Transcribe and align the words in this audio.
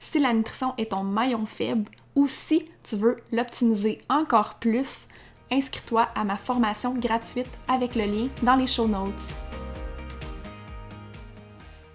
si 0.00 0.18
la 0.18 0.32
nutrition 0.32 0.74
est 0.78 0.90
ton 0.90 1.04
maillon 1.04 1.46
faible 1.46 1.90
ou 2.14 2.26
si 2.26 2.68
tu 2.82 2.96
veux 2.96 3.18
l'optimiser 3.32 4.00
encore 4.08 4.54
plus, 4.58 5.06
inscris-toi 5.50 6.08
à 6.14 6.24
ma 6.24 6.36
formation 6.36 6.94
gratuite 6.94 7.50
avec 7.68 7.94
le 7.94 8.04
lien 8.04 8.28
dans 8.42 8.56
les 8.56 8.66
show 8.66 8.86
notes. 8.86 9.12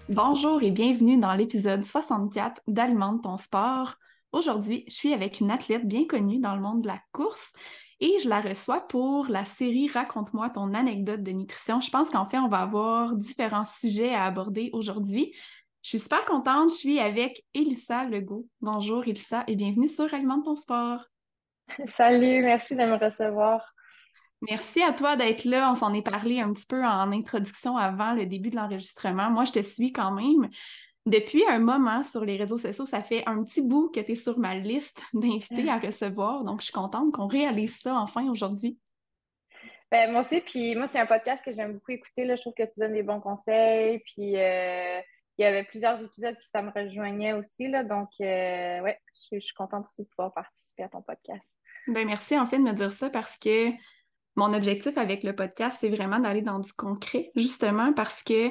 Bonjour 0.08 0.62
et 0.62 0.70
bienvenue 0.70 1.16
dans 1.16 1.34
l'épisode 1.34 1.82
64 1.82 2.62
d'Alimente 2.68 3.22
ton 3.22 3.38
sport. 3.38 3.94
Aujourd'hui, 4.32 4.84
je 4.88 4.94
suis 4.94 5.14
avec 5.14 5.40
une 5.40 5.50
athlète 5.50 5.86
bien 5.86 6.06
connue 6.06 6.40
dans 6.40 6.54
le 6.54 6.60
monde 6.60 6.82
de 6.82 6.88
la 6.88 7.00
course 7.12 7.52
et 8.00 8.18
je 8.22 8.28
la 8.28 8.40
reçois 8.40 8.80
pour 8.80 9.26
la 9.28 9.44
série 9.44 9.88
Raconte-moi 9.88 10.50
ton 10.50 10.74
anecdote 10.74 11.22
de 11.22 11.30
nutrition. 11.32 11.80
Je 11.80 11.90
pense 11.90 12.10
qu'en 12.10 12.28
fait, 12.28 12.38
on 12.38 12.48
va 12.48 12.58
avoir 12.58 13.14
différents 13.14 13.64
sujets 13.64 14.14
à 14.14 14.24
aborder 14.24 14.70
aujourd'hui. 14.72 15.32
Je 15.84 15.90
suis 15.90 16.00
super 16.00 16.24
contente. 16.24 16.70
Je 16.70 16.76
suis 16.76 16.98
avec 16.98 17.42
Elissa 17.52 18.04
Legault. 18.04 18.46
Bonjour 18.62 19.06
Elissa 19.06 19.44
et 19.46 19.54
bienvenue 19.54 19.86
sur 19.86 20.14
Alimente 20.14 20.46
ton 20.46 20.56
sport. 20.56 21.04
Salut, 21.98 22.42
merci 22.42 22.74
de 22.74 22.84
me 22.86 22.96
recevoir. 22.96 23.74
Merci 24.48 24.82
à 24.82 24.94
toi 24.94 25.14
d'être 25.14 25.44
là. 25.44 25.70
On 25.70 25.74
s'en 25.74 25.92
est 25.92 26.00
parlé 26.00 26.40
un 26.40 26.54
petit 26.54 26.64
peu 26.64 26.82
en 26.82 27.12
introduction 27.12 27.76
avant 27.76 28.14
le 28.14 28.24
début 28.24 28.48
de 28.48 28.56
l'enregistrement. 28.56 29.30
Moi, 29.30 29.44
je 29.44 29.52
te 29.52 29.62
suis 29.62 29.92
quand 29.92 30.12
même 30.12 30.48
depuis 31.04 31.44
un 31.50 31.58
moment 31.58 32.02
sur 32.02 32.24
les 32.24 32.38
réseaux 32.38 32.56
sociaux. 32.56 32.86
Ça 32.86 33.02
fait 33.02 33.22
un 33.26 33.44
petit 33.44 33.60
bout 33.60 33.90
que 33.90 34.00
tu 34.00 34.12
es 34.12 34.14
sur 34.14 34.38
ma 34.38 34.56
liste 34.56 35.04
d'invités 35.12 35.68
à 35.68 35.78
recevoir. 35.78 36.44
Donc, 36.44 36.60
je 36.60 36.64
suis 36.64 36.72
contente 36.72 37.12
qu'on 37.12 37.26
réalise 37.26 37.78
ça 37.78 37.94
enfin 37.96 38.26
aujourd'hui. 38.30 38.78
Ben, 39.90 40.12
moi 40.12 40.22
aussi, 40.22 40.40
puis 40.40 40.76
moi, 40.76 40.88
c'est 40.90 40.98
un 40.98 41.06
podcast 41.06 41.44
que 41.44 41.52
j'aime 41.52 41.74
beaucoup 41.74 41.92
écouter. 41.92 42.24
Là. 42.24 42.36
Je 42.36 42.40
trouve 42.40 42.54
que 42.54 42.62
tu 42.62 42.80
donnes 42.80 42.94
des 42.94 43.02
bons 43.02 43.20
conseils. 43.20 43.98
Puis 43.98 44.34
euh, 44.38 45.00
il 45.38 45.42
y 45.42 45.44
avait 45.44 45.64
plusieurs 45.64 46.00
épisodes 46.02 46.36
qui 46.38 46.48
ça 46.48 46.62
me 46.62 46.70
rejoignait 46.70 47.32
aussi. 47.32 47.68
Là, 47.68 47.82
donc, 47.82 48.10
euh, 48.20 48.80
ouais, 48.80 49.00
je, 49.32 49.38
suis 49.38 49.54
contente 49.54 49.86
aussi 49.88 50.02
de 50.02 50.08
pouvoir 50.08 50.32
participer 50.32 50.84
à 50.84 50.88
ton 50.88 51.02
podcast. 51.02 51.42
Ben, 51.88 52.06
merci 52.06 52.38
en 52.38 52.46
fait 52.46 52.58
de 52.58 52.62
me 52.62 52.72
dire 52.72 52.92
ça 52.92 53.10
parce 53.10 53.36
que 53.38 53.70
mon 54.36 54.52
objectif 54.52 54.96
avec 54.96 55.22
le 55.22 55.34
podcast, 55.34 55.78
c'est 55.80 55.90
vraiment 55.90 56.18
d'aller 56.18 56.42
dans 56.42 56.58
du 56.58 56.72
concret, 56.72 57.30
justement 57.36 57.92
parce 57.92 58.22
que, 58.22 58.48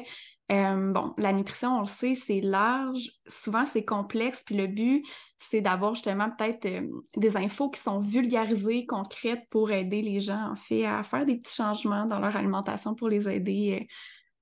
euh, 0.52 0.92
bon, 0.92 1.14
la 1.18 1.34
nutrition, 1.34 1.78
on 1.78 1.82
le 1.82 1.88
sait, 1.88 2.16
c'est 2.16 2.42
large, 2.42 3.12
souvent 3.28 3.66
c'est 3.66 3.84
complexe, 3.84 4.44
puis 4.46 4.56
le 4.56 4.68
but, 4.68 5.06
c'est 5.40 5.62
d'avoir 5.62 5.96
justement 5.96 6.30
peut-être 6.30 6.66
euh, 6.66 6.88
des 7.18 7.36
infos 7.38 7.70
qui 7.70 7.82
sont 7.82 8.00
vulgarisées, 8.00 8.86
concrètes 8.86 9.44
pour 9.50 9.72
aider 9.72 10.02
les 10.02 10.20
gens, 10.20 10.52
en 10.52 10.56
fait, 10.56 10.86
à 10.86 11.04
faire 11.04 11.26
des 11.26 11.38
petits 11.38 11.56
changements 11.56 12.06
dans 12.06 12.20
leur 12.20 12.36
alimentation 12.36 12.94
pour 12.96 13.10
les 13.10 13.28
aider 13.28 13.88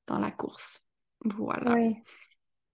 dans 0.07 0.19
la 0.19 0.31
course. 0.31 0.85
Voilà. 1.23 1.73
Oui. 1.73 1.95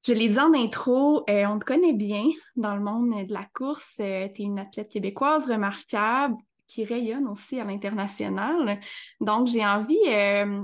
Je 0.06 0.14
l'ai 0.14 0.30
dit 0.30 0.40
en 0.40 0.54
intro, 0.54 1.24
euh, 1.30 1.46
on 1.48 1.60
te 1.60 1.66
connaît 1.66 1.94
bien 1.94 2.26
dans 2.56 2.76
le 2.76 2.82
monde 2.82 3.26
de 3.26 3.34
la 3.34 3.46
course. 3.54 3.96
Euh, 4.00 4.28
tu 4.34 4.42
es 4.42 4.46
une 4.46 4.60
athlète 4.60 4.90
québécoise 4.90 5.50
remarquable 5.50 6.36
qui 6.68 6.86
rayonne 6.86 7.28
aussi 7.28 7.60
à 7.60 7.64
l'international. 7.64 8.80
Donc, 9.20 9.48
j'ai 9.48 9.66
envie, 9.66 9.98
euh, 10.08 10.62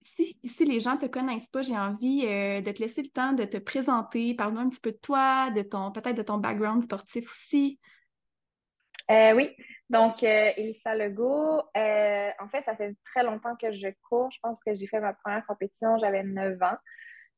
si, 0.00 0.38
les 0.64 0.80
gens 0.80 0.94
ne 0.94 1.00
te 1.00 1.06
connaissent 1.06 1.48
pas, 1.48 1.62
j'ai 1.62 1.76
envie 1.76 2.22
de 2.22 2.70
te 2.70 2.80
laisser 2.80 3.02
le 3.02 3.08
temps 3.08 3.32
de 3.32 3.44
te 3.44 3.56
présenter. 3.56 4.34
Parle-moi 4.34 4.62
un 4.62 4.68
petit 4.68 4.80
peu 4.80 4.92
de 4.92 4.98
toi, 4.98 5.50
de 5.50 5.62
ton 5.62 5.90
peut-être 5.92 6.16
de 6.16 6.22
ton 6.22 6.38
background 6.38 6.82
sportif 6.82 7.30
aussi. 7.30 7.80
oui, 9.10 9.50
donc 9.90 10.22
Elissa 10.22 10.94
Legault, 10.94 11.60
en 11.74 12.48
fait, 12.50 12.62
ça 12.62 12.76
fait 12.76 12.94
très 13.04 13.24
longtemps 13.24 13.56
que 13.56 13.72
je 13.72 13.88
cours. 14.08 14.30
Je 14.30 14.38
pense 14.42 14.60
que 14.64 14.74
j'ai 14.74 14.86
fait 14.86 15.00
ma 15.00 15.14
première 15.14 15.44
compétition, 15.46 15.98
j'avais 15.98 16.22
9 16.22 16.62
ans. 16.62 16.76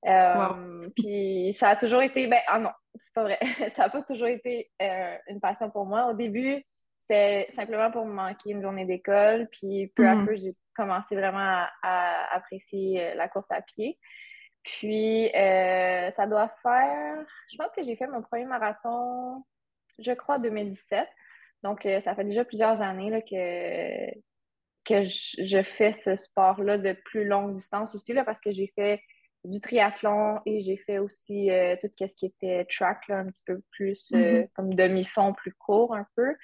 Euh, 0.06 0.88
puis 0.96 1.52
ça 1.52 1.70
a 1.70 1.76
toujours 1.76 2.02
été, 2.02 2.28
ben, 2.28 2.38
ah 2.46 2.58
non, 2.58 2.70
c'est 2.94 3.14
pas 3.14 3.24
vrai, 3.24 3.38
ça 3.70 3.82
n'a 3.82 3.88
pas 3.90 4.02
toujours 4.02 4.28
été 4.28 4.70
euh, 4.80 5.16
une 5.28 5.40
passion 5.40 5.70
pour 5.70 5.86
moi. 5.86 6.06
Au 6.06 6.14
début, 6.14 6.64
c'était 7.00 7.48
simplement 7.52 7.90
pour 7.90 8.04
me 8.06 8.12
manquer 8.12 8.50
une 8.50 8.62
journée 8.62 8.84
d'école, 8.84 9.48
puis 9.50 9.92
peu 9.96 10.06
à 10.06 10.14
mm. 10.14 10.26
peu, 10.26 10.36
j'ai 10.36 10.56
commencé 10.76 11.16
vraiment 11.16 11.64
à, 11.82 12.36
apprécier 12.36 13.02
euh, 13.02 13.14
la 13.14 13.28
course 13.28 13.50
à 13.50 13.60
pied. 13.60 13.98
Puis 14.62 15.30
ça 15.32 16.26
doit 16.26 16.52
faire, 16.62 17.16
je 17.50 17.56
pense 17.56 17.72
que 17.72 17.82
j'ai 17.82 17.96
fait 17.96 18.06
mon 18.06 18.20
premier 18.20 18.44
marathon, 18.44 19.42
je 19.98 20.12
crois, 20.12 20.36
en 20.36 20.40
2017. 20.40 21.08
Donc 21.62 21.88
ça 22.04 22.14
fait 22.14 22.24
déjà 22.24 22.44
plusieurs 22.44 22.82
années 22.82 23.08
là, 23.08 23.22
que, 23.22 24.10
que 24.84 25.04
je, 25.04 25.42
je 25.42 25.62
fais 25.62 25.94
ce 25.94 26.16
sport-là 26.16 26.76
de 26.76 26.92
plus 26.92 27.24
longue 27.24 27.54
distance 27.54 27.94
aussi, 27.94 28.12
là, 28.12 28.24
parce 28.24 28.42
que 28.42 28.50
j'ai 28.50 28.70
fait 28.74 29.00
du 29.44 29.60
triathlon 29.60 30.40
et 30.46 30.60
j'ai 30.60 30.76
fait 30.76 30.98
aussi 30.98 31.50
euh, 31.50 31.76
tout 31.80 31.88
ce 31.90 32.04
qui 32.14 32.26
était 32.26 32.64
track, 32.66 33.04
un 33.08 33.26
petit 33.26 33.42
peu 33.46 33.60
plus 33.70 34.10
euh, 34.12 34.42
mm-hmm. 34.42 34.48
comme 34.54 34.74
demi-fond, 34.74 35.32
plus 35.32 35.52
court 35.52 35.94
un 35.94 36.06
peu. 36.16 36.34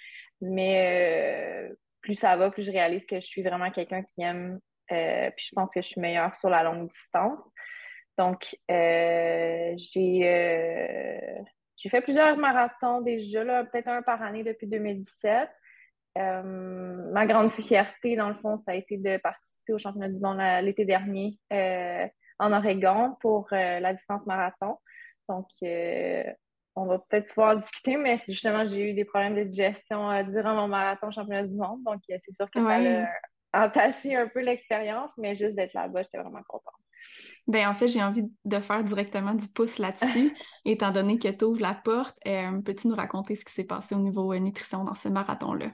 Mais 0.40 1.68
euh, 1.70 1.74
plus 2.00 2.14
ça 2.14 2.36
va, 2.36 2.50
plus 2.50 2.62
je 2.62 2.72
réalise 2.72 3.06
que 3.06 3.16
je 3.16 3.26
suis 3.26 3.42
vraiment 3.42 3.70
quelqu'un 3.70 4.02
qui 4.02 4.22
aime, 4.22 4.60
puis 4.88 5.46
je 5.46 5.54
pense 5.54 5.72
que 5.74 5.80
je 5.80 5.88
suis 5.88 6.00
meilleure 6.00 6.34
sur 6.36 6.50
la 6.50 6.62
longue 6.62 6.88
distance. 6.88 7.42
Donc, 8.18 8.56
j'ai 8.68 9.76
j'ai 11.76 11.90
fait 11.90 12.00
plusieurs 12.00 12.36
marathons 12.36 13.00
déjà, 13.00 13.64
peut-être 13.64 13.88
un 13.88 14.02
par 14.02 14.22
année 14.22 14.44
depuis 14.44 14.66
2017. 14.66 15.48
ma 16.16 17.26
grande 17.26 17.52
fierté, 17.52 18.16
dans 18.16 18.28
le 18.28 18.36
fond, 18.36 18.56
ça 18.58 18.72
a 18.72 18.74
été 18.74 18.98
de 18.98 19.16
participer 19.16 19.72
au 19.72 19.78
championnat 19.78 20.10
du 20.10 20.20
monde 20.20 20.38
l'été 20.62 20.84
dernier 20.84 21.38
en 22.38 22.52
Oregon 22.52 23.16
pour 23.20 23.48
euh, 23.52 23.80
la 23.80 23.94
distance 23.94 24.26
marathon. 24.26 24.76
Donc, 25.28 25.46
euh, 25.62 26.24
on 26.76 26.86
va 26.86 26.98
peut-être 26.98 27.28
pouvoir 27.28 27.56
discuter, 27.56 27.96
mais 27.96 28.20
justement, 28.26 28.64
j'ai 28.64 28.90
eu 28.90 28.94
des 28.94 29.04
problèmes 29.04 29.36
de 29.36 29.44
digestion 29.44 30.10
euh, 30.10 30.22
durant 30.24 30.54
mon 30.54 30.68
marathon 30.68 31.10
championnat 31.10 31.44
du 31.44 31.56
monde. 31.56 31.82
Donc, 31.84 32.00
c'est 32.08 32.32
sûr 32.32 32.50
que 32.50 32.60
ça 32.60 33.06
a 33.52 33.66
entaché 33.66 34.16
un 34.16 34.28
peu 34.28 34.40
l'expérience, 34.40 35.10
mais 35.16 35.36
juste 35.36 35.54
d'être 35.54 35.74
là-bas, 35.74 36.02
j'étais 36.02 36.18
vraiment 36.18 36.42
contente. 36.48 36.74
Ben, 37.46 37.68
en 37.68 37.74
fait, 37.74 37.86
j'ai 37.86 38.02
envie 38.02 38.24
de 38.44 38.58
faire 38.58 38.82
directement 38.82 39.34
du 39.34 39.46
pouce 39.48 39.78
là-dessus, 39.78 40.34
étant 40.64 40.90
donné 40.90 41.18
que 41.18 41.28
tu 41.28 41.44
ouvres 41.44 41.60
la 41.60 41.74
porte. 41.74 42.16
Peux-tu 42.24 42.88
nous 42.88 42.96
raconter 42.96 43.36
ce 43.36 43.44
qui 43.44 43.52
s'est 43.52 43.64
passé 43.64 43.94
au 43.94 44.00
niveau 44.00 44.34
nutrition 44.36 44.82
dans 44.82 44.94
ce 44.94 45.08
marathon-là? 45.08 45.70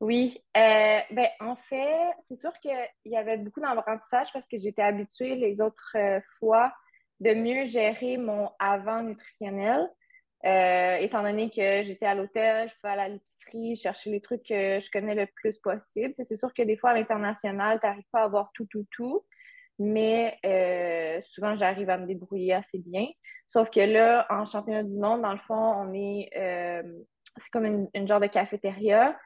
Oui, 0.00 0.42
euh, 0.56 0.98
ben, 1.10 1.28
en 1.40 1.56
fait, 1.56 2.12
c'est 2.26 2.36
sûr 2.36 2.52
qu'il 2.60 2.72
y 3.04 3.16
avait 3.16 3.36
beaucoup 3.36 3.60
d'apprentissage 3.60 4.32
parce 4.32 4.48
que 4.48 4.56
j'étais 4.56 4.82
habituée 4.82 5.36
les 5.36 5.60
autres 5.60 5.94
euh, 5.94 6.20
fois 6.38 6.72
de 7.20 7.34
mieux 7.34 7.66
gérer 7.66 8.16
mon 8.16 8.50
avant 8.58 9.02
nutritionnel. 9.02 9.86
Euh, 10.46 10.96
étant 10.96 11.22
donné 11.22 11.50
que 11.50 11.82
j'étais 11.82 12.06
à 12.06 12.14
l'hôtel, 12.14 12.68
je 12.70 12.74
pouvais 12.76 12.94
aller 12.94 13.02
à 13.02 13.08
l'épicerie, 13.08 13.76
chercher 13.76 14.10
les 14.10 14.22
trucs 14.22 14.44
que 14.44 14.80
je 14.80 14.90
connais 14.90 15.14
le 15.14 15.26
plus 15.26 15.58
possible. 15.58 16.14
C'est 16.16 16.36
sûr 16.36 16.54
que 16.54 16.62
des 16.62 16.78
fois, 16.78 16.90
à 16.90 16.94
l'international, 16.94 17.78
tu 17.78 17.86
n'arrives 17.86 18.08
pas 18.10 18.22
à 18.22 18.24
avoir 18.24 18.50
tout, 18.54 18.66
tout, 18.70 18.86
tout. 18.90 19.22
Mais 19.78 20.38
euh, 20.46 21.20
souvent, 21.28 21.56
j'arrive 21.56 21.90
à 21.90 21.98
me 21.98 22.06
débrouiller 22.06 22.54
assez 22.54 22.78
bien. 22.78 23.06
Sauf 23.48 23.70
que 23.70 23.80
là, 23.80 24.26
en 24.30 24.46
championnat 24.46 24.82
du 24.82 24.98
monde, 24.98 25.22
dans 25.22 25.32
le 25.32 25.38
fond, 25.40 25.54
on 25.54 25.92
est. 25.92 26.30
Euh, 26.36 26.82
c'est 27.36 27.50
comme 27.50 27.88
une, 27.94 28.08
genre 28.08 28.20
de 28.20 28.26
cafétéria. 28.26 29.18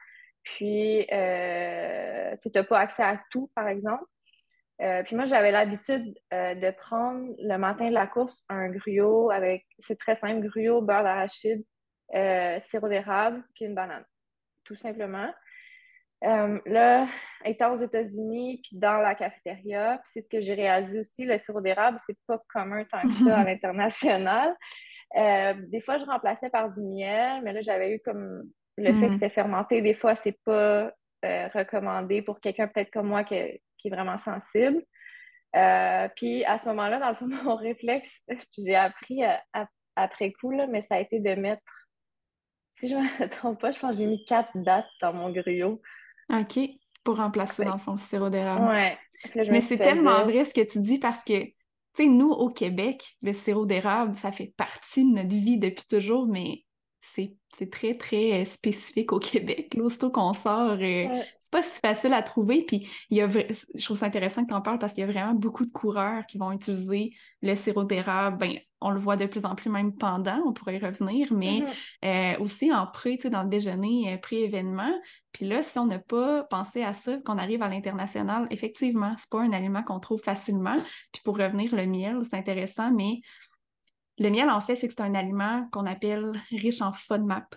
Puis, 0.45 1.05
tu 1.09 1.13
n'as 1.13 2.63
pas 2.63 2.79
accès 2.79 3.03
à 3.03 3.21
tout, 3.31 3.51
par 3.55 3.67
exemple. 3.67 4.05
Euh, 4.81 5.03
puis 5.03 5.15
moi, 5.15 5.25
j'avais 5.25 5.51
l'habitude 5.51 6.13
euh, 6.33 6.53
de 6.53 6.71
prendre 6.71 7.33
le 7.39 7.57
matin 7.57 7.87
de 7.87 7.93
la 7.93 8.07
course 8.07 8.43
un 8.49 8.69
gruau 8.69 9.31
avec, 9.31 9.65
c'est 9.79 9.97
très 9.97 10.15
simple, 10.15 10.47
gruau, 10.47 10.81
beurre 10.81 11.03
d'arachide, 11.03 11.63
euh, 12.13 12.59
sirop 12.59 12.89
d'érable, 12.89 13.43
puis 13.53 13.65
une 13.65 13.75
banane, 13.75 14.03
tout 14.65 14.75
simplement. 14.75 15.31
là, 16.21 17.07
étant 17.45 17.73
aux 17.73 17.77
États-Unis, 17.77 18.61
puis 18.63 18.77
dans 18.77 18.97
la 18.97 19.15
cafétéria, 19.15 20.01
c'est 20.11 20.21
ce 20.21 20.29
que 20.29 20.41
j'ai 20.41 20.55
réalisé 20.55 20.99
aussi, 20.99 21.25
le 21.25 21.37
sirop 21.37 21.61
d'érable, 21.61 21.97
c'est 22.05 22.17
pas 22.27 22.41
commun 22.51 22.83
tant 22.85 23.01
que 23.01 23.13
ça 23.13 23.39
à 23.39 23.43
l'international. 23.45 24.55
des 25.15 25.81
fois, 25.81 25.97
je 25.97 26.05
remplaçais 26.05 26.49
par 26.49 26.69
du 26.69 26.81
miel, 26.81 27.41
mais 27.43 27.53
là, 27.53 27.61
j'avais 27.61 27.95
eu 27.95 27.99
comme 28.01 28.43
le 28.77 28.93
fait 28.93 29.07
que 29.07 29.11
mm. 29.11 29.13
c'était 29.13 29.29
fermenté, 29.29 29.81
des 29.81 29.95
fois, 29.95 30.15
c'est 30.15 30.37
pas 30.43 30.91
recommandé 31.53 32.21
pour 32.21 32.39
quelqu'un 32.39 32.67
peut-être 32.67 32.91
comme 32.91 33.07
moi 33.07 33.23
qui 33.23 33.59
vraiment 33.89 34.17
sensible. 34.19 34.83
Euh, 35.55 36.09
puis 36.15 36.43
à 36.45 36.57
ce 36.59 36.65
moment-là, 36.65 36.99
dans 36.99 37.09
le 37.09 37.15
fond, 37.15 37.27
mon 37.43 37.55
réflexe, 37.55 38.09
j'ai 38.57 38.75
appris 38.75 39.21
après 39.95 40.31
coup, 40.33 40.53
mais 40.69 40.81
ça 40.81 40.95
a 40.95 40.99
été 40.99 41.19
de 41.19 41.35
mettre, 41.35 41.61
si 42.79 42.89
je 42.89 42.95
ne 42.95 43.01
me 43.23 43.29
trompe 43.29 43.61
pas, 43.61 43.71
je 43.71 43.79
pense 43.79 43.91
que 43.91 43.97
j'ai 43.97 44.05
mis 44.05 44.23
quatre 44.25 44.51
dates 44.55 44.89
dans 45.01 45.13
mon 45.13 45.31
gruau. 45.31 45.81
OK, 46.29 46.59
pour 47.03 47.17
remplacer 47.17 47.63
dans 47.63 47.73
le 47.73 47.79
fond 47.79 47.93
le 47.93 47.99
sirop 47.99 48.29
d'érable. 48.29 48.65
Ouais. 48.65 48.97
mais 49.49 49.61
c'est 49.61 49.77
tellement 49.77 50.23
vrai 50.23 50.43
ce 50.43 50.53
que 50.53 50.67
tu 50.67 50.79
dis 50.79 50.99
parce 50.99 51.23
que, 51.23 51.43
tu 51.43 51.53
sais, 51.93 52.05
nous, 52.07 52.31
au 52.31 52.49
Québec, 52.49 53.15
le 53.21 53.31
sirop 53.31 53.65
d'érable, 53.65 54.13
ça 54.13 54.31
fait 54.31 54.53
partie 54.57 55.03
de 55.03 55.15
notre 55.15 55.29
vie 55.29 55.59
depuis 55.59 55.85
toujours, 55.87 56.27
mais 56.27 56.63
c'est 57.13 57.69
très, 57.71 57.95
très 57.95 58.41
euh, 58.41 58.45
spécifique 58.45 59.13
au 59.13 59.19
Québec. 59.19 59.73
L'aussitôt 59.77 60.09
qu'on 60.09 60.33
sort, 60.33 60.77
euh, 60.81 61.21
c'est 61.39 61.51
pas 61.51 61.63
si 61.63 61.79
facile 61.79 62.13
à 62.13 62.21
trouver. 62.21 62.63
Puis 62.67 62.87
il 63.09 63.17
y 63.17 63.21
a, 63.21 63.29
je 63.29 63.85
trouve 63.85 63.97
ça 63.97 64.07
intéressant 64.07 64.43
que 64.43 64.49
tu 64.49 64.53
en 64.53 64.61
parles 64.61 64.79
parce 64.79 64.93
qu'il 64.93 65.01
y 65.01 65.07
a 65.07 65.11
vraiment 65.11 65.33
beaucoup 65.33 65.65
de 65.65 65.71
coureurs 65.71 66.25
qui 66.25 66.37
vont 66.37 66.51
utiliser 66.51 67.13
le 67.41 67.55
sirop 67.55 67.85
d'érable. 67.85 68.37
Ben, 68.37 68.59
on 68.81 68.89
le 68.91 68.99
voit 68.99 69.17
de 69.17 69.25
plus 69.25 69.45
en 69.45 69.55
plus 69.55 69.69
même 69.69 69.95
pendant, 69.95 70.41
on 70.45 70.53
pourrait 70.53 70.75
y 70.75 70.79
revenir, 70.79 71.31
mais 71.33 71.61
mm-hmm. 72.03 72.35
euh, 72.37 72.43
aussi 72.43 72.71
en 72.71 72.85
pré, 72.85 73.17
dans 73.17 73.43
le 73.43 73.49
déjeuner 73.49 74.17
pré-événement. 74.21 74.93
Puis 75.31 75.45
là, 75.47 75.63
si 75.63 75.79
on 75.79 75.85
n'a 75.85 75.99
pas 75.99 76.43
pensé 76.43 76.83
à 76.83 76.93
ça, 76.93 77.17
qu'on 77.25 77.37
arrive 77.37 77.63
à 77.63 77.69
l'international, 77.69 78.47
effectivement, 78.51 79.15
c'est 79.17 79.29
pas 79.29 79.41
un 79.41 79.51
aliment 79.53 79.81
qu'on 79.81 79.99
trouve 79.99 80.21
facilement. 80.21 80.77
Puis 81.13 81.21
pour 81.23 81.37
revenir, 81.37 81.73
le 81.75 81.85
miel, 81.85 82.19
c'est 82.23 82.35
intéressant, 82.35 82.91
mais 82.91 83.21
le 84.17 84.29
miel, 84.29 84.49
en 84.49 84.61
fait, 84.61 84.75
c'est 84.75 84.87
que 84.87 84.93
c'est 84.97 85.03
un 85.03 85.15
aliment 85.15 85.67
qu'on 85.71 85.85
appelle 85.85 86.33
riche 86.51 86.81
en 86.81 86.93
FODMAP. 86.93 87.55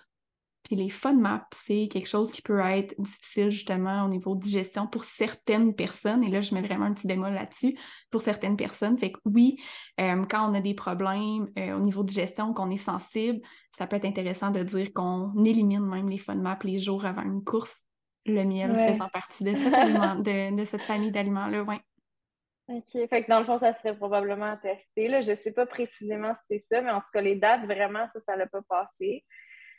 Puis 0.63 0.75
les 0.75 0.89
FODMAP, 0.89 1.45
c'est 1.65 1.87
quelque 1.87 2.07
chose 2.07 2.31
qui 2.31 2.41
peut 2.41 2.59
être 2.59 2.93
difficile 2.99 3.49
justement 3.49 4.05
au 4.05 4.09
niveau 4.09 4.35
de 4.35 4.41
digestion 4.41 4.87
pour 4.87 5.03
certaines 5.03 5.73
personnes. 5.73 6.23
Et 6.23 6.29
là, 6.29 6.41
je 6.41 6.53
mets 6.53 6.61
vraiment 6.61 6.85
un 6.85 6.93
petit 6.93 7.07
bémol 7.07 7.33
là-dessus 7.33 7.77
pour 8.11 8.21
certaines 8.21 8.57
personnes. 8.57 8.97
Fait 8.97 9.11
que 9.11 9.19
oui, 9.25 9.57
euh, 9.99 10.25
quand 10.29 10.49
on 10.49 10.53
a 10.53 10.59
des 10.59 10.73
problèmes 10.73 11.49
euh, 11.57 11.75
au 11.75 11.79
niveau 11.79 12.03
de 12.03 12.09
digestion, 12.09 12.53
qu'on 12.53 12.69
est 12.69 12.77
sensible, 12.77 13.39
ça 13.77 13.87
peut 13.87 13.95
être 13.95 14.05
intéressant 14.05 14.51
de 14.51 14.61
dire 14.61 14.93
qu'on 14.93 15.33
élimine 15.43 15.85
même 15.85 16.09
les 16.09 16.17
FODMAP 16.17 16.63
les 16.63 16.77
jours 16.77 17.05
avant 17.05 17.23
une 17.23 17.43
course. 17.43 17.81
Le 18.25 18.43
miel 18.43 18.77
fait 18.77 18.93
faisant 18.93 19.09
partie 19.09 19.43
de, 19.43 20.55
de, 20.55 20.65
cette 20.65 20.83
famille 20.83 21.11
d'aliments-là, 21.11 21.63
oui. 21.63 21.75
OK. 22.69 23.07
Fait 23.09 23.23
que 23.23 23.29
dans 23.29 23.39
le 23.39 23.45
fond, 23.45 23.59
ça 23.59 23.73
serait 23.73 23.95
probablement 23.95 24.55
testé. 24.57 25.07
Là. 25.07 25.21
Je 25.21 25.31
ne 25.31 25.35
sais 25.35 25.51
pas 25.51 25.65
précisément 25.65 26.33
si 26.35 26.41
c'est 26.49 26.59
ça, 26.59 26.81
mais 26.81 26.91
en 26.91 26.99
tout 26.99 27.11
cas, 27.11 27.21
les 27.21 27.35
dates, 27.35 27.65
vraiment, 27.65 28.07
ça, 28.13 28.19
ça 28.19 28.35
l'a 28.35 28.45
pas 28.45 28.61
passé. 28.61 29.25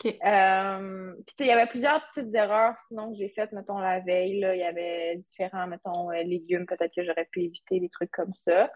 OK. 0.05 0.17
Euh, 0.25 1.15
puis, 1.27 1.37
il 1.41 1.47
y 1.47 1.53
avait 1.53 1.69
plusieurs 1.69 2.05
petites 2.09 2.35
erreurs, 2.35 2.75
sinon, 2.89 3.11
que 3.13 3.19
j'ai 3.19 3.29
faites, 3.29 3.53
mettons, 3.53 3.79
la 3.79 4.01
veille. 4.01 4.41
Là. 4.41 4.57
Il 4.57 4.61
y 4.61 4.65
avait 4.65 5.17
différents, 5.17 5.69
mettons, 5.69 6.11
euh, 6.11 6.23
légumes, 6.23 6.67
peut-être 6.67 6.93
que 6.95 7.05
j'aurais 7.05 7.29
pu 7.31 7.43
éviter 7.43 7.79
des 7.79 7.91
trucs 7.91 8.11
comme 8.11 8.35
ça. 8.35 8.73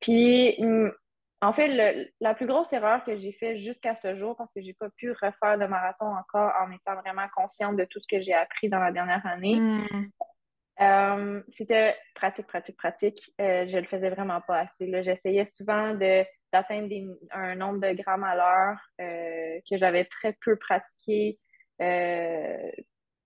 Puis, 0.00 0.54
hum, 0.58 0.92
en 1.40 1.52
fait, 1.52 2.06
la 2.20 2.34
plus 2.34 2.46
grosse 2.46 2.72
erreur 2.72 3.02
que 3.02 3.16
j'ai 3.16 3.32
faite 3.32 3.56
jusqu'à 3.56 3.96
ce 3.96 4.14
jour, 4.14 4.36
parce 4.36 4.52
que 4.52 4.62
j'ai 4.62 4.74
pas 4.74 4.88
pu 4.90 5.10
refaire 5.10 5.58
de 5.58 5.66
marathon 5.66 6.06
encore 6.06 6.52
en 6.60 6.70
étant 6.70 6.94
vraiment 7.00 7.26
consciente 7.34 7.76
de 7.76 7.84
tout 7.84 7.98
ce 7.98 8.06
que 8.08 8.22
j'ai 8.22 8.32
appris 8.32 8.68
dans 8.68 8.78
la 8.78 8.92
dernière 8.92 9.26
année, 9.26 9.56
hmm. 9.56 10.10
Euh, 10.80 11.42
c'était 11.48 11.96
pratique, 12.14 12.46
pratique, 12.46 12.76
pratique. 12.76 13.32
Euh, 13.40 13.66
je 13.66 13.76
le 13.76 13.84
faisais 13.84 14.10
vraiment 14.10 14.40
pas 14.40 14.60
assez. 14.60 15.02
J'essayais 15.02 15.44
souvent 15.44 15.94
d'atteindre 15.94 16.88
un 17.30 17.54
nombre 17.54 17.80
de 17.80 17.92
grammes 17.92 18.24
à 18.24 18.34
l'heure 18.34 18.78
euh, 19.00 19.60
que 19.68 19.76
j'avais 19.76 20.04
très 20.06 20.36
peu 20.44 20.56
pratiqué. 20.56 21.38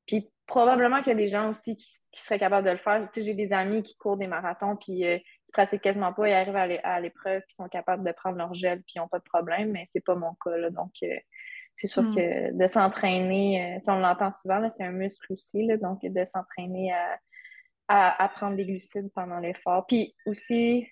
puis 0.06 0.30
probablement 0.46 0.98
qu'il 0.98 1.08
y 1.08 1.12
a 1.12 1.14
des 1.14 1.28
gens 1.28 1.50
aussi 1.50 1.76
qui, 1.76 1.86
seraient 2.22 2.38
capables 2.38 2.66
de 2.66 2.72
le 2.72 2.78
faire. 2.78 3.06
j'ai 3.14 3.34
des 3.34 3.52
amis 3.52 3.82
qui 3.82 3.94
courent 3.96 4.16
des 4.16 4.26
marathons, 4.26 4.76
puis 4.76 5.02
qui 5.02 5.52
pratiquent 5.52 5.82
quasiment 5.82 6.14
pas, 6.14 6.28
ils 6.28 6.32
arrivent 6.32 6.80
à 6.82 7.00
l'épreuve, 7.00 7.42
puis 7.42 7.54
sont 7.54 7.68
capables 7.68 8.04
de 8.04 8.12
prendre 8.12 8.38
leur 8.38 8.54
gel, 8.54 8.78
puis 8.78 8.94
ils 8.96 9.00
n'ont 9.00 9.08
pas 9.08 9.18
de 9.18 9.24
problème, 9.24 9.72
mais 9.72 9.84
c'est 9.92 10.04
pas 10.04 10.14
mon 10.14 10.34
cas. 10.42 10.70
donc, 10.70 10.92
c'est 11.76 11.88
sûr 11.88 12.04
hmm. 12.04 12.14
que 12.14 12.52
de 12.54 12.66
s'entraîner, 12.66 13.78
on 13.86 13.98
l'entend 13.98 14.30
souvent, 14.30 14.66
c'est 14.70 14.84
un 14.84 14.92
muscle 14.92 15.30
aussi, 15.34 15.68
donc 15.76 16.00
de 16.02 16.24
s'entraîner 16.24 16.94
à 16.94 17.18
à, 17.88 18.28
prendre 18.28 18.56
des 18.56 18.66
glucides 18.66 19.10
pendant 19.14 19.38
l'effort. 19.38 19.86
Puis 19.86 20.14
aussi, 20.26 20.86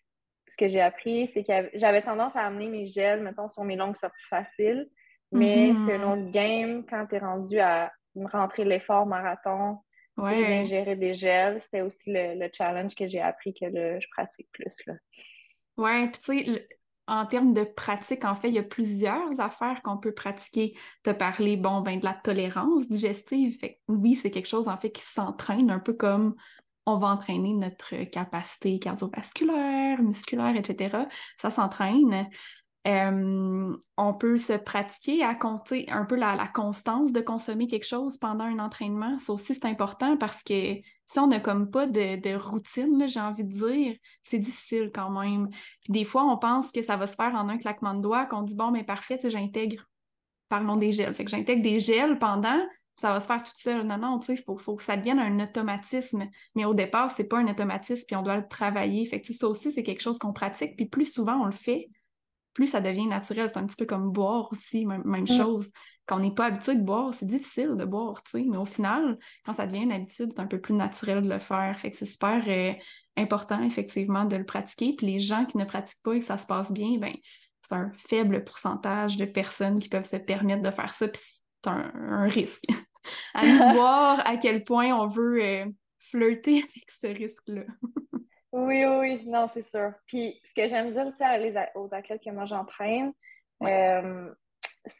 ce 0.48 0.56
que 0.56 0.68
j'ai 0.68 0.80
appris, 0.80 1.28
c'est 1.32 1.44
que 1.44 1.70
j'avais 1.74 2.02
tendance 2.02 2.36
à 2.36 2.46
amener 2.46 2.68
mes 2.68 2.86
gels, 2.86 3.22
mettons, 3.22 3.48
sur 3.48 3.64
mes 3.64 3.76
longues 3.76 3.96
sorties 3.96 4.28
faciles. 4.28 4.88
Mais 5.32 5.72
mm-hmm. 5.72 5.84
c'est 5.84 5.94
un 5.94 6.12
autre 6.12 6.30
game 6.30 6.84
quand 6.88 7.06
tu 7.06 7.16
es 7.16 7.18
rendu 7.18 7.58
à 7.58 7.92
rentrer 8.32 8.64
l'effort 8.64 9.06
marathon 9.06 9.78
et 10.18 10.46
d'ingérer 10.46 10.96
des 10.96 11.14
gels. 11.14 11.60
C'était 11.62 11.82
aussi 11.82 12.12
le, 12.12 12.48
challenge 12.52 12.94
que 12.94 13.06
j'ai 13.08 13.20
appris 13.20 13.52
que 13.54 13.66
je 13.66 14.06
pratique 14.12 14.48
plus. 14.52 14.74
Là. 14.86 14.94
Ouais, 15.76 16.08
puis 16.08 16.20
tu 16.20 16.44
sais, 16.44 16.68
en 17.06 17.26
termes 17.26 17.52
de 17.52 17.64
pratique, 17.64 18.24
en 18.24 18.34
fait, 18.34 18.48
il 18.48 18.54
y 18.54 18.58
a 18.58 18.62
plusieurs 18.62 19.40
affaires 19.40 19.82
qu'on 19.82 19.98
peut 19.98 20.14
pratiquer. 20.14 20.74
Tu 21.02 21.10
as 21.10 21.14
parlé, 21.14 21.56
bon, 21.56 21.80
ben, 21.80 21.98
de 21.98 22.04
la 22.04 22.14
tolérance 22.14 22.88
digestive. 22.88 23.58
Fait 23.58 23.80
oui, 23.88 24.14
c'est 24.14 24.30
quelque 24.30 24.48
chose, 24.48 24.68
en 24.68 24.78
fait, 24.78 24.90
qui 24.90 25.02
s'entraîne 25.02 25.70
un 25.70 25.80
peu 25.80 25.92
comme 25.92 26.34
on 26.86 26.98
va 26.98 27.08
entraîner 27.08 27.54
notre 27.54 28.04
capacité 28.04 28.78
cardiovasculaire, 28.78 30.02
musculaire, 30.02 30.56
etc. 30.56 31.06
Ça 31.38 31.50
s'entraîne. 31.50 32.28
Euh, 32.86 33.74
on 33.96 34.12
peut 34.12 34.36
se 34.36 34.52
pratiquer 34.52 35.24
à 35.24 35.34
compter 35.34 35.90
un 35.90 36.04
peu 36.04 36.16
la, 36.16 36.36
constance 36.48 37.12
de 37.12 37.20
consommer 37.20 37.66
quelque 37.66 37.86
chose 37.86 38.18
pendant 38.18 38.44
un 38.44 38.58
entraînement. 38.58 39.18
Ça 39.18 39.32
aussi, 39.32 39.54
c'est 39.54 39.64
important 39.64 40.18
parce 40.18 40.42
que 40.42 40.74
si 40.74 41.18
on 41.18 41.28
n'a 41.28 41.40
comme 41.40 41.70
pas 41.70 41.86
de, 41.86 42.36
routine, 42.36 43.06
j'ai 43.08 43.20
envie 43.20 43.44
de 43.44 43.52
dire, 43.52 43.96
c'est 44.22 44.38
difficile 44.38 44.90
quand 44.94 45.10
même. 45.10 45.48
des 45.88 46.04
fois, 46.04 46.24
on 46.24 46.36
pense 46.36 46.72
que 46.72 46.82
ça 46.82 46.98
va 46.98 47.06
se 47.06 47.14
faire 47.14 47.34
en 47.34 47.48
un 47.48 47.56
claquement 47.56 47.94
de 47.94 48.02
doigts, 48.02 48.26
qu'on 48.26 48.42
dit 48.42 48.54
bon, 48.54 48.70
mais 48.70 48.84
parfait, 48.84 49.18
j'intègre. 49.24 49.84
Parlons 50.50 50.76
des 50.76 50.92
gels. 50.92 51.14
Fait 51.14 51.24
que 51.24 51.30
j'intègre 51.30 51.62
des 51.62 51.80
gels 51.80 52.18
pendant, 52.18 52.60
ça 52.96 53.12
va 53.12 53.20
se 53.20 53.26
faire 53.26 53.42
tout 53.42 53.50
seul. 53.56 53.86
Non, 53.86 53.98
non, 53.98 54.18
tu 54.18 54.26
sais, 54.26 54.34
il 54.34 54.60
faut, 54.60 54.76
que 54.76 54.82
ça 54.82 54.96
devienne 54.96 55.18
un 55.18 55.40
automatisme. 55.40 56.28
Mais 56.54 56.64
au 56.64 56.74
départ, 56.74 57.10
c'est 57.10 57.24
pas 57.24 57.38
un 57.38 57.48
automatisme, 57.48 58.04
puis 58.06 58.16
on 58.16 58.22
doit 58.22 58.36
le 58.36 58.48
travailler. 58.48 59.04
Fait 59.06 59.20
que 59.20 59.32
ça 59.32 59.48
aussi, 59.48 59.72
c'est 59.72 59.82
quelque 59.82 60.02
chose 60.02 60.18
qu'on 60.18 60.32
pratique. 60.32 60.76
Puis 60.76 60.86
plus 60.86 61.12
souvent 61.12 61.40
on 61.42 61.46
le 61.46 61.52
fait, 61.52 61.88
plus 62.52 62.68
ça 62.68 62.80
devient 62.80 63.06
naturel. 63.06 63.50
C'est 63.52 63.58
un 63.58 63.66
petit 63.66 63.76
peu 63.76 63.86
comme 63.86 64.10
boire 64.10 64.48
aussi, 64.52 64.86
même, 64.86 65.02
mm. 65.04 65.26
chose. 65.26 65.70
Quand 66.06 66.18
on 66.18 66.20
n'est 66.20 66.34
pas 66.34 66.46
habitué 66.46 66.76
de 66.76 66.82
boire, 66.82 67.14
c'est 67.14 67.26
difficile 67.26 67.74
de 67.76 67.84
boire, 67.84 68.22
tu 68.22 68.32
sais. 68.32 68.44
Mais 68.48 68.58
au 68.58 68.66
final, 68.66 69.18
quand 69.44 69.54
ça 69.54 69.66
devient 69.66 69.84
une 69.84 69.92
habitude, 69.92 70.32
c'est 70.34 70.40
un 70.40 70.46
peu 70.46 70.60
plus 70.60 70.74
naturel 70.74 71.22
de 71.22 71.28
le 71.28 71.38
faire. 71.38 71.78
Fait 71.78 71.90
que 71.90 71.96
c'est 71.96 72.04
super 72.04 72.44
euh, 72.46 72.72
important, 73.16 73.62
effectivement, 73.62 74.24
de 74.24 74.36
le 74.36 74.44
pratiquer. 74.44 74.94
Puis 74.96 75.06
les 75.06 75.18
gens 75.18 75.46
qui 75.46 75.56
ne 75.56 75.64
pratiquent 75.64 76.02
pas 76.02 76.14
et 76.14 76.20
que 76.20 76.26
ça 76.26 76.38
se 76.38 76.46
passe 76.46 76.70
bien, 76.70 76.98
ben 76.98 77.14
c'est 77.62 77.74
un 77.74 77.90
faible 77.96 78.44
pourcentage 78.44 79.16
de 79.16 79.24
personnes 79.24 79.78
qui 79.78 79.88
peuvent 79.88 80.08
se 80.08 80.16
permettre 80.16 80.62
de 80.62 80.70
faire 80.70 80.92
ça. 80.92 81.08
Puis 81.08 81.22
un, 81.68 82.28
risque. 82.28 82.64
à 83.34 83.46
nous 83.46 83.74
voir 83.74 84.26
à 84.26 84.36
quel 84.36 84.64
point 84.64 84.92
on 84.92 85.06
veut 85.06 85.42
euh, 85.42 85.66
flirter 85.98 86.58
avec 86.62 86.90
ce 86.90 87.06
risque-là. 87.06 87.64
oui, 88.52 88.84
oui, 88.84 89.24
non, 89.26 89.48
c'est 89.48 89.62
sûr. 89.62 89.92
Puis 90.06 90.40
ce 90.48 90.54
que 90.54 90.68
j'aime 90.68 90.92
dire 90.92 91.06
aussi 91.06 91.18
aux 91.74 91.94
athlètes 91.94 92.22
que 92.24 92.30
moi 92.30 92.46
j'entraîne, 92.46 93.12
euh, 93.62 94.30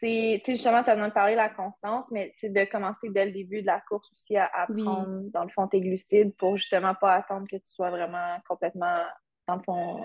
c'est, 0.01 0.43
justement, 0.47 0.83
tu 0.83 0.91
as 0.91 1.11
parlé 1.11 1.33
de 1.33 1.37
la 1.37 1.51
constance, 1.51 2.11
mais 2.11 2.33
c'est 2.39 2.49
de 2.49 2.65
commencer 2.65 3.11
dès 3.11 3.27
le 3.27 3.33
début 3.33 3.61
de 3.61 3.67
la 3.67 3.81
course 3.81 4.11
aussi 4.13 4.37
à, 4.37 4.49
prendre, 4.67 5.31
dans 5.31 5.45
le 5.45 5.51
fond, 5.51 5.69
tes 5.69 5.83
glucides 5.83 6.33
pour 6.39 6.57
justement 6.57 6.95
pas 6.95 7.15
attendre 7.15 7.47
que 7.51 7.57
tu 7.57 7.67
sois 7.67 7.91
vraiment 7.91 8.39
complètement, 8.49 9.03
dans 9.47 9.57
le 9.57 9.63
fond, 9.63 10.01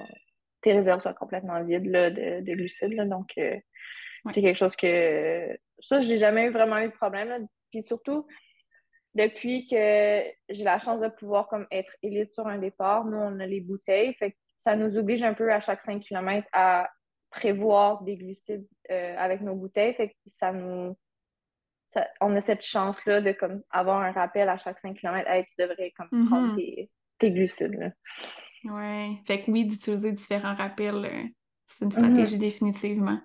tes 0.62 0.74
réserves 0.74 1.02
soient 1.02 1.14
complètement 1.14 1.64
vides 1.64 1.86
là, 1.86 2.10
de, 2.10 2.42
de 2.42 2.54
glucides. 2.54 3.00
donc, 3.08 3.32
euh, 3.38 3.56
c'est 4.32 4.42
quelque 4.42 4.58
chose 4.58 4.76
que. 4.76 5.58
Ça, 5.80 6.02
j'ai 6.02 6.18
jamais 6.18 6.46
eu 6.46 6.52
vraiment 6.52 6.80
eu 6.80 6.88
de 6.88 6.94
problème. 6.94 7.48
Puis 7.72 7.84
surtout, 7.84 8.26
depuis 9.16 9.68
que 9.68 10.24
j'ai 10.50 10.64
la 10.64 10.80
chance 10.80 11.00
de 11.02 11.08
pouvoir 11.08 11.48
comme 11.48 11.68
être 11.72 11.94
élite 12.04 12.32
sur 12.32 12.48
un 12.48 12.58
départ, 12.58 13.06
nous, 13.06 13.18
on 13.18 13.40
a 13.40 13.46
les 13.46 13.62
bouteilles. 13.62 14.14
Fait 14.16 14.36
ça 14.58 14.76
nous 14.76 14.98
oblige 14.98 15.24
un 15.24 15.34
peu 15.34 15.52
à 15.52 15.60
chaque 15.60 15.82
5 15.82 16.02
km 16.02 16.48
à 16.52 16.90
prévoir 17.30 18.04
des 18.04 18.18
glucides 18.18 18.68
euh, 18.92 19.16
avec 19.18 19.42
nos 19.42 19.56
bouteilles. 19.56 19.94
Fait 19.94 20.10
que 20.10 20.16
ça 20.28 20.52
nous. 20.52 20.98
on 22.22 22.36
a 22.36 22.42
cette 22.42 22.62
chance-là 22.62 23.22
de 23.22 23.32
comme, 23.32 23.62
avoir 23.70 24.02
un 24.02 24.12
rappel 24.12 24.50
à 24.50 24.58
chaque 24.58 24.80
5 24.80 24.98
km. 24.98 25.30
Hey, 25.30 25.46
tu 25.46 25.54
devrais 25.58 25.94
comme, 25.96 26.08
mm-hmm. 26.12 26.28
prendre 26.28 26.56
tes, 27.20 27.32
glucides. 27.32 27.94
Oui. 28.66 29.18
Fait 29.26 29.44
que 29.44 29.52
oui, 29.52 29.66
d'utiliser 29.66 30.12
différents 30.12 30.56
rappels, 30.56 31.06
euh, 31.06 31.24
c'est 31.68 31.86
une 31.86 31.92
stratégie 31.92 32.36
mm-hmm. 32.36 32.40
définitivement. 32.40 33.20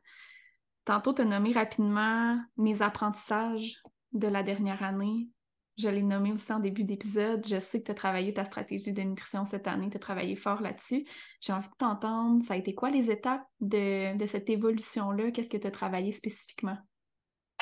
Tantôt, 0.85 1.15
tu 1.15 1.23
as 1.23 1.25
nommé 1.25 1.53
rapidement 1.53 2.39
mes 2.57 2.83
apprentissages 2.83 3.83
de 4.13 4.29
la 4.29 4.43
dernière 4.43 4.83
année. 4.83 5.29
Je 5.77 5.89
l'ai 5.89 6.03
nommé 6.03 6.33
aussi 6.33 6.53
en 6.53 6.61
début 6.61 6.85
d'épisode. 6.85 7.45
Je 7.47 7.59
sais 7.59 7.81
que 7.81 7.87
tu 7.87 7.91
as 7.91 7.95
travaillé 7.95 8.33
ta 8.33 8.45
stratégie 8.45 8.93
de 8.93 9.03
nutrition 9.03 9.45
cette 9.45 9.67
année, 9.67 9.91
tu 9.91 9.97
as 9.97 10.01
travaillé 10.01 10.37
fort 10.37 10.63
là-dessus. 10.63 11.05
J'ai 11.41 11.53
envie 11.53 11.69
de 11.69 11.75
t'entendre. 11.75 12.45
Ça 12.45 12.55
a 12.55 12.57
été 12.57 12.75
quoi 12.75 12.91
les 12.91 13.11
étapes 13.11 13.45
de, 13.61 14.15
cette 14.27 14.49
évolution-là? 14.51 15.33
Qu'est-ce 15.33 15.49
que 15.49 15.57
tu 15.57 15.67
as 15.67 15.73
travaillé 15.73 16.13
spécifiquement? 16.13 16.77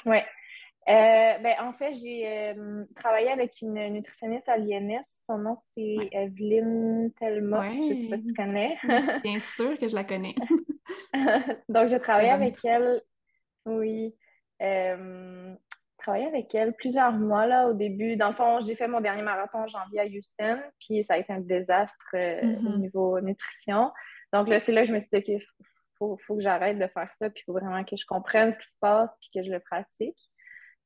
Oui. 0.04 0.18
Euh, 0.88 1.38
ben, 1.38 1.54
en 1.60 1.72
fait, 1.72 1.94
j'ai 1.94 2.28
euh, 2.28 2.84
travaillé 2.96 3.30
avec 3.30 3.62
une 3.62 3.88
nutritionniste 3.90 4.48
à 4.48 4.58
l'INS. 4.58 5.04
Son 5.26 5.38
nom, 5.38 5.54
c'est 5.54 6.08
Evelyne 6.10 7.12
Telma. 7.18 7.70
Je 7.70 7.78
ne 7.78 7.94
sais 7.94 8.08
pas 8.08 8.18
si 8.18 8.26
tu 8.26 8.34
connais. 8.34 8.76
Bien 9.22 9.38
sûr 9.54 9.78
que 9.78 9.88
je 9.88 9.94
la 9.94 10.04
connais. 10.04 10.34
Donc, 11.68 11.88
j'ai 11.88 12.00
travaillé 12.00 12.30
avec 12.30 12.56
elle. 12.64 13.00
Oui. 13.66 14.14
Euh, 14.60 15.54
travaillé 15.98 16.26
avec 16.26 16.54
elle 16.54 16.74
plusieurs 16.74 17.12
mois 17.12 17.46
là, 17.46 17.68
au 17.68 17.74
début. 17.74 18.16
Dans 18.16 18.28
le 18.28 18.34
fond, 18.34 18.60
j'ai 18.60 18.74
fait 18.74 18.88
mon 18.88 19.00
dernier 19.00 19.22
marathon 19.22 19.58
en 19.58 19.68
janvier 19.68 20.00
à 20.00 20.06
Houston, 20.06 20.60
puis 20.80 21.04
ça 21.04 21.14
a 21.14 21.18
été 21.18 21.32
un 21.32 21.40
désastre 21.40 21.94
euh, 22.14 22.40
au 22.42 22.46
mm-hmm. 22.46 22.78
niveau 22.78 23.20
nutrition. 23.20 23.92
Donc 24.32 24.48
là, 24.48 24.60
c'est 24.60 24.72
là 24.72 24.82
que 24.82 24.88
je 24.88 24.92
me 24.92 25.00
suis 25.00 25.10
dit, 25.12 25.34
OK, 25.34 25.42
faut, 25.98 26.18
faut 26.26 26.36
que 26.36 26.42
j'arrête 26.42 26.78
de 26.78 26.86
faire 26.86 27.10
ça, 27.18 27.30
puis 27.30 27.42
il 27.42 27.44
faut 27.44 27.52
vraiment 27.52 27.84
que 27.84 27.96
je 27.96 28.06
comprenne 28.06 28.52
ce 28.52 28.58
qui 28.58 28.66
se 28.66 28.78
passe, 28.80 29.10
puis 29.20 29.30
que 29.34 29.42
je 29.42 29.52
le 29.52 29.60
pratique. 29.60 30.18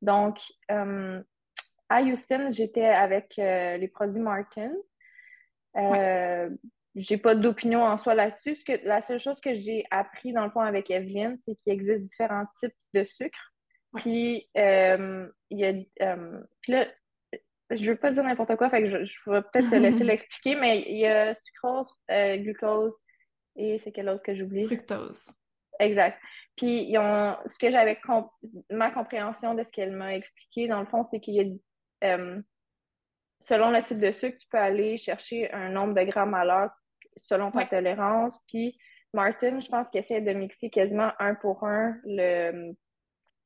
Donc, 0.02 0.38
euh, 0.70 1.22
à 1.88 2.02
Houston, 2.02 2.50
j'étais 2.50 2.86
avec 2.86 3.38
euh, 3.38 3.76
les 3.78 3.88
produits 3.88 4.20
Martin. 4.20 4.72
J'ai 6.96 7.18
pas 7.18 7.34
d'opinion 7.34 7.84
en 7.84 7.98
soi 7.98 8.14
là-dessus. 8.14 8.56
La 8.84 9.02
seule 9.02 9.18
chose 9.18 9.38
que 9.40 9.54
j'ai 9.54 9.84
appris 9.90 10.32
dans 10.32 10.44
le 10.44 10.50
fond 10.50 10.62
avec 10.62 10.90
Evelyne, 10.90 11.38
c'est 11.46 11.54
qu'il 11.54 11.72
existe 11.72 12.00
différents 12.00 12.46
types 12.58 12.74
de 12.94 13.04
sucre. 13.04 13.52
Puis, 13.96 14.48
euh, 14.56 15.28
il 15.50 15.58
y 15.58 15.64
a. 15.66 15.74
Euh, 16.14 16.40
puis 16.62 16.72
là, 16.72 16.86
je 17.70 17.90
veux 17.90 17.96
pas 17.96 18.12
dire 18.12 18.24
n'importe 18.24 18.56
quoi, 18.56 18.70
fait 18.70 18.82
que 18.82 18.90
je, 18.90 19.04
je 19.04 19.30
vais 19.30 19.42
peut-être 19.42 19.70
te 19.70 19.76
laisser 19.76 20.04
l'expliquer, 20.04 20.54
mais 20.54 20.84
il 20.86 20.96
y 20.96 21.06
a 21.06 21.34
sucrose, 21.34 21.90
euh, 22.10 22.38
glucose 22.38 22.96
et 23.56 23.78
c'est 23.78 23.92
quel 23.92 24.08
autre 24.08 24.22
que 24.22 24.34
j'oublie? 24.34 24.66
Fructose. 24.66 25.30
Exact. 25.78 26.18
Puis, 26.56 26.88
ils 26.88 26.96
ont, 26.96 27.36
ce 27.44 27.58
que 27.58 27.70
j'avais, 27.70 27.98
ma 28.70 28.90
compréhension 28.90 29.54
de 29.54 29.62
ce 29.62 29.70
qu'elle 29.70 29.92
m'a 29.92 30.14
expliqué, 30.14 30.66
dans 30.66 30.80
le 30.80 30.86
fond, 30.86 31.02
c'est 31.04 31.20
qu'il 31.20 31.34
y 31.34 31.40
a, 32.06 32.18
selon 33.40 33.70
le 33.70 33.82
type 33.82 34.00
de 34.00 34.12
sucre, 34.12 34.38
tu 34.38 34.48
peux 34.48 34.58
aller 34.58 34.96
chercher 34.96 35.52
un 35.52 35.68
nombre 35.68 35.92
de 35.92 36.02
grammes 36.04 36.34
à 36.34 36.44
l'heure 36.44 36.70
selon 37.22 37.50
ta 37.50 37.66
tolérance. 37.66 38.40
Puis, 38.48 38.78
Martin, 39.12 39.60
je 39.60 39.68
pense 39.68 39.90
qu'il 39.90 40.00
essaie 40.00 40.20
de 40.20 40.32
mixer 40.32 40.70
quasiment 40.70 41.12
un 41.18 41.34
pour 41.34 41.64
un 41.64 41.96
le 42.04 42.74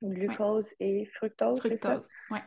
glucose 0.02 0.72
et 0.80 1.06
fructose. 1.14 1.58
Fructose, 1.58 2.08
oui. 2.30 2.38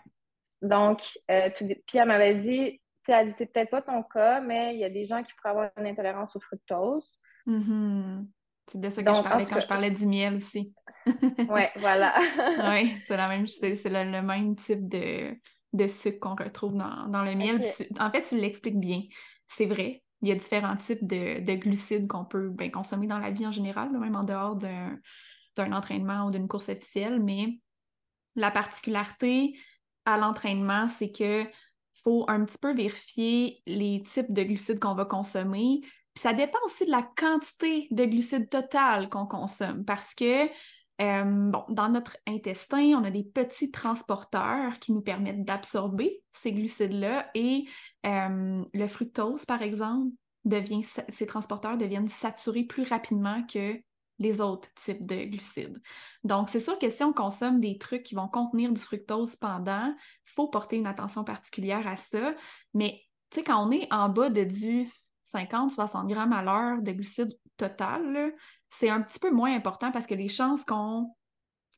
Donc, 0.61 1.01
euh, 1.29 1.49
puis 1.57 1.97
elle 1.97 2.07
m'avait 2.07 2.35
dit, 2.35 2.81
elle 3.07 3.29
dit, 3.29 3.35
c'est 3.37 3.51
peut-être 3.51 3.69
pas 3.69 3.81
ton 3.81 4.01
cas, 4.03 4.39
mais 4.39 4.73
il 4.73 4.79
y 4.79 4.85
a 4.85 4.89
des 4.89 5.05
gens 5.05 5.21
qui 5.21 5.33
pourraient 5.33 5.49
avoir 5.49 5.69
une 5.77 5.87
intolérance 5.87 6.35
au 6.35 6.39
fructose. 6.39 7.05
Mm-hmm. 7.45 8.27
C'est 8.67 8.79
de 8.79 8.89
ça 8.89 9.03
que 9.03 9.13
je 9.13 9.21
parlais 9.21 9.45
quand 9.45 9.59
je 9.59 9.67
parlais 9.67 9.91
du 9.91 10.05
miel 10.05 10.35
aussi. 10.35 10.73
oui, 11.05 11.61
voilà. 11.77 12.13
oui, 12.69 12.97
c'est 13.05 13.17
la 13.17 13.27
même, 13.27 13.45
c'est 13.45 13.75
le, 13.89 14.21
même 14.21 14.55
type 14.55 14.87
de, 14.87 15.35
de 15.73 15.87
sucre 15.87 16.19
qu'on 16.19 16.35
retrouve 16.35 16.75
dans, 16.75 17.23
le 17.23 17.35
miel. 17.35 17.69
en 17.99 18.09
fait, 18.09 18.23
tu 18.23 18.37
l'expliques 18.37 18.79
bien. 18.79 19.01
C'est 19.47 19.65
vrai. 19.65 20.01
Il 20.23 20.29
y 20.29 20.31
a 20.31 20.35
différents 20.35 20.77
types 20.77 21.05
de, 21.05 21.53
glucides 21.55 22.07
qu'on 22.07 22.25
peut 22.25 22.49
ben, 22.49 22.71
consommer 22.71 23.07
dans 23.07 23.19
la 23.19 23.29
vie 23.29 23.45
en 23.45 23.51
général, 23.51 23.91
même 23.91 24.15
en 24.15 24.23
dehors 24.23 24.55
d'un 24.55 25.71
entraînement 25.73 26.25
ou 26.25 26.31
d'une 26.31 26.47
course 26.47 26.69
officielle, 26.69 27.21
mais 27.21 27.59
la 28.35 28.49
particularité 28.49 29.53
à 30.05 30.17
l'entraînement, 30.17 30.87
c'est 30.87 31.11
que 31.11 31.45
faut 32.03 32.25
un 32.27 32.45
petit 32.45 32.57
peu 32.57 32.73
vérifier 32.73 33.61
les 33.65 34.01
types 34.03 34.31
de 34.31 34.43
glucides 34.43 34.79
qu'on 34.79 34.95
va 34.95 35.05
consommer. 35.05 35.81
Ça 36.15 36.33
dépend 36.33 36.59
aussi 36.65 36.85
de 36.85 36.91
la 36.91 37.07
quantité 37.15 37.87
de 37.91 38.05
glucides 38.05 38.49
totales 38.49 39.09
qu'on 39.09 39.25
consomme 39.25 39.85
parce 39.85 40.15
que 40.15 40.47
euh, 41.03 41.23
bon, 41.25 41.63
dans 41.69 41.89
notre 41.89 42.17
intestin, 42.27 42.97
on 42.99 43.03
a 43.03 43.11
des 43.11 43.23
petits 43.23 43.71
transporteurs 43.71 44.79
qui 44.79 44.93
nous 44.93 45.01
permettent 45.01 45.43
d'absorber 45.43 46.23
ces 46.33 46.53
glucides-là 46.53 47.29
et 47.35 47.65
euh, 48.05 48.63
le 48.73 48.87
fructose, 48.87 49.45
par 49.45 49.61
exemple, 49.61 50.13
devient, 50.45 50.81
ces 51.09 51.25
transporteurs 51.25 51.77
deviennent 51.77 52.09
saturés 52.09 52.63
plus 52.63 52.83
rapidement 52.83 53.43
que 53.45 53.79
les 54.19 54.39
autres 54.39 54.69
types 54.75 55.05
de 55.05 55.25
glucides. 55.25 55.81
Donc, 56.23 56.49
c'est 56.49 56.59
sûr 56.59 56.77
que 56.79 56.89
si 56.89 57.03
on 57.03 57.11
consomme 57.11 57.59
des 57.59 57.77
trucs 57.77 58.03
qui 58.03 58.15
vont 58.15 58.27
contenir 58.27 58.71
du 58.71 58.79
fructose 58.79 59.35
pendant, 59.35 59.87
il 59.87 60.31
faut 60.31 60.47
porter 60.47 60.77
une 60.77 60.87
attention 60.87 61.23
particulière 61.23 61.87
à 61.87 61.95
ça. 61.95 62.33
Mais, 62.73 63.01
tu 63.29 63.39
sais, 63.39 63.43
quand 63.43 63.67
on 63.67 63.71
est 63.71 63.91
en 63.91 64.09
bas 64.09 64.29
de 64.29 64.43
du 64.43 64.89
50-60 65.33 66.07
grammes 66.07 66.33
à 66.33 66.43
l'heure 66.43 66.81
de 66.81 66.91
glucides 66.91 67.37
total, 67.57 68.33
c'est 68.73 68.89
un 68.89 69.01
petit 69.01 69.19
peu 69.19 69.31
moins 69.31 69.53
important 69.55 69.91
parce 69.91 70.07
que 70.07 70.15
les 70.15 70.27
chances 70.27 70.65
qu'on 70.65 71.13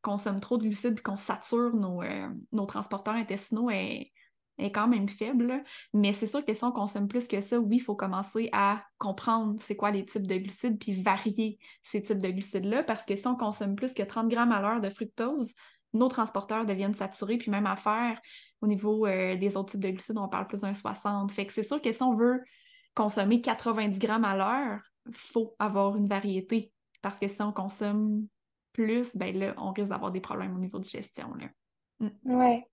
consomme 0.02 0.40
trop 0.40 0.58
de 0.58 0.64
glucides 0.64 1.02
qu'on 1.02 1.18
sature 1.18 1.75
nos, 1.75 2.02
euh, 2.02 2.30
nos 2.52 2.66
transporteurs 2.66 3.16
intestinaux 3.16 3.70
est, 3.70 4.12
est 4.58 4.72
quand 4.72 4.88
même 4.88 5.10
faible. 5.10 5.64
Mais 5.94 6.14
c'est 6.14 6.28
sûr 6.28 6.46
que 6.46 6.54
si 6.54 6.64
on 6.64 6.72
consomme 6.72 7.08
plus 7.08 7.28
que 7.28 7.42
ça, 7.42 7.60
oui, 7.60 7.78
il 7.78 7.82
faut 7.82 7.96
commencer 7.96 8.50
à 8.54 8.84
comprendre 8.98 9.60
c'est 9.62 9.75
quoi 9.75 9.92
les 9.92 10.06
types 10.06 10.28
de 10.28 10.38
glucides 10.38 10.80
puis 10.80 10.94
varier 10.94 11.60
ces 11.84 12.02
types 12.02 12.20
de 12.20 12.30
glucides-là 12.30 12.84
parce 12.84 13.06
que 13.06 13.16
si 13.16 13.28
on 13.28 13.36
consomme 13.36 13.75
plus 13.75 13.94
que 13.94 14.04
30 14.04 14.30
grammes 14.30 14.52
à 14.52 14.62
l'heure 14.62 14.80
de 14.80 14.90
fructose, 14.90 15.54
nos 15.94 16.08
transporteurs 16.08 16.66
deviennent 16.66 16.96
saturés, 16.96 17.38
puis 17.38 17.52
même 17.52 17.68
à 17.68 17.75
faire 17.75 18.22
au 18.62 18.68
niveau 18.68 19.06
euh, 19.06 19.36
des 19.36 19.58
autres 19.58 19.72
types 19.72 19.82
de 19.82 19.90
glucides, 19.90 20.18
on 20.18 20.30
parle 20.30 20.48
plus 20.48 20.62
d'un 20.62 20.74
60. 20.74 21.32
Fait 21.32 21.46
que 21.46 21.52
c'est 21.52 21.64
sûr 21.64 21.82
que 21.82 21.92
si 21.92 22.04
on 22.04 22.16
veut 22.16 22.42
consommer 22.94 23.42
90 23.42 24.00
grammes 24.00 24.25
à 24.25 24.38
l'heure, 24.38 24.80
il 25.08 25.14
faut 25.14 25.56
avoir 25.60 25.98
une 25.98 26.08
variété 26.08 26.72
parce 27.06 27.20
que 27.20 27.28
si 27.28 27.40
on 27.44 27.52
consomme 27.52 28.26
plus, 28.74 29.16
ben 29.16 29.38
là, 29.38 29.54
on 29.58 29.72
risque 29.72 29.90
d'avoir 29.90 30.12
des 30.12 30.22
problèmes 30.22 30.56
au 30.56 30.60
niveau 30.60 30.80
de 30.80 30.86
gestion. 30.86 31.36
Là. 31.36 31.46
Mm. 32.00 32.36
Ouais. 32.36 32.64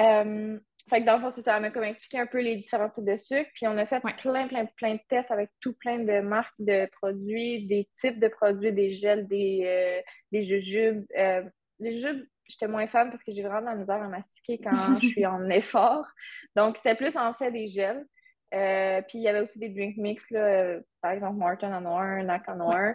Euh, 0.00 0.60
fait 0.90 1.00
que 1.00 1.06
dans 1.06 1.16
le 1.16 1.22
fond, 1.22 1.32
c'est 1.34 1.40
ça, 1.40 1.56
elle 1.56 1.62
m'a 1.62 1.70
comme 1.70 1.84
expliqué 1.84 2.18
un 2.18 2.26
peu 2.26 2.42
les 2.42 2.56
différents 2.56 2.90
types 2.90 3.06
de 3.06 3.16
sucre. 3.16 3.48
Puis 3.54 3.66
on 3.66 3.78
a 3.78 3.86
fait 3.86 4.00
plein, 4.18 4.48
plein, 4.48 4.66
plein 4.66 4.96
de 4.96 5.00
tests 5.08 5.30
avec 5.30 5.48
tout 5.62 5.72
plein 5.72 6.00
de 6.00 6.20
marques 6.20 6.52
de 6.58 6.90
produits, 7.00 7.66
des 7.66 7.88
types 7.98 8.20
de 8.20 8.28
produits, 8.28 8.70
des 8.70 8.92
gels, 8.92 9.26
des, 9.26 9.62
euh, 9.64 10.02
des 10.30 10.42
jujubes. 10.42 11.06
Euh, 11.16 11.42
les 11.78 11.92
jujubes, 11.92 12.26
j'étais 12.44 12.68
moins 12.68 12.86
fan 12.86 13.08
parce 13.08 13.24
que 13.24 13.32
j'ai 13.32 13.42
vraiment 13.42 13.62
de 13.62 13.66
la 13.66 13.76
misère 13.76 14.02
à 14.02 14.08
mastiquer 14.08 14.60
quand 14.62 14.70
je 15.00 15.06
suis 15.08 15.24
en 15.24 15.48
effort. 15.48 16.06
Donc, 16.54 16.76
c'était 16.76 16.96
plus 16.96 17.16
en 17.16 17.32
fait 17.32 17.50
des 17.50 17.68
gels. 17.68 18.04
Euh, 18.52 19.00
puis 19.08 19.16
il 19.16 19.22
y 19.22 19.28
avait 19.28 19.40
aussi 19.40 19.58
des 19.58 19.70
drink 19.70 19.96
mix, 19.96 20.30
là, 20.30 20.80
par 21.00 21.12
exemple 21.12 21.38
Martin 21.38 21.74
en 21.74 21.80
noir, 21.80 22.22
Nac 22.24 22.46
en 22.46 22.56
noir. 22.56 22.94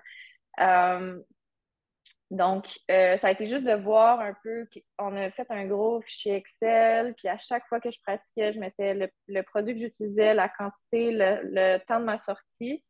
Donc, 2.34 2.68
euh, 2.90 3.16
ça 3.18 3.28
a 3.28 3.32
été 3.32 3.46
juste 3.46 3.64
de 3.64 3.76
voir 3.76 4.20
un 4.20 4.34
peu. 4.44 4.66
On 4.98 5.16
a 5.16 5.30
fait 5.30 5.46
un 5.52 5.68
gros 5.68 6.02
fichier 6.02 6.34
Excel, 6.34 7.14
puis 7.16 7.28
à 7.28 7.38
chaque 7.38 7.68
fois 7.68 7.80
que 7.80 7.92
je 7.92 8.00
pratiquais, 8.02 8.54
je 8.54 8.60
mettais 8.60 8.96
le, 9.28 9.44
produit 9.44 9.76
que 9.76 9.82
j'utilisais, 9.82 10.34
la 10.34 10.50
quantité, 10.50 11.12
le, 11.14 11.78
temps 11.86 12.00
de 12.00 12.06
ma 12.06 12.18
sortie. 12.18 12.84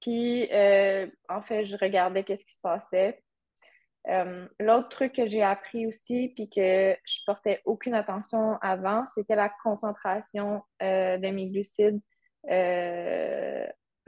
Puis, 0.00 0.48
euh, 0.52 1.06
en 1.28 1.42
fait, 1.42 1.64
je 1.64 1.76
regardais 1.76 2.24
qu'est-ce 2.24 2.44
qui 2.44 2.54
se 2.54 2.60
passait. 2.60 3.22
Euh, 4.08 4.48
l'autre 4.58 4.88
truc 4.88 5.12
que 5.12 5.26
j'ai 5.26 5.44
appris 5.44 5.86
aussi, 5.86 6.32
puis 6.34 6.50
que 6.50 6.96
je 7.04 7.18
portais 7.24 7.62
aucune 7.66 7.94
attention 7.94 8.58
avant, 8.62 9.06
c'était 9.14 9.36
la 9.36 9.52
concentration 9.62 10.62
de 10.80 11.30
mes 11.30 11.46
glucides 11.46 12.00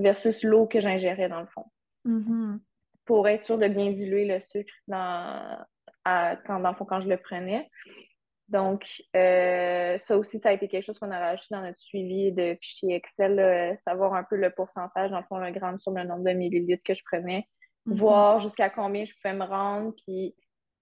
versus 0.00 0.42
l'eau 0.42 0.66
que 0.66 0.80
j'ingérais 0.80 1.28
dans 1.28 1.42
le 1.42 1.46
fond. 1.46 1.66
Mm-hmm 2.06 2.58
pour 3.04 3.28
être 3.28 3.44
sûr 3.44 3.58
de 3.58 3.68
bien 3.68 3.90
diluer 3.90 4.26
le 4.26 4.40
sucre 4.40 4.72
dans, 4.86 5.58
quand, 6.04 6.60
dans 6.60 6.74
quand 6.74 7.00
je 7.00 7.08
le 7.08 7.16
prenais. 7.16 7.68
Donc, 8.48 8.84
euh, 9.14 9.96
ça 9.98 10.18
aussi, 10.18 10.40
ça 10.40 10.48
a 10.48 10.52
été 10.52 10.66
quelque 10.66 10.82
chose 10.82 10.98
qu'on 10.98 11.12
a 11.12 11.18
rajouté 11.18 11.54
dans 11.54 11.62
notre 11.62 11.78
suivi 11.78 12.32
de 12.32 12.56
fichier 12.60 12.96
Excel, 12.96 13.78
savoir 13.78 14.14
un 14.14 14.24
peu 14.24 14.36
le 14.36 14.50
pourcentage, 14.50 15.10
dans 15.10 15.18
le 15.20 15.24
fond, 15.28 15.38
le 15.38 15.52
gramme 15.52 15.78
sur 15.78 15.92
le 15.92 16.02
nombre 16.02 16.24
de 16.24 16.32
millilitres 16.32 16.82
que 16.84 16.94
je 16.94 17.02
prenais, 17.04 17.46
mm-hmm. 17.86 17.94
voir 17.96 18.40
jusqu'à 18.40 18.68
combien 18.68 19.04
je 19.04 19.14
pouvais 19.14 19.34
me 19.34 19.44
rendre. 19.44 19.94
Puis, 20.04 20.34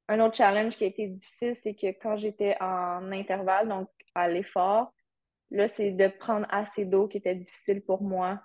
un 0.08 0.20
autre 0.20 0.36
challenge 0.36 0.76
qui 0.76 0.84
a 0.84 0.86
été 0.86 1.08
difficile, 1.08 1.54
c'est 1.62 1.74
que 1.74 1.88
quand 1.88 2.16
j'étais 2.16 2.56
en 2.60 3.12
intervalle, 3.12 3.68
donc 3.68 3.88
à 4.14 4.28
l'effort, 4.28 4.92
là, 5.50 5.68
c'est 5.68 5.90
de 5.90 6.08
prendre 6.08 6.46
assez 6.50 6.86
d'eau 6.86 7.06
qui 7.06 7.18
était 7.18 7.34
difficile 7.34 7.82
pour 7.82 8.02
moi. 8.02 8.40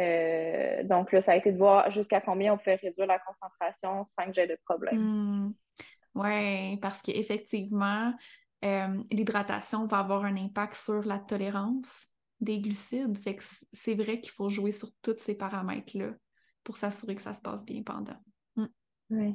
Euh, 0.00 0.82
donc 0.84 1.12
là, 1.12 1.20
ça 1.20 1.32
a 1.32 1.36
été 1.36 1.52
de 1.52 1.58
voir 1.58 1.90
jusqu'à 1.90 2.20
combien 2.20 2.52
on 2.52 2.58
pouvait 2.58 2.76
réduire 2.76 3.06
la 3.06 3.18
concentration 3.18 4.04
sans 4.04 4.26
que 4.26 4.34
j'aie 4.34 4.46
de 4.46 4.58
problème. 4.64 4.98
Hmm. 4.98 5.54
Oui, 6.14 6.76
parce 6.78 7.02
qu'effectivement, 7.02 8.12
euh, 8.64 9.02
l'hydratation 9.10 9.86
va 9.86 9.98
avoir 9.98 10.24
un 10.24 10.36
impact 10.36 10.74
sur 10.74 11.04
la 11.04 11.18
tolérance 11.18 12.06
des 12.40 12.60
glucides. 12.60 13.16
Fait 13.18 13.36
que 13.36 13.44
c'est 13.72 13.94
vrai 13.94 14.20
qu'il 14.20 14.32
faut 14.32 14.48
jouer 14.48 14.72
sur 14.72 14.88
tous 15.02 15.18
ces 15.18 15.34
paramètres-là 15.34 16.10
pour 16.64 16.76
s'assurer 16.76 17.14
que 17.14 17.22
ça 17.22 17.34
se 17.34 17.40
passe 17.40 17.64
bien 17.64 17.82
pendant. 17.82 18.16
Hmm. 18.56 18.66
Oui. 19.10 19.34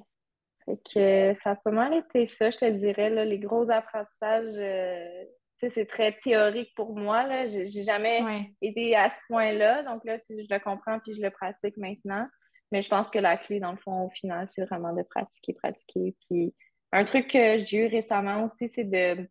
Fait 0.65 0.79
que 0.93 1.41
ça 1.41 1.51
a 1.51 1.55
pas 1.55 1.71
mal 1.71 1.93
été 1.93 2.25
ça, 2.27 2.51
je 2.51 2.57
te 2.57 2.69
dirais, 2.69 3.09
là, 3.09 3.25
les 3.25 3.39
gros 3.39 3.69
apprentissages. 3.71 4.57
Euh, 4.57 5.25
c'est 5.69 5.85
très 5.85 6.13
théorique 6.23 6.73
pour 6.75 6.95
moi. 6.95 7.23
Là. 7.23 7.45
J'ai, 7.47 7.83
jamais 7.83 8.51
été 8.61 8.95
à 8.95 9.09
ce 9.09 9.17
point-là. 9.27 9.83
Donc 9.83 10.03
là, 10.05 10.17
je 10.29 10.47
le 10.49 10.59
comprends 10.59 10.99
puis 10.99 11.13
je 11.13 11.21
le 11.21 11.29
pratique 11.29 11.77
maintenant. 11.77 12.27
Mais 12.71 12.81
je 12.81 12.89
pense 12.89 13.09
que 13.09 13.19
la 13.19 13.37
clé, 13.37 13.59
dans 13.59 13.71
le 13.71 13.77
fond, 13.77 14.05
au 14.05 14.09
final, 14.09 14.47
c'est 14.47 14.65
vraiment 14.65 14.93
de 14.93 15.03
pratiquer, 15.03 15.53
pratiquer. 15.53 16.15
Puis 16.27 16.53
un 16.91 17.03
truc 17.03 17.27
que 17.27 17.57
j'ai 17.57 17.77
eu 17.77 17.87
récemment 17.87 18.45
aussi, 18.45 18.69
c'est 18.69 18.85
de, 18.85 19.27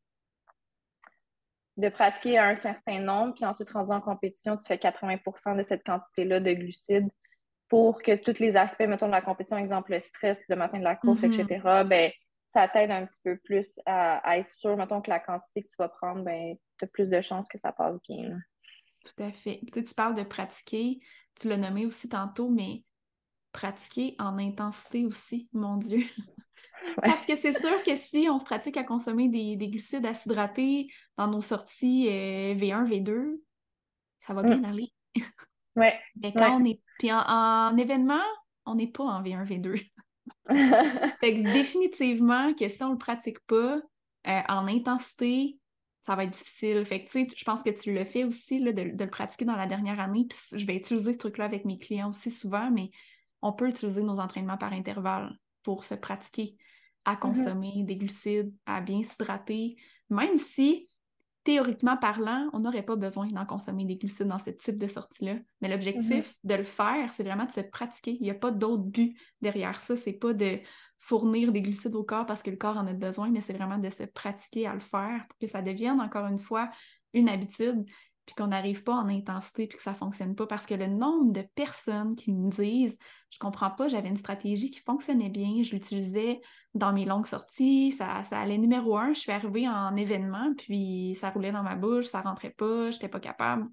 de 1.79 1.89
pratiquer 1.89 2.39
un 2.39 2.55
certain 2.55 3.01
nombre, 3.01 3.35
puis 3.35 3.45
ensuite, 3.45 3.71
rendu 3.71 3.93
en 3.93 4.01
compétition, 4.01 4.57
tu 4.57 4.67
fais 4.67 4.77
80% 4.77 5.57
de 5.57 5.63
cette 5.63 5.85
quantité-là 5.85 6.41
de 6.41 6.53
glucides 6.53 7.09
pour 7.69 8.03
que 8.03 8.17
tous 8.17 8.39
les 8.41 8.57
aspects, 8.57 8.81
mettons, 8.81 9.07
de 9.07 9.13
la 9.13 9.23
compétition, 9.23 9.57
exemple 9.57 9.93
le 9.93 10.01
stress, 10.01 10.39
le 10.49 10.57
matin 10.57 10.79
de 10.79 10.85
la 10.85 10.97
course, 10.97 11.21
mm-hmm. 11.21 11.41
etc., 11.41 11.85
ben, 11.87 12.11
ça 12.53 12.69
t'aide 12.69 12.91
un 12.91 13.07
petit 13.07 13.21
peu 13.23 13.37
plus 13.39 13.69
à, 13.87 14.39
être 14.39 14.53
sûr, 14.57 14.77
mettons, 14.77 15.01
que 15.01 15.11
la 15.11 15.21
quantité 15.21 15.63
que 15.63 15.69
tu 15.69 15.77
vas 15.79 15.89
prendre, 15.89 16.23
ben, 16.25 16.57
tu 16.79 16.85
as 16.85 16.89
plus 16.89 17.09
de 17.09 17.21
chances 17.21 17.49
que 17.49 17.59
ça 17.59 17.73
passe 17.73 17.99
bien. 18.09 18.39
Tout 19.05 19.23
à 19.23 19.33
fait. 19.33 19.61
Tu, 19.73 19.85
tu 19.85 19.95
parles 19.95 20.15
de 20.15 20.23
pratiquer, 20.23 21.01
tu 21.41 21.49
l'as 21.49 21.57
nommé 21.57 21.87
aussi 21.87 22.09
tantôt, 22.09 22.51
mais 22.51 22.83
pratiquer 23.53 24.15
en 24.19 24.39
intensité 24.39 25.07
aussi, 25.07 25.49
mon 25.53 25.77
Dieu. 25.77 25.99
Parce 27.03 27.27
que 27.27 27.37
c'est 27.37 27.59
sûr 27.59 27.83
que 27.83 27.97
si 27.97 28.29
on 28.31 28.39
se 28.39 28.45
pratique 28.45 28.77
à 28.77 28.85
consommer 28.85 29.29
des, 29.29 29.69
glucides 29.69 30.07
acidhydratés 30.07 30.89
dans 31.17 31.29
nos 31.29 31.41
sorties 31.41 32.07
V1, 32.09 32.83
euh, 32.83 32.85
V2, 32.85 33.41
ça 34.19 34.35
va 34.35 34.43
bien 34.43 34.59
mm. 34.59 34.65
aller. 34.65 34.93
Ouais. 35.77 35.99
Mais 36.17 36.33
quand 36.33 36.61
on 36.61 36.65
est. 36.65 36.81
Puis 36.99 37.11
en, 37.13 37.77
événement, 37.77 38.23
on 38.67 38.75
n'est 38.75 38.91
pas 38.91 39.05
en 39.05 39.23
V1, 39.23 39.47
V2. 39.47 39.91
fait 41.21 41.43
que 41.43 41.53
définitivement 41.53 42.53
que 42.55 42.69
si 42.69 42.83
on 42.83 42.93
le 42.93 42.99
pratique 42.99 43.41
pas 43.47 43.81
euh, 44.27 44.41
en 44.49 44.67
intensité, 44.67 45.59
ça 46.01 46.17
va 46.17 46.25
être 46.25 46.33
difficile. 46.33 46.85
Fait 46.85 47.05
que 47.05 47.11
tu 47.11 47.21
sais, 47.21 47.29
je 47.35 47.45
pense 47.45 47.63
que 47.63 47.71
tu 47.71 47.93
le 47.93 48.05
fais 48.05 48.25
aussi 48.25 48.59
là, 48.59 48.73
de, 48.73 48.83
le 48.83 49.07
pratiquer 49.07 49.45
dans 49.45 49.57
la 49.57 49.67
dernière 49.67 50.01
année. 50.01 50.27
Puis 50.29 50.59
je 50.59 50.67
vais 50.67 50.77
utiliser 50.77 51.13
ce 51.13 51.19
truc-là 51.19 51.45
avec 51.45 51.65
mes 51.65 51.79
clients 51.79 52.11
aussi 52.11 52.31
souvent, 52.31 52.71
mais 52.71 52.91
on 53.43 53.53
peut 53.53 53.69
utiliser 53.69 54.03
nos 54.03 54.19
entraînements 54.19 54.59
par 54.59 54.73
intervalle 54.73 55.33
pour 55.63 55.85
se 55.85 55.95
pratiquer 55.95 56.57
à 57.05 57.15
mm-hmm. 57.15 57.19
consommer 57.19 57.83
des 57.85 57.97
glucides, 57.97 58.53
à 58.67 58.81
bien 58.81 59.03
s'hydrater, 59.03 59.77
même 60.11 60.37
si 60.37 60.90
théoriquement 61.51 61.97
parlant, 61.97 62.49
on 62.53 62.61
n'aurait 62.61 62.85
pas 62.85 62.95
besoin 62.95 63.27
d'en 63.27 63.45
consommer 63.45 63.85
des 63.85 63.97
glucides 63.97 64.29
dans 64.29 64.39
ce 64.39 64.51
type 64.51 64.79
de 64.79 64.87
sortie-là. 64.87 65.35
Mais 65.61 65.69
l'objectif 65.69 66.31
mm-hmm. 66.31 66.49
de 66.49 66.55
le 66.55 66.63
faire, 66.63 67.11
c'est 67.13 67.25
vraiment 67.25 67.45
de 67.45 67.51
se 67.51 67.61
pratiquer. 67.61 68.17
Il 68.21 68.23
n'y 68.23 68.31
a 68.31 68.35
pas 68.35 68.53
d'autre 68.53 68.85
but 68.85 69.17
derrière 69.43 69.81
ça. 69.81 69.97
C'est 69.97 70.13
pas 70.13 70.33
de 70.33 70.61
fournir 71.01 71.51
des 71.51 71.61
glucides 71.61 71.97
au 71.97 72.05
corps 72.05 72.25
parce 72.25 72.45
que 72.45 72.51
le 72.51 72.57
corps 72.57 72.77
en 72.77 72.87
a 72.87 72.93
besoin, 72.93 73.31
mais 73.31 73.41
c'est 73.41 73.53
vraiment 73.53 73.79
de 73.79 73.91
se 73.91 74.05
pratiquer 74.05 74.69
à 74.69 74.75
le 74.75 74.81
faire 74.81 75.27
pour 75.29 75.39
que 75.41 75.49
ça 75.49 75.61
devienne 75.61 76.01
encore 76.01 76.27
une 76.27 76.39
fois 76.39 76.71
une 77.15 77.29
habitude 77.29 77.85
puis 78.31 78.37
qu'on 78.37 78.51
n'arrive 78.51 78.85
pas 78.85 78.93
en 78.93 79.09
intensité, 79.09 79.67
puis 79.67 79.77
que 79.77 79.83
ça 79.83 79.91
ne 79.91 79.97
fonctionne 79.97 80.37
pas. 80.37 80.47
Parce 80.47 80.65
que 80.65 80.75
le 80.75 80.87
nombre 80.87 81.33
de 81.33 81.43
personnes 81.57 82.15
qui 82.15 82.33
me 82.33 82.49
disent 82.49 82.97
Je 83.33 83.39
comprends 83.41 83.71
pas, 83.71 83.89
j'avais 83.89 84.09
une 84.09 84.17
stratégie 84.17 84.71
qui 84.71 84.79
fonctionnait 84.79 85.31
bien, 85.31 85.63
je 85.63 85.73
l'utilisais 85.73 86.41
dans 86.75 86.93
mes 86.93 87.05
longues 87.05 87.27
sorties, 87.27 87.91
ça, 87.91 88.23
ça, 88.29 88.39
allait 88.39 88.59
numéro 88.59 88.97
un, 88.97 89.13
je 89.13 89.19
suis 89.19 89.33
arrivée 89.33 89.69
en 89.69 89.97
événement, 89.97 90.55
puis 90.57 91.17
ça 91.19 91.31
roulait 91.31 91.51
dans 91.51 91.65
ma 91.65 91.75
bouche, 91.75 92.07
ça 92.07 92.21
rentrait 92.21 92.55
pas, 92.57 92.93
je 92.93 92.97
n'étais 92.97 93.09
pas 93.09 93.19
capable. 93.19 93.67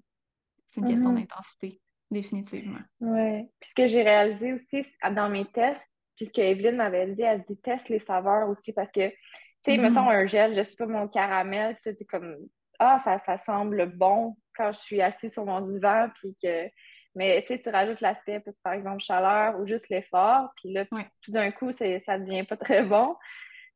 C'est 0.66 0.80
une 0.80 0.88
question 0.88 1.10
mhm. 1.10 1.20
d'intensité, 1.20 1.80
définitivement. 2.10 2.80
Oui. 3.00 3.44
Puis 3.60 3.70
ce 3.70 3.74
que 3.76 3.86
j'ai 3.86 4.02
réalisé 4.02 4.54
aussi 4.54 4.84
dans 5.14 5.28
mes 5.28 5.44
tests, 5.44 5.86
puisque 6.16 6.40
Evelyne 6.40 6.76
m'avait 6.76 7.14
dit, 7.14 7.22
elle 7.22 7.44
dit 7.48 7.56
teste 7.58 7.90
les 7.90 8.00
saveurs 8.00 8.48
aussi, 8.48 8.72
parce 8.72 8.90
que, 8.90 9.08
tu 9.08 9.16
sais, 9.64 9.76
mhm. 9.76 9.82
mettons 9.84 10.08
un 10.08 10.26
gel, 10.26 10.56
je 10.56 10.64
sais 10.64 10.74
pas, 10.74 10.86
mon 10.86 11.06
caramel, 11.06 11.76
tu 11.80 11.94
sais, 11.94 12.04
comme 12.04 12.36
ah, 12.78 13.00
ça, 13.04 13.18
ça 13.20 13.38
semble 13.38 13.86
bon 13.86 14.36
quand 14.56 14.72
je 14.72 14.78
suis 14.78 15.00
assise 15.02 15.32
sur 15.32 15.44
mon 15.44 15.60
divan, 15.60 16.08
puis 16.14 16.36
que. 16.42 16.68
Mais 17.14 17.42
tu 17.42 17.48
sais, 17.48 17.58
tu 17.58 17.70
rajoutes 17.70 18.00
l'aspect, 18.00 18.42
par 18.62 18.74
exemple, 18.74 19.00
chaleur 19.02 19.58
ou 19.58 19.66
juste 19.66 19.88
l'effort, 19.88 20.50
puis 20.56 20.72
là, 20.72 20.84
tout 21.22 21.32
d'un 21.32 21.50
coup, 21.50 21.72
ça 21.72 21.84
ne 21.84 22.24
devient 22.24 22.44
pas 22.44 22.56
très 22.56 22.84
bon. 22.84 23.16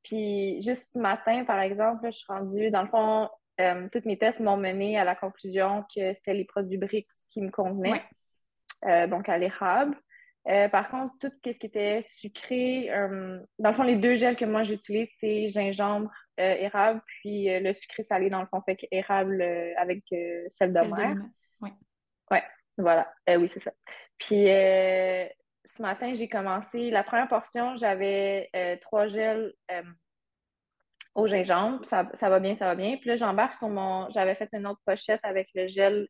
Puis 0.05 0.61
juste 0.63 0.93
ce 0.93 0.99
matin, 0.99 1.45
par 1.45 1.61
exemple, 1.61 2.07
je 2.07 2.19
suis 2.19 2.27
rendue, 2.29 2.71
dans 2.71 2.83
le 2.83 2.89
fond, 2.89 3.29
euh, 3.61 3.89
tous 3.91 4.03
mes 4.05 4.19
tests 4.19 4.41
m'ont 4.41 4.57
mené 4.57 4.99
à 4.99 5.05
la 5.05 5.15
conclusion 5.15 5.85
que 5.95 6.13
c'était 6.15 6.35
les 6.35 6.45
produits 6.45 6.79
BRICS 6.79 7.27
qui 7.31 7.41
me 7.41 7.51
convenaient, 7.51 8.03
euh, 8.85 9.07
donc 9.07 9.29
à 9.29 9.39
l'érable. 9.39 9.97
Euh, 10.49 10.69
par 10.69 10.91
contre, 10.91 11.15
tout 11.21 11.31
ce 11.45 11.51
qui 11.51 11.67
était 11.67 12.03
sucré, 12.17 12.91
dans 13.59 13.71
le 13.71 13.75
fond, 13.75 13.85
les 13.85 13.97
deux 13.97 14.15
gels 14.15 14.37
que 14.37 14.45
moi 14.45 14.63
j'utilise, 14.63 15.11
c'est 15.19 15.49
gingembre, 15.49 16.11
érable, 16.39 17.01
puis 17.07 17.47
le 17.49 17.73
sucré 17.73 18.03
salé, 18.03 18.31
dans 18.31 18.41
le 18.41 18.47
fond, 18.47 18.63
fait 18.63 18.79
érable 18.91 19.43
avec 19.77 20.03
sel 20.49 20.73
de 20.73 20.81
mer. 20.81 21.17
Oui. 21.61 21.71
Ouais, 22.31 22.43
voilà. 22.79 23.13
oui, 23.29 23.51
c'est 23.53 23.63
ça. 23.63 23.73
Puis 24.19 24.45
ce 24.47 25.81
matin, 25.81 26.13
j'ai 26.15 26.29
commencé, 26.29 26.91
la 26.91 27.03
première 27.03 27.29
portion, 27.29 27.77
j'avais 27.77 28.51
trois 28.81 29.09
gels 29.09 29.53
au 31.15 31.27
gingembre. 31.27 31.85
Ça, 31.85 32.09
ça, 32.15 32.31
va 32.31 32.41
bien, 32.41 32.55
ça 32.55 32.67
va 32.67 32.75
bien. 32.75 32.97
Puis 32.97 33.09
là, 33.09 33.17
j'embarque 33.17 33.55
sur 33.55 33.69
mon. 33.69 34.09
J'avais 34.11 34.35
fait 34.35 34.49
une 34.53 34.67
autre 34.67 34.81
pochette 34.87 35.21
avec 35.23 35.49
le 35.55 35.67
gel 35.69 36.09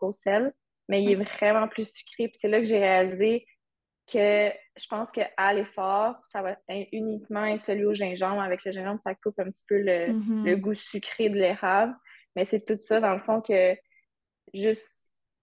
au 0.00 0.12
sel, 0.12 0.52
mais 0.88 1.02
il 1.02 1.10
est 1.12 1.24
vraiment 1.24 1.68
plus 1.68 1.90
sucré. 1.90 2.28
Puis 2.28 2.38
c'est 2.40 2.48
là 2.48 2.60
que 2.60 2.66
j'ai 2.66 2.78
réalisé 2.78 3.46
que 4.06 4.52
je 4.76 4.86
pense 4.88 5.10
qu'à 5.10 5.52
l'effort, 5.54 6.16
ça 6.28 6.42
va 6.42 6.56
être 6.68 6.88
uniquement 6.92 7.58
celui 7.58 7.84
au 7.84 7.94
gingembre. 7.94 8.40
Avec 8.40 8.64
le 8.64 8.72
gingembre, 8.72 9.00
ça 9.00 9.14
coupe 9.14 9.38
un 9.38 9.50
petit 9.50 9.64
peu 9.66 9.78
le, 9.78 10.12
mm-hmm. 10.12 10.60
goût 10.60 10.74
sucré 10.74 11.28
de 11.30 11.36
l'érable. 11.36 11.94
Mais 12.36 12.44
c'est 12.44 12.64
tout 12.64 12.78
ça, 12.80 13.00
dans 13.00 13.14
le 13.14 13.20
fond, 13.20 13.40
que 13.40 13.76
juste 14.52 14.86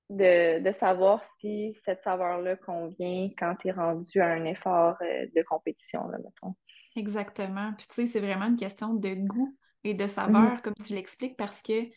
de, 0.09 0.71
savoir 0.73 1.23
si 1.39 1.77
cette 1.85 2.01
saveur-là 2.01 2.57
convient 2.57 3.29
quand 3.37 3.55
tu 3.55 3.69
es 3.69 3.71
rendu 3.71 4.19
à 4.19 4.27
un 4.27 4.45
effort 4.45 4.97
euh, 5.01 5.25
de 5.35 5.41
compétition, 5.43 6.07
là, 6.09 6.17
mettons. 6.17 6.55
Exactement. 6.95 7.73
Puis 7.77 7.87
tu 7.87 7.95
sais, 7.95 8.07
c'est 8.07 8.19
vraiment 8.19 8.47
une 8.47 8.57
question 8.57 8.93
de 8.93 9.13
goût 9.15 9.57
et 9.83 9.93
de 9.93 10.07
saveur, 10.07 10.55
mm-hmm. 10.55 10.61
comme 10.61 10.73
tu 10.85 10.93
l'expliques, 10.93 11.37
parce 11.37 11.61
que 11.61 11.89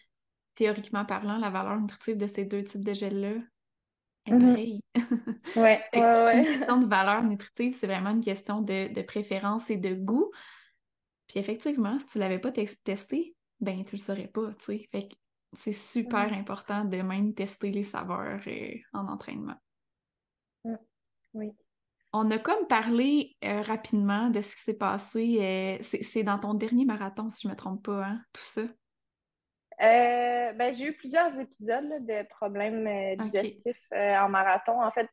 théoriquement 0.55 1.05
parlant, 1.05 1.37
la 1.39 1.51
valeur 1.51 1.81
nutritive 1.81 2.17
de 2.17 2.27
ces 2.27 2.45
deux 2.45 2.63
types 2.63 2.85
de 2.85 2.93
gels-là 2.93 3.35
est 4.27 4.33
mm-hmm. 4.33 4.49
pareille. 4.49 4.81
ouais, 5.57 5.85
ouais, 5.95 6.39
Une 6.39 6.59
question 6.59 6.81
de 6.81 6.87
valeur 6.87 7.23
nutritive, 7.23 7.77
c'est 7.79 7.87
vraiment 7.87 8.11
une 8.11 8.21
question 8.21 8.61
de, 8.61 9.03
préférence 9.03 9.71
et 9.71 9.77
de 9.77 9.95
goût. 9.95 10.31
Puis 11.27 11.39
effectivement, 11.39 11.99
si 11.99 12.07
tu 12.07 12.19
l'avais 12.19 12.39
pas 12.39 12.53
testé, 12.53 13.35
ben 13.61 13.85
tu 13.85 13.97
le 13.97 14.01
saurais 14.01 14.29
pas, 14.29 14.53
tu 14.59 14.65
sais. 14.65 14.89
Fait 14.93 15.09
que 15.09 15.15
c'est 15.53 15.73
super 15.73 16.31
mm-hmm. 16.31 16.41
important 16.41 16.85
de 16.85 16.99
même 16.99 17.35
tester 17.35 17.71
les 17.71 17.85
saveurs 17.85 18.41
euh, 18.47 18.75
en 18.93 19.09
entraînement. 19.09 19.57
Mm. 20.65 20.75
Oui. 21.35 21.53
On 22.17 22.31
a 22.31 22.39
comme 22.39 22.69
parlé 22.69 23.37
euh, 23.45 23.61
rapidement 23.63 24.31
de 24.31 24.41
ce 24.41 24.55
qui 24.55 24.63
s'est 24.63 24.75
passé. 24.75 25.39
Euh, 25.41 25.79
c'est 25.83 26.23
dans 26.23 26.39
ton 26.39 26.55
dernier 26.55 26.85
marathon, 26.85 27.29
si 27.29 27.43
je 27.43 27.49
me 27.49 27.57
trompe 27.57 27.85
pas, 27.85 28.07
hein, 28.07 28.21
tout 28.33 28.43
ça. 28.43 28.63
Euh, 29.83 30.53
ben, 30.53 30.75
j'ai 30.75 30.89
eu 30.89 30.93
plusieurs 30.93 31.39
épisodes 31.39 32.07
de 32.07 32.27
problèmes 32.29 32.87
euh, 32.87 33.17
digestifs 33.25 33.77
euh, 33.93 34.17
en 34.17 34.29
marathon. 34.29 34.81
En 34.81 34.91
fait, 34.91 35.09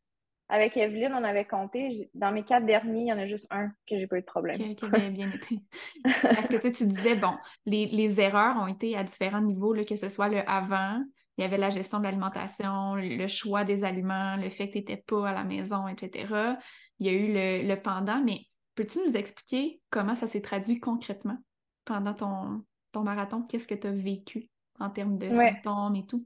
avec 0.50 0.78
Evelyne, 0.78 1.13
on 1.13 1.24
avait 1.24 1.45
compté. 1.45 2.10
Dans 2.13 2.32
mes 2.32 2.43
quatre 2.43 2.65
derniers, 2.65 3.02
il 3.02 3.08
y 3.08 3.13
en 3.13 3.17
a 3.17 3.26
juste 3.26 3.47
un 3.50 3.69
que 3.88 3.97
j'ai 3.97 4.08
pas 4.08 4.17
eu 4.17 4.21
de 4.21 4.26
problème. 4.26 4.58
Qui, 4.58 4.88
bien 5.10 5.32
été. 5.32 5.60
Parce 6.21 6.47
que 6.47 6.67
tu 6.67 6.86
disais, 6.86 7.15
bon, 7.15 7.34
les, 7.65 8.19
erreurs 8.19 8.58
ont 8.58 8.67
été 8.67 8.95
à 8.97 9.04
différents 9.04 9.41
niveaux, 9.41 9.74
là, 9.74 9.84
que 9.84 9.95
ce 9.95 10.10
soit 10.10 10.30
le 10.30 10.47
avant, 10.50 11.04
il 11.38 11.41
y 11.41 11.45
avait 11.45 11.58
la 11.58 11.69
gestion 11.69 12.00
de 12.00 12.04
l'alimentation, 12.04 12.95
le 12.95 13.28
choix 13.28 13.63
des 13.63 13.84
aliments, 13.84 14.36
le 14.36 14.50
fait 14.50 14.67
que 14.67 14.74
tu 14.74 14.80
n'étais 14.80 14.97
pas 14.97 15.30
à 15.30 15.34
la 15.34 15.43
maison, 15.43 15.88
etc. 15.88 16.58
Il 17.00 17.08
y 17.08 17.10
a 17.10 17.13
eu 17.13 17.34
le, 17.34 17.67
le 17.67 17.82
pendant, 17.82 18.21
mais 18.21 18.41
peux-tu 18.76 19.00
nous 19.00 19.15
expliquer 19.15 19.82
comment 19.89 20.15
ça 20.15 20.28
s'est 20.28 20.41
traduit 20.41 20.80
concrètement 20.80 21.38
pendant 21.86 22.13
ton, 22.13 22.63
ton 22.91 23.01
marathon, 23.01 23.43
qu'est-ce 23.43 23.67
que 23.67 23.75
tu 23.75 23.88
as 23.88 23.91
vécu 23.91 24.49
en 24.80 24.89
termes 24.89 25.17
de 25.17 25.34
symptômes 25.34 25.95
et 25.95 26.06
tout? 26.06 26.25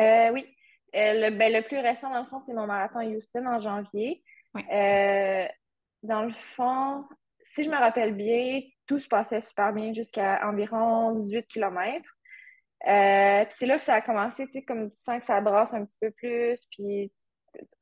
Euh, 0.00 0.30
oui. 0.32 0.46
Euh, 0.94 1.30
le, 1.30 1.36
ben, 1.36 1.52
le, 1.52 1.62
plus 1.62 1.78
récent, 1.78 2.10
dans 2.10 2.20
le 2.20 2.26
fond, 2.26 2.40
c'est 2.46 2.54
mon 2.54 2.66
marathon 2.66 3.00
à 3.00 3.04
Houston 3.04 3.46
en 3.46 3.58
janvier. 3.58 4.22
Euh, 4.56 5.46
dans 6.02 6.22
le 6.22 6.32
fond, 6.54 7.04
si 7.54 7.64
je 7.64 7.70
me 7.70 7.76
rappelle 7.76 8.14
bien, 8.14 8.60
tout 8.86 9.00
se 9.00 9.08
passait 9.08 9.40
super 9.40 9.72
bien 9.72 9.92
jusqu'à 9.92 10.46
environ 10.46 11.12
18 11.16 11.46
km. 11.48 12.02
puis 12.80 13.56
c'est 13.58 13.66
là 13.66 13.78
que 13.78 13.84
ça 13.84 13.94
a 13.94 14.00
commencé, 14.02 14.46
tu 14.46 14.52
sais, 14.52 14.62
comme 14.62 14.92
tu 14.92 15.02
sens 15.02 15.18
que 15.18 15.26
ça 15.26 15.40
brasse 15.40 15.74
un 15.74 15.84
petit 15.84 15.96
peu 16.00 16.10
plus, 16.12 16.64
puis 16.70 17.10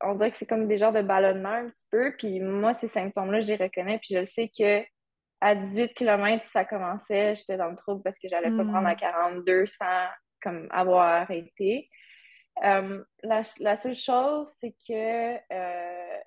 on 0.01 0.15
dirait 0.15 0.31
que 0.31 0.37
c'est 0.37 0.45
comme 0.45 0.67
des 0.67 0.77
genres 0.77 0.93
de 0.93 1.01
ballonnement 1.01 1.49
un 1.49 1.69
petit 1.69 1.85
peu. 1.91 2.15
Puis 2.17 2.39
moi, 2.39 2.73
ces 2.75 2.87
symptômes-là, 2.87 3.41
je 3.41 3.47
les 3.47 3.55
reconnais, 3.55 3.99
puis 3.99 4.15
je 4.15 4.25
sais 4.25 4.49
que 4.49 4.83
à 5.43 5.55
18 5.55 5.93
km, 5.93 6.45
ça 6.53 6.63
commençait, 6.63 7.35
j'étais 7.35 7.57
dans 7.57 7.67
le 7.67 7.75
trouble 7.75 8.01
parce 8.01 8.17
que 8.17 8.29
j'allais 8.29 8.49
pas 8.49 8.63
prendre 8.63 8.87
à 8.87 8.95
42 8.95 9.63
hmm. 9.63 9.67
sans 9.67 10.07
comme 10.41 10.67
avoir 10.71 11.21
arrêté. 11.21 11.89
Euh, 12.63 13.03
la, 13.23 13.75
seule 13.75 13.93
chose, 13.93 14.49
c'est 14.61 14.73
que 14.87 15.35
euh, 15.53 16.19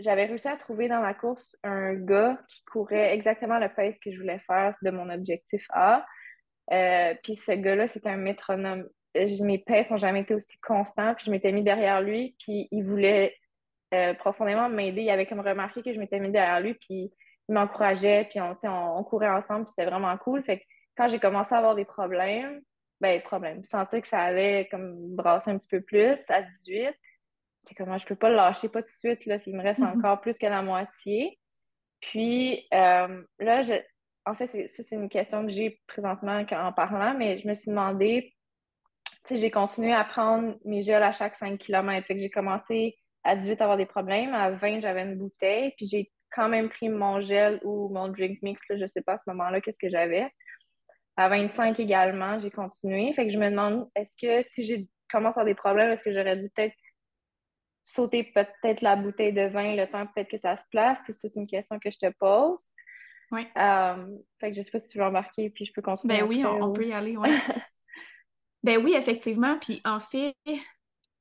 j'avais 0.00 0.24
réussi 0.24 0.48
à 0.48 0.56
trouver 0.56 0.88
dans 0.88 1.00
la 1.00 1.14
course 1.14 1.56
un 1.62 1.94
gars 1.94 2.40
qui 2.48 2.64
courait 2.64 3.14
exactement 3.14 3.58
le 3.58 3.68
pace 3.68 4.00
que 4.00 4.10
je 4.10 4.18
voulais 4.18 4.40
faire 4.48 4.74
de 4.82 4.90
mon 4.90 5.10
objectif 5.10 5.64
A. 5.70 6.04
Euh, 6.72 7.14
puis 7.22 7.36
ce 7.36 7.52
gars-là, 7.52 7.86
c'était 7.86 8.08
un 8.08 8.16
métronome. 8.16 8.88
Mes 9.14 9.58
paces 9.58 9.92
n'ont 9.92 9.98
jamais 9.98 10.22
été 10.22 10.34
aussi 10.34 10.58
constants. 10.58 11.14
Puis 11.14 11.26
je 11.26 11.30
m'étais 11.30 11.52
mis 11.52 11.62
derrière 11.62 12.00
lui, 12.00 12.34
puis 12.44 12.66
il 12.72 12.82
voulait 12.82 13.36
profondément 14.18 14.68
m'aider. 14.68 15.02
Il 15.02 15.10
avait 15.10 15.26
comme 15.26 15.40
remarqué 15.40 15.82
que 15.82 15.92
je 15.92 15.98
m'étais 16.00 16.18
mis 16.18 16.30
derrière 16.30 16.60
lui, 16.60 16.74
puis 16.74 17.12
il 17.48 17.54
m'encourageait, 17.54 18.26
puis 18.30 18.40
on, 18.40 18.56
on, 18.64 19.04
courait 19.04 19.28
ensemble, 19.28 19.64
puis 19.64 19.72
c'était 19.76 19.88
vraiment 19.88 20.16
cool. 20.18 20.42
Fait 20.42 20.58
que 20.58 20.64
quand 20.96 21.08
j'ai 21.08 21.18
commencé 21.18 21.54
à 21.54 21.58
avoir 21.58 21.74
des 21.74 21.84
problèmes, 21.84 22.60
ben, 23.00 23.20
problème, 23.22 23.62
je 23.62 23.68
sentais 23.68 24.00
que 24.00 24.08
ça 24.08 24.20
allait 24.20 24.68
comme 24.70 25.14
brasser 25.14 25.50
un 25.50 25.58
petit 25.58 25.68
peu 25.68 25.80
plus 25.80 26.16
à 26.28 26.42
18. 26.42 26.94
J'étais 27.64 27.74
comme, 27.74 27.92
ah, 27.92 27.98
je 27.98 28.06
peux 28.06 28.16
pas 28.16 28.30
le 28.30 28.36
lâcher 28.36 28.68
pas 28.68 28.82
tout 28.82 28.88
de 28.88 29.10
suite, 29.10 29.26
là, 29.26 29.38
s'il 29.38 29.56
me 29.56 29.62
reste 29.62 29.80
mhm. 29.80 29.98
encore 29.98 30.20
plus 30.20 30.38
que 30.38 30.46
la 30.46 30.62
moitié. 30.62 31.38
Puis 32.00 32.66
euh, 32.72 33.22
là, 33.38 33.62
je, 33.62 33.74
en 34.24 34.34
fait, 34.34 34.46
ça, 34.68 34.82
c'est 34.82 34.96
une 34.96 35.08
question 35.08 35.44
que 35.44 35.52
j'ai 35.52 35.80
présentement 35.86 36.44
en 36.50 36.72
parlant, 36.72 37.14
mais 37.16 37.38
je 37.38 37.48
me 37.48 37.54
suis 37.54 37.70
demandé, 37.70 38.34
tu 39.26 39.34
sais, 39.34 39.40
j'ai 39.40 39.50
continué 39.50 39.92
à 39.92 40.04
prendre 40.04 40.56
mes 40.64 40.82
gels 40.82 41.02
à 41.02 41.12
chaque 41.12 41.36
5 41.36 41.58
km. 41.58 42.06
Fait 42.06 42.14
que 42.14 42.20
j'ai 42.20 42.30
commencé 42.30 42.96
à 43.24 43.36
18 43.36 43.60
à 43.60 43.64
avoir 43.64 43.76
des 43.76 43.86
problèmes. 43.86 44.34
À 44.34 44.50
20, 44.50 44.80
j'avais 44.80 45.02
une 45.02 45.16
bouteille. 45.16 45.72
Puis 45.76 45.86
j'ai 45.86 46.12
quand 46.36 46.48
même 46.50 46.68
pris 46.68 46.90
mon 46.90 47.20
gel 47.20 47.58
ou 47.64 47.88
mon 47.88 48.08
drink 48.08 48.40
mix, 48.42 48.62
là, 48.68 48.76
je 48.76 48.86
sais 48.86 49.00
pas 49.00 49.14
à 49.14 49.16
ce 49.16 49.24
moment-là 49.28 49.60
qu'est-ce 49.62 49.78
que 49.78 49.88
j'avais. 49.88 50.30
À 51.16 51.30
25 51.30 51.80
également, 51.80 52.38
j'ai 52.38 52.50
continué. 52.50 53.12
Fait 53.14 53.26
que 53.26 53.32
je 53.32 53.38
me 53.38 53.48
demande, 53.48 53.88
est-ce 53.96 54.14
que 54.20 54.46
si 54.50 54.62
j'ai 54.64 54.86
commencé 55.10 55.38
à 55.38 55.40
avoir 55.40 55.46
des 55.46 55.54
problèmes, 55.54 55.90
est-ce 55.90 56.04
que 56.04 56.12
j'aurais 56.12 56.36
dû 56.36 56.50
peut-être 56.50 56.76
sauter 57.82 58.30
peut-être 58.34 58.82
la 58.82 58.96
bouteille 58.96 59.32
de 59.32 59.46
vin 59.46 59.74
le 59.74 59.86
temps 59.86 60.06
peut-être 60.06 60.28
que 60.28 60.36
ça 60.36 60.56
se 60.56 60.64
place? 60.70 60.98
C'est 61.08 61.34
une 61.36 61.46
question 61.46 61.78
que 61.78 61.90
je 61.90 61.98
te 61.98 62.12
pose. 62.18 62.68
Oui. 63.32 63.46
Euh, 63.56 64.06
fait 64.38 64.50
que 64.50 64.56
je 64.56 64.62
sais 64.62 64.70
pas 64.70 64.78
si 64.78 64.88
tu 64.88 64.98
veux 64.98 65.04
embarquer, 65.04 65.48
puis 65.48 65.64
je 65.64 65.72
peux 65.72 65.82
continuer. 65.82 66.18
Ben 66.18 66.28
oui, 66.28 66.44
on, 66.44 66.72
peut 66.72 66.86
y 66.86 66.92
aller, 66.92 67.16
oui. 67.16 67.28
ben 68.62 68.84
oui, 68.84 68.94
effectivement. 68.94 69.58
Puis 69.58 69.80
en 69.86 70.00
fait, 70.00 70.36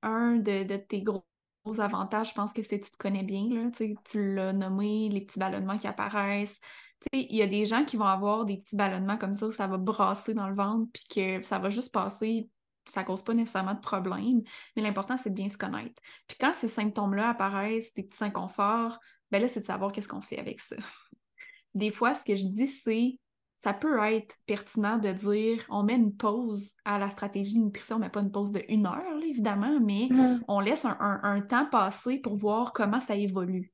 un 0.03 0.35
de, 0.35 0.63
de 0.63 0.75
tes 0.75 1.01
gros 1.01 1.23
avantages, 1.79 2.29
je 2.29 2.33
pense 2.33 2.53
que 2.53 2.63
c'est 2.63 2.79
tu 2.79 2.89
te 2.89 2.97
connais 2.97 3.23
bien, 3.23 3.47
là, 3.49 3.69
tu 4.05 4.35
l'as 4.35 4.53
nommé, 4.53 5.09
les 5.09 5.21
petits 5.21 5.39
ballonnements 5.39 5.77
qui 5.77 5.87
apparaissent. 5.87 6.59
Il 7.11 7.35
y 7.35 7.41
a 7.41 7.47
des 7.47 7.65
gens 7.65 7.85
qui 7.85 7.97
vont 7.97 8.05
avoir 8.05 8.45
des 8.45 8.57
petits 8.57 8.75
ballonnements 8.75 9.17
comme 9.17 9.35
ça 9.35 9.47
où 9.47 9.51
ça 9.51 9.67
va 9.67 9.77
brasser 9.77 10.33
dans 10.33 10.47
le 10.47 10.55
ventre, 10.55 10.89
puis 10.93 11.03
que 11.09 11.45
ça 11.45 11.59
va 11.59 11.69
juste 11.69 11.91
passer, 11.91 12.49
ça 12.85 13.03
cause 13.03 13.23
pas 13.23 13.33
nécessairement 13.33 13.73
de 13.73 13.79
problème, 13.79 14.41
mais 14.75 14.81
l'important, 14.81 15.17
c'est 15.17 15.29
de 15.29 15.35
bien 15.35 15.49
se 15.49 15.57
connaître. 15.57 16.01
Puis 16.27 16.37
quand 16.39 16.53
ces 16.53 16.67
symptômes-là 16.67 17.29
apparaissent, 17.29 17.93
des 17.93 18.03
petits 18.03 18.23
inconforts, 18.23 18.99
ben 19.31 19.41
là, 19.41 19.47
c'est 19.47 19.61
de 19.61 19.65
savoir 19.65 19.91
qu'est-ce 19.91 20.07
qu'on 20.07 20.21
fait 20.21 20.39
avec 20.39 20.59
ça. 20.59 20.75
Des 21.73 21.91
fois, 21.91 22.15
ce 22.15 22.23
que 22.23 22.35
je 22.35 22.45
dis, 22.45 22.67
c'est 22.67 23.19
ça 23.65 23.73
peut 23.73 23.99
être 24.03 24.35
pertinent 24.45 24.99
de 24.99 25.11
dire 25.11 25.65
on 25.69 25.81
met 25.81 25.95
une 25.95 26.15
pause 26.15 26.75
à 26.85 26.99
la 26.99 27.09
stratégie 27.09 27.55
de 27.55 27.63
nutrition, 27.63 27.97
mais 27.97 28.09
pas 28.09 28.19
une 28.19 28.31
pause 28.31 28.51
de 28.51 28.63
une 28.69 28.85
heure, 28.85 29.01
évidemment, 29.27 29.79
mais 29.79 30.07
mm. 30.11 30.43
on 30.47 30.59
laisse 30.59 30.85
un, 30.85 31.41
temps 31.41 31.65
passer 31.65 32.19
pour 32.19 32.35
voir 32.35 32.73
comment 32.73 32.99
ça 32.99 33.15
évolue. 33.15 33.73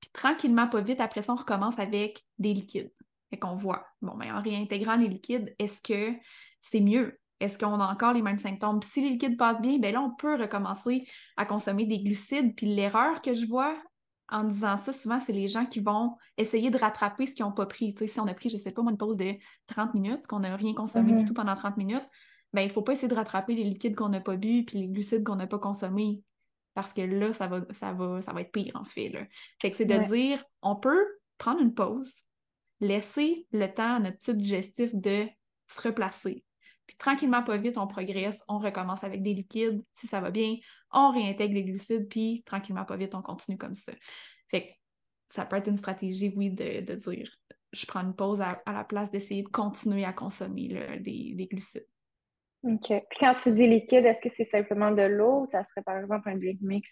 Puis 0.00 0.10
tranquillement, 0.12 0.66
pas 0.66 0.80
vite, 0.80 1.00
après 1.00 1.22
ça, 1.22 1.32
on 1.32 1.36
recommence 1.36 1.78
avec 1.78 2.26
des 2.40 2.52
liquides. 2.52 2.90
Fait 3.30 3.38
qu'on 3.38 3.54
voit, 3.54 3.86
bon, 4.00 4.16
ben, 4.16 4.34
en 4.34 4.42
réintégrant 4.42 4.96
les 4.96 5.06
liquides, 5.06 5.54
est-ce 5.60 5.80
que 5.80 6.18
c'est 6.60 6.80
mieux? 6.80 7.20
Est-ce 7.38 7.58
qu'on 7.58 7.78
a 7.78 7.86
encore 7.86 8.14
les 8.14 8.22
mêmes 8.22 8.36
symptômes? 8.36 8.82
si 8.82 9.00
les 9.00 9.10
liquides 9.10 9.38
passent 9.38 9.60
bien, 9.60 9.78
ben 9.78 9.94
là, 9.94 10.02
on 10.02 10.10
peut 10.10 10.34
recommencer 10.34 11.06
à 11.36 11.46
consommer 11.46 11.86
des 11.86 12.00
glucides. 12.00 12.56
Puis 12.56 12.66
l'erreur 12.66 13.22
que 13.22 13.32
je 13.32 13.46
vois 13.46 13.76
en 14.32 14.44
disant 14.44 14.78
ça, 14.78 14.92
souvent, 14.92 15.20
c'est 15.20 15.32
les 15.32 15.46
gens 15.46 15.66
qui 15.66 15.80
vont 15.80 16.16
essayer 16.38 16.70
de 16.70 16.78
rattraper 16.78 17.26
ce 17.26 17.34
qu'ils 17.34 17.44
n'ont 17.44 17.52
pas 17.52 17.66
pris. 17.66 17.94
si 18.06 18.18
on 18.18 18.26
a 18.26 18.34
pris, 18.34 18.48
je 18.48 18.56
ne 18.56 18.62
sais 18.62 18.72
pas, 18.72 18.82
une 18.82 18.96
pause 18.96 19.18
de 19.18 19.34
30 19.66 19.94
minutes, 19.94 20.26
qu'on 20.26 20.40
n'a 20.40 20.56
rien 20.56 20.74
consommé 20.74 21.12
du 21.12 21.22
mhm. 21.22 21.28
tout 21.28 21.34
pendant 21.34 21.54
30 21.54 21.76
minutes, 21.76 22.08
ben, 22.52 22.62
il 22.62 22.68
ne 22.68 22.72
faut 22.72 22.82
pas 22.82 22.92
essayer 22.92 23.08
de 23.08 23.14
rattraper 23.14 23.54
les 23.54 23.64
liquides 23.64 23.94
qu'on 23.94 24.08
n'a 24.08 24.20
pas 24.20 24.36
bu 24.36 24.64
puis 24.64 24.78
les 24.78 24.88
glucides 24.88 25.22
qu'on 25.22 25.36
n'a 25.36 25.46
pas 25.46 25.58
consommés. 25.58 26.22
Parce 26.74 26.94
que 26.94 27.02
là, 27.02 27.34
ça 27.34 27.46
va, 27.46 27.60
ça 27.72 27.92
va, 27.92 28.22
ça 28.22 28.32
va 28.32 28.40
être 28.40 28.52
pire, 28.52 28.72
en 28.74 28.84
fait. 28.84 29.10
Là. 29.10 29.26
que 29.26 29.76
c'est 29.76 29.84
de 29.84 29.98
dire, 30.08 30.42
on 30.62 30.76
peut 30.76 31.06
prendre 31.36 31.60
une 31.60 31.74
pause, 31.74 32.22
laisser 32.80 33.46
le 33.52 33.66
temps 33.66 33.96
à 33.96 34.00
notre 34.00 34.18
tube 34.18 34.38
digestif 34.38 34.94
de 34.94 35.26
se 35.68 35.80
replacer. 35.82 36.44
Tranquillement, 36.98 37.42
pas 37.42 37.56
vite, 37.56 37.78
on 37.78 37.86
progresse, 37.86 38.38
on 38.48 38.58
recommence 38.58 39.04
avec 39.04 39.22
des 39.22 39.34
liquides. 39.34 39.82
Si 39.92 40.06
ça 40.06 40.20
va 40.20 40.30
bien, 40.30 40.56
on 40.92 41.10
réintègre 41.10 41.54
les 41.54 41.64
glucides, 41.64 42.08
puis 42.08 42.42
tranquillement, 42.44 42.84
pas 42.84 42.96
vite, 42.96 43.14
on 43.14 43.22
continue 43.22 43.58
comme 43.58 43.74
ça. 43.74 43.92
Fait 44.48 44.62
que 44.62 44.72
ça 45.30 45.44
peut 45.46 45.56
être 45.56 45.68
une 45.68 45.76
stratégie, 45.76 46.32
oui, 46.36 46.50
de, 46.50 46.94
dire 46.94 47.30
je 47.72 47.86
prends 47.86 48.00
une 48.00 48.14
pause 48.14 48.42
à, 48.42 48.60
la 48.66 48.84
place 48.84 49.10
d'essayer 49.10 49.42
de 49.42 49.48
continuer 49.48 50.04
à 50.04 50.12
consommer 50.12 50.68
des, 51.00 51.32
des, 51.34 51.46
glucides. 51.46 51.86
OK. 52.64 52.86
Puis 52.86 53.18
quand 53.18 53.34
tu 53.42 53.50
dis 53.52 53.66
liquide, 53.66 54.04
est-ce 54.04 54.20
que 54.20 54.28
c'est 54.36 54.44
simplement 54.44 54.90
de 54.90 55.02
l'eau 55.02 55.40
ou 55.40 55.46
ça 55.46 55.64
serait 55.64 55.82
par 55.82 55.96
exemple 55.98 56.28
un 56.28 56.36
drink 56.36 56.60
mix? 56.60 56.90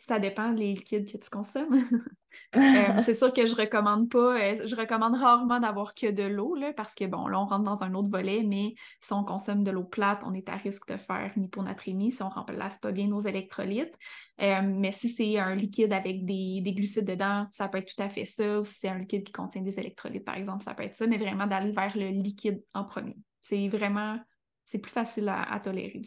Ça 0.00 0.18
dépend 0.18 0.54
des 0.54 0.72
liquides 0.72 1.12
que 1.12 1.18
tu 1.18 1.30
consommes. 1.30 1.76
Euh, 2.54 3.00
c'est 3.04 3.14
sûr 3.14 3.32
que 3.32 3.44
je 3.44 3.56
recommande 3.56 4.08
pas, 4.08 4.40
euh, 4.40 4.64
je 4.64 4.76
recommande 4.76 5.16
rarement 5.16 5.58
d'avoir 5.58 5.96
que 5.96 6.08
de 6.08 6.22
l'eau, 6.22 6.56
parce 6.76 6.94
que 6.94 7.04
bon, 7.04 7.26
là, 7.26 7.40
on 7.40 7.46
rentre 7.46 7.64
dans 7.64 7.82
un 7.82 7.92
autre 7.94 8.08
volet, 8.08 8.44
mais 8.44 8.74
si 9.00 9.12
on 9.12 9.24
consomme 9.24 9.64
de 9.64 9.72
l'eau 9.72 9.82
plate, 9.82 10.22
on 10.24 10.32
est 10.32 10.48
à 10.48 10.54
risque 10.54 10.86
de 10.86 10.96
faire 10.96 11.32
une 11.34 11.46
hyponatrémie 11.46 12.12
si 12.12 12.22
on 12.22 12.28
remplace 12.28 12.78
pas 12.78 12.92
bien 12.92 13.08
nos 13.08 13.18
électrolytes. 13.18 13.96
Euh, 14.40 14.62
mais 14.62 14.92
si 14.92 15.08
c'est 15.08 15.40
un 15.40 15.56
liquide 15.56 15.92
avec 15.92 16.24
des, 16.24 16.62
glucides 16.72 17.04
dedans, 17.04 17.48
ça 17.50 17.66
peut 17.66 17.78
être 17.78 17.92
tout 17.92 18.00
à 18.00 18.08
fait 18.08 18.26
ça. 18.26 18.60
Ou 18.60 18.64
si 18.64 18.74
c'est 18.78 18.88
un 18.88 18.98
liquide 18.98 19.24
qui 19.24 19.32
contient 19.32 19.62
des 19.62 19.76
électrolytes, 19.80 20.24
par 20.24 20.36
exemple, 20.36 20.62
ça 20.62 20.72
peut 20.74 20.84
être 20.84 20.94
ça, 20.94 21.08
mais 21.08 21.18
vraiment 21.18 21.48
d'aller 21.48 21.72
vers 21.72 21.96
le 21.96 22.10
liquide 22.10 22.62
en 22.74 22.84
premier. 22.84 23.16
C'est 23.40 23.66
vraiment, 23.66 24.20
c'est 24.66 24.78
plus 24.78 24.92
facile 24.92 25.28
à, 25.28 25.58
tolérer 25.58 26.00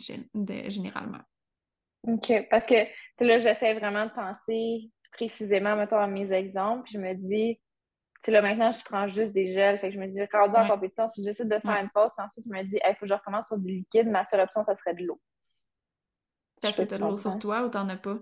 généralement. 0.70 1.20
OK, 2.08 2.48
parce 2.50 2.66
que 2.66 2.76
là, 3.20 3.40
j'essaie 3.40 3.74
vraiment 3.76 4.06
de 4.06 4.12
penser 4.12 4.92
précisément, 5.12 5.76
mettons, 5.76 5.98
à 5.98 6.08
mes 6.08 6.32
exemples, 6.32 6.84
puis 6.84 6.94
je 6.94 7.00
me 7.00 7.14
dis, 7.14 7.60
tu 8.24 8.32
là, 8.32 8.42
maintenant, 8.42 8.72
je 8.72 8.84
prends 8.84 9.08
juste 9.08 9.32
des 9.32 9.54
gels, 9.54 9.78
fait 9.80 9.90
que 9.90 9.96
je 9.96 10.00
me 10.00 10.08
dis, 10.08 10.20
rendu 10.32 10.56
en 10.56 10.68
compétition, 10.68 11.08
si 11.08 11.24
j'essaie 11.24 11.46
de 11.46 11.60
faire 11.60 11.82
une 11.82 11.90
pause, 11.90 12.12
puis 12.16 12.26
ensuite, 12.26 12.46
je 12.46 12.54
me 12.54 12.64
dis, 12.64 12.80
il 12.84 12.96
faut 12.96 13.02
que 13.02 13.08
je 13.08 13.14
recommence 13.14 13.48
sur 13.48 13.58
du 13.58 13.70
liquide, 13.70 14.08
ma 14.08 14.26
seule 14.26 14.42
option, 14.42 14.64
ça 14.64 14.76
serait 14.76 14.96
de 14.96 15.06
l'eau. 15.06 15.20
Parce 16.62 16.76
que 16.76 16.84
tu 16.84 16.94
as 16.94 16.98
de 16.98 17.04
l'eau 17.04 17.18
sur 17.18 17.38
toi 17.40 17.64
ou 17.64 17.70
t'en 17.70 17.88
as 17.90 17.98
pas? 17.98 18.18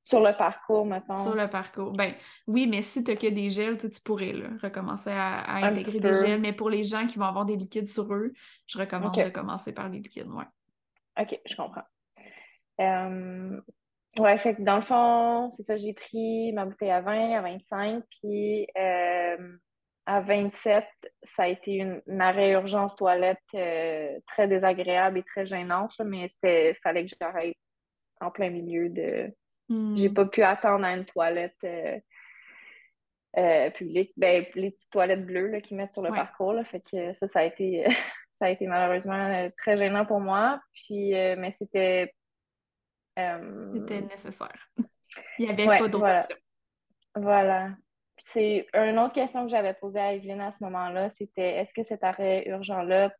Sur 0.00 0.20
le 0.20 0.36
parcours, 0.36 0.84
mettons. 0.84 1.16
Sur 1.16 1.34
le 1.36 1.48
parcours. 1.48 1.92
Ben 1.92 2.14
oui, 2.48 2.66
mais 2.66 2.82
si 2.82 3.04
tu 3.04 3.10
n'as 3.12 3.16
que 3.16 3.28
des 3.28 3.50
gels, 3.50 3.78
tu 3.78 3.88
pourrais 4.04 4.32
là, 4.32 4.48
recommencer 4.60 5.10
à, 5.12 5.64
intégrer 5.64 6.00
des 6.00 6.14
gels. 6.14 6.40
Mais 6.40 6.52
pour 6.52 6.70
les 6.70 6.82
gens 6.82 7.06
qui 7.06 7.18
vont 7.18 7.26
avoir 7.26 7.44
des 7.44 7.54
liquides 7.54 7.88
sur 7.88 8.12
eux, 8.12 8.32
je 8.66 8.78
recommande 8.78 9.14
de 9.14 9.28
commencer 9.28 9.72
par 9.72 9.88
les 9.88 10.00
liquides, 10.00 10.30
ouais. 10.30 10.44
OK, 11.20 11.40
je 11.46 11.54
comprends. 11.54 11.84
Euh, 12.82 13.60
ouais, 14.18 14.38
fait 14.38 14.54
que 14.54 14.62
dans 14.62 14.76
le 14.76 14.82
fond, 14.82 15.50
c'est 15.52 15.62
ça, 15.62 15.76
j'ai 15.76 15.92
pris 15.92 16.52
ma 16.52 16.64
bouteille 16.64 16.90
à 16.90 17.00
20, 17.00 17.32
à 17.32 17.40
25, 17.42 18.04
puis 18.10 18.66
euh, 18.76 19.56
à 20.06 20.20
27, 20.20 20.84
ça 21.22 21.44
a 21.44 21.48
été 21.48 21.74
une, 21.74 22.20
arrêt 22.20 22.52
urgence 22.52 22.96
toilette 22.96 23.38
euh, 23.54 24.18
très 24.26 24.48
désagréable 24.48 25.18
et 25.18 25.22
très 25.22 25.46
gênante, 25.46 25.92
mais 26.04 26.30
il 26.42 26.74
fallait 26.82 27.06
que 27.06 27.14
j'arrête 27.20 27.56
en 28.20 28.30
plein 28.30 28.50
milieu 28.50 28.88
de. 28.88 29.32
Hmm. 29.68 29.96
J'ai 29.96 30.10
pas 30.10 30.26
pu 30.26 30.42
attendre 30.42 30.84
à 30.84 30.94
une 30.94 31.04
toilette 31.04 31.66
publique. 33.74 34.12
Ben, 34.16 34.44
les 34.54 34.72
petites 34.72 34.90
toilettes 34.90 35.24
bleues 35.24 35.60
qu'ils 35.60 35.76
mettent 35.76 35.92
sur 35.92 36.02
le 36.02 36.10
parcours, 36.10 36.52
là, 36.52 36.64
fait 36.64 36.80
que 36.80 37.14
ça, 37.14 37.26
ça 37.26 37.40
a 37.40 37.44
été. 37.44 37.84
ça 38.38 38.46
a 38.46 38.50
été 38.50 38.66
malheureusement 38.66 39.50
très 39.56 39.76
gênant 39.76 40.04
pour 40.04 40.18
moi. 40.18 40.60
Puis, 40.74 41.12
mais 41.12 41.52
c'était 41.52 42.12
c'était 43.16 44.02
euh, 44.02 44.06
nécessaire. 44.08 44.68
Il 45.38 45.46
n'y 45.46 45.50
avait 45.50 45.66
pas 45.66 45.88
d'autre 45.88 45.98
voilà. 45.98 46.20
option. 46.20 46.36
Voilà. 47.14 47.70
c'est 48.18 48.66
une 48.72 48.98
autre 48.98 49.12
question 49.12 49.44
que 49.44 49.50
j'avais 49.50 49.74
posée 49.74 50.00
à 50.00 50.14
Evelyne 50.14 50.40
à 50.40 50.52
ce 50.52 50.64
moment-là, 50.64 51.10
c'était 51.10 51.56
est-ce 51.56 51.74
que 51.74 51.82
cet 51.82 52.02
arrêt 52.02 52.44
urgent-là, 52.48 53.12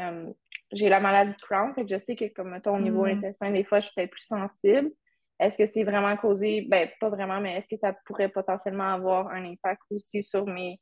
euh, 0.00 0.32
j'ai 0.72 0.88
la 0.88 0.98
maladie 0.98 1.36
de 1.36 1.40
Crohn, 1.40 1.72
fait 1.74 1.84
que 1.84 1.94
je 1.94 2.00
sais 2.00 2.16
que 2.16 2.26
comme 2.34 2.58
au 2.66 2.80
niveau 2.80 3.04
mm. 3.04 3.18
intestin, 3.18 3.50
des 3.52 3.62
fois, 3.64 3.78
je 3.78 3.86
suis 3.86 3.94
peut-être 3.94 4.10
plus 4.10 4.26
sensible. 4.26 4.90
Est-ce 5.38 5.58
que 5.58 5.66
c'est 5.66 5.84
vraiment 5.84 6.16
causé, 6.16 6.66
ben 6.68 6.88
pas 6.98 7.10
vraiment, 7.10 7.40
mais 7.40 7.56
est-ce 7.58 7.68
que 7.68 7.76
ça 7.76 7.92
pourrait 8.06 8.30
potentiellement 8.30 8.94
avoir 8.94 9.28
un 9.28 9.44
impact 9.44 9.82
aussi 9.90 10.22
sur 10.22 10.46
mes 10.46 10.80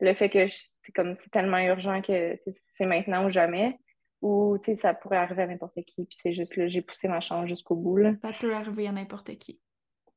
le 0.00 0.14
fait 0.14 0.30
que 0.30 0.46
c'est 0.46 0.92
comme 0.94 1.14
c'est 1.14 1.30
tellement 1.30 1.58
urgent 1.58 2.00
que 2.00 2.38
c'est 2.74 2.86
maintenant 2.86 3.26
ou 3.26 3.28
jamais 3.28 3.78
ou 4.22 4.58
ça 4.80 4.94
pourrait 4.94 5.16
arriver 5.16 5.42
à 5.42 5.46
n'importe 5.46 5.82
qui 5.84 6.04
puis 6.04 6.18
c'est 6.20 6.32
juste 6.32 6.56
là 6.56 6.68
j'ai 6.68 6.82
poussé 6.82 7.08
ma 7.08 7.20
chance 7.20 7.48
jusqu'au 7.48 7.76
bout 7.76 7.96
là. 7.96 8.12
Ça 8.22 8.30
peut 8.38 8.54
arriver 8.54 8.86
à 8.86 8.92
n'importe 8.92 9.36
qui. 9.38 9.58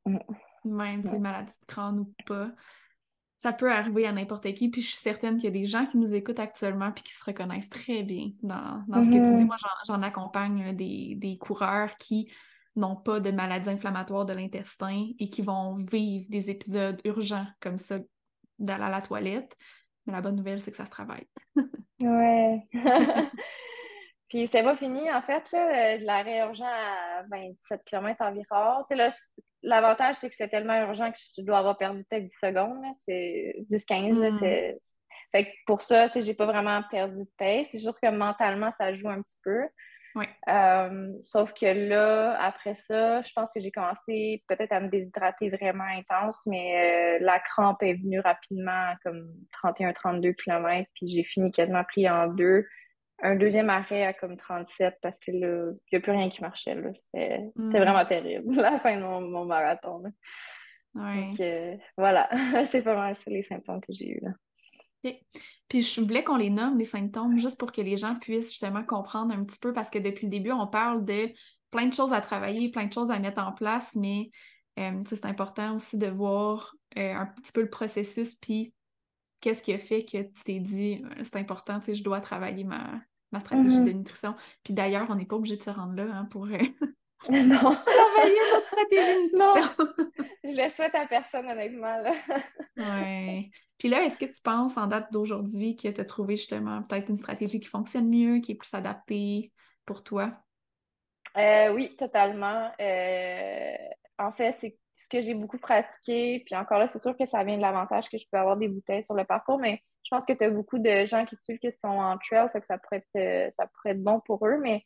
Mm. 0.06 0.18
Même 0.66 1.08
si 1.08 1.20
maladie 1.20 1.52
de 1.52 1.66
crâne 1.66 2.00
ou 2.00 2.14
pas. 2.26 2.52
Ça 3.40 3.52
peut 3.52 3.70
arriver 3.70 4.08
à 4.08 4.14
n'importe 4.14 4.54
qui, 4.54 4.70
puis 4.70 4.82
je 4.82 4.88
suis 4.88 4.98
certaine 4.98 5.36
qu'il 5.36 5.46
y 5.46 5.48
a 5.48 5.52
des 5.52 5.66
gens 5.66 5.86
qui 5.86 5.98
nous 5.98 6.16
écoutent 6.16 6.40
actuellement 6.40 6.94
puis 6.94 7.04
qui 7.04 7.14
se 7.14 7.26
reconnaissent 7.26 7.70
très 7.70 8.02
bien 8.02 8.32
dans, 8.42 8.82
ce 9.04 9.10
que 9.10 9.16
tu 9.16 9.36
dis. 9.36 9.44
Mm-hmm. 9.44 9.46
Moi, 9.46 9.58
j'en 9.86 10.02
accompagne 10.02 10.74
des, 10.74 11.16
des 11.18 11.38
coureurs 11.38 11.98
qui 11.98 12.32
n'ont 12.78 12.96
pas 12.96 13.20
de 13.20 13.32
maladie 13.32 13.70
inflammatoire 13.70 14.26
de 14.26 14.32
l'intestin 14.32 15.10
et 15.20 15.30
qui 15.30 15.42
vont 15.42 15.76
vivre 15.76 16.26
des 16.30 16.50
épisodes 16.50 17.02
urgents 17.04 17.46
comme 17.60 17.78
ça 17.78 18.00
d'aller 18.60 18.84
à 18.84 18.90
la 18.90 19.02
toilette. 19.02 19.58
Mais 20.06 20.14
la 20.14 20.22
bonne 20.22 20.38
nouvelle, 20.38 20.62
c'est 20.62 20.72
que 20.72 20.78
ça 20.78 20.86
se 20.86 20.92
travaille. 20.92 21.28
ouais. 22.00 22.66
Puis 24.34 24.48
c'était 24.48 24.64
pas 24.64 24.76
fini, 24.76 25.12
en 25.12 25.22
fait, 25.22 25.44
là, 25.52 25.96
l'arrêt 25.98 26.40
urgent 26.40 26.66
à 26.66 27.22
27 27.30 27.84
km 27.86 28.20
environ. 28.20 28.84
Tu 28.90 28.98
sais, 28.98 29.14
l'avantage, 29.62 30.16
c'est 30.16 30.28
que 30.28 30.36
c'est 30.36 30.50
tellement 30.50 30.74
urgent 30.74 31.12
que 31.12 31.20
je 31.38 31.44
dois 31.44 31.60
avoir 31.60 31.78
perdu 31.78 32.04
peut-être 32.10 32.26
10 32.26 32.34
secondes. 32.42 32.84
C'est 33.06 33.56
10-15. 33.70 34.14
Mm. 34.14 34.78
Fait 35.32 35.46
que 35.46 35.52
pour 35.68 35.84
ça, 35.84 36.08
tu 36.10 36.14
sais, 36.14 36.24
j'ai 36.24 36.34
pas 36.34 36.48
vraiment 36.48 36.82
perdu 36.90 37.20
de 37.20 37.30
pace. 37.38 37.68
C'est 37.72 37.78
sûr 37.78 37.94
que 38.02 38.10
mentalement, 38.10 38.72
ça 38.80 38.92
joue 38.92 39.08
un 39.08 39.22
petit 39.22 39.38
peu. 39.44 39.68
Oui. 40.16 40.26
Euh, 40.50 41.12
sauf 41.22 41.54
que 41.54 41.68
là, 41.68 42.36
après 42.42 42.74
ça, 42.74 43.22
je 43.22 43.32
pense 43.36 43.54
que 43.54 43.60
j'ai 43.60 43.72
commencé 43.72 44.44
peut-être 44.48 44.72
à 44.72 44.80
me 44.80 44.90
déshydrater 44.90 45.52
vraiment 45.52 45.84
intense, 45.84 46.42
mais 46.48 47.20
euh, 47.20 47.24
la 47.24 47.40
crampe 47.40 47.84
est 47.84 48.02
venue 48.02 48.20
rapidement, 48.20 48.94
comme 49.04 49.32
31-32 49.64 50.34
km, 50.34 50.90
puis 50.96 51.08
j'ai 51.08 51.24
fini 51.24 51.52
quasiment 51.52 51.84
pris 51.84 52.10
en 52.10 52.30
deux. 52.30 52.66
Un 53.26 53.38
deuxième 53.38 53.70
arrêt 53.70 54.04
à 54.04 54.14
comme 54.14 54.36
37 54.36 54.98
parce 55.02 55.18
que 55.18 55.32
là, 55.32 55.72
il 55.72 55.94
n'y 55.94 55.98
a 55.98 56.02
plus 56.02 56.12
rien 56.12 56.30
qui 56.30 56.42
marchait. 56.42 56.76
C'était 57.06 57.40
mm. 57.56 57.70
vraiment 57.72 58.06
terrible, 58.06 58.54
la 58.56 58.80
fin 58.82 58.98
de 58.98 59.02
mon, 59.02 59.46
marathon. 59.46 60.04
Donc, 60.94 61.40
euh, 61.40 61.78
voilà, 61.98 62.30
c'est 62.70 62.82
pas 62.82 62.96
mal 62.96 63.16
ça 63.16 63.32
les 63.32 63.44
symptômes 63.44 63.80
que 63.80 63.94
j'ai 63.94 64.10
eus. 64.10 64.20
Là. 64.22 64.32
Puis 65.70 65.82
je 65.82 66.02
voulais 66.02 66.24
qu'on 66.24 66.36
les 66.36 66.50
nomme, 66.50 66.78
les 66.78 66.86
symptômes, 66.86 67.40
juste 67.40 67.58
pour 67.58 67.72
que 67.72 67.82
les 67.82 67.96
gens 67.96 68.16
puissent 68.16 68.50
justement 68.50 68.84
comprendre 68.84 69.34
un 69.34 69.44
petit 69.46 69.60
peu, 69.60 69.72
parce 69.72 69.90
que 69.90 70.00
depuis 70.00 70.26
le 70.26 70.32
début, 70.32 70.52
on 70.52 70.68
parle 70.68 71.06
de 71.06 71.32
plein 71.72 71.88
de 71.88 71.94
choses 71.94 72.14
à 72.14 72.20
travailler, 72.20 72.72
plein 72.72 72.88
de 72.88 72.94
choses 72.94 73.10
à 73.10 73.20
mettre 73.20 73.42
en 73.42 73.54
place, 73.54 73.96
mais 73.96 74.32
euh, 74.80 75.02
c'est 75.06 75.26
important 75.26 75.78
aussi 75.78 75.98
de 75.98 76.08
voir 76.08 76.76
euh, 76.98 77.14
un 77.14 77.26
petit 77.26 77.54
peu 77.54 77.62
le 77.62 77.70
processus, 77.70 78.36
puis 78.36 78.74
qu'est-ce 79.40 79.64
qui 79.64 79.74
a 79.74 79.80
fait 79.80 80.04
que 80.06 80.22
tu 80.22 80.44
t'es 80.44 80.60
dit, 80.60 81.02
c'est 81.24 81.38
important, 81.38 81.80
je 81.86 82.04
dois 82.04 82.22
travailler 82.22 82.66
ma, 82.66 83.02
stratégie 83.40 83.80
mm-hmm. 83.80 83.86
de 83.86 83.92
nutrition. 83.92 84.36
Puis 84.64 84.74
d'ailleurs, 84.74 85.08
on 85.10 85.16
n'est 85.16 85.26
pas 85.26 85.36
obligé 85.36 85.58
de 85.58 85.64
se 85.64 85.70
rendre 85.70 85.94
là 85.96 86.06
hein, 86.12 86.26
pour... 86.26 86.48
Non. 87.30 87.76
Travailler 87.86 88.36
notre 88.52 88.66
stratégie 88.66 89.32
de 89.32 89.38
Non. 89.38 89.54
Je 90.44 90.50
le 90.50 90.70
souhaite 90.70 90.96
à 90.96 91.08
personne, 91.08 91.48
honnêtement. 91.48 91.98
Là. 91.98 92.16
ouais. 92.78 93.50
Puis 93.78 93.88
là, 93.88 94.04
est-ce 94.04 94.20
que 94.20 94.26
tu 94.26 94.42
penses, 94.42 94.78
en 94.78 94.88
date 94.88 95.12
d'aujourd'hui, 95.12 95.76
que 95.76 95.88
tu 95.88 96.02
as 96.02 96.06
trouvé 96.06 96.36
justement 96.36 96.82
peut-être 96.84 97.10
une 97.10 97.18
stratégie 97.18 97.60
qui 97.60 97.68
fonctionne 97.68 98.10
mieux, 98.10 98.40
qui 98.40 98.52
est 98.52 98.56
plus 98.56 98.74
adaptée 98.74 99.52
pour 99.86 100.04
toi? 100.04 100.32
Euh, 101.38 101.74
oui, 101.74 101.96
totalement. 101.98 102.72
Euh, 102.80 103.76
en 104.20 104.32
fait, 104.32 104.58
c'est 104.60 104.78
ce 104.96 105.10
que 105.10 105.22
j'ai 105.22 105.34
beaucoup 105.34 105.58
pratiqué. 105.58 106.44
Puis 106.46 106.56
encore 106.56 106.78
là, 106.78 106.88
c'est 106.88 107.02
sûr 107.02 107.16
que 107.18 107.26
ça 107.26 107.44
vient 107.44 107.58
de 107.58 107.62
l'avantage 107.62 108.10
que 108.10 108.18
je 108.18 108.26
peux 108.32 108.38
avoir 108.38 108.58
des 108.58 108.68
bouteilles 108.68 109.06
sur 109.06 109.16
le 109.16 109.26
parcours, 109.26 109.60
mais 109.60 109.82
je 110.04 110.10
pense 110.10 110.26
que 110.26 110.34
tu 110.34 110.44
as 110.44 110.50
beaucoup 110.50 110.80
de 110.80 111.06
gens 111.06 111.26
qui 111.26 111.36
suivent 111.44 111.60
qui 111.60 111.72
sont 111.72 111.88
en 111.88 112.18
trail, 112.18 112.50
fait 112.52 112.62
que 112.62 112.68
ça 112.68 112.78
pourrait 112.78 113.04
être, 113.16 113.54
ça 113.58 113.68
pourrait 113.68 113.92
être 113.92 114.04
bon 114.04 114.20
pour 114.26 114.46
eux. 114.48 114.58
Mais 114.62 114.84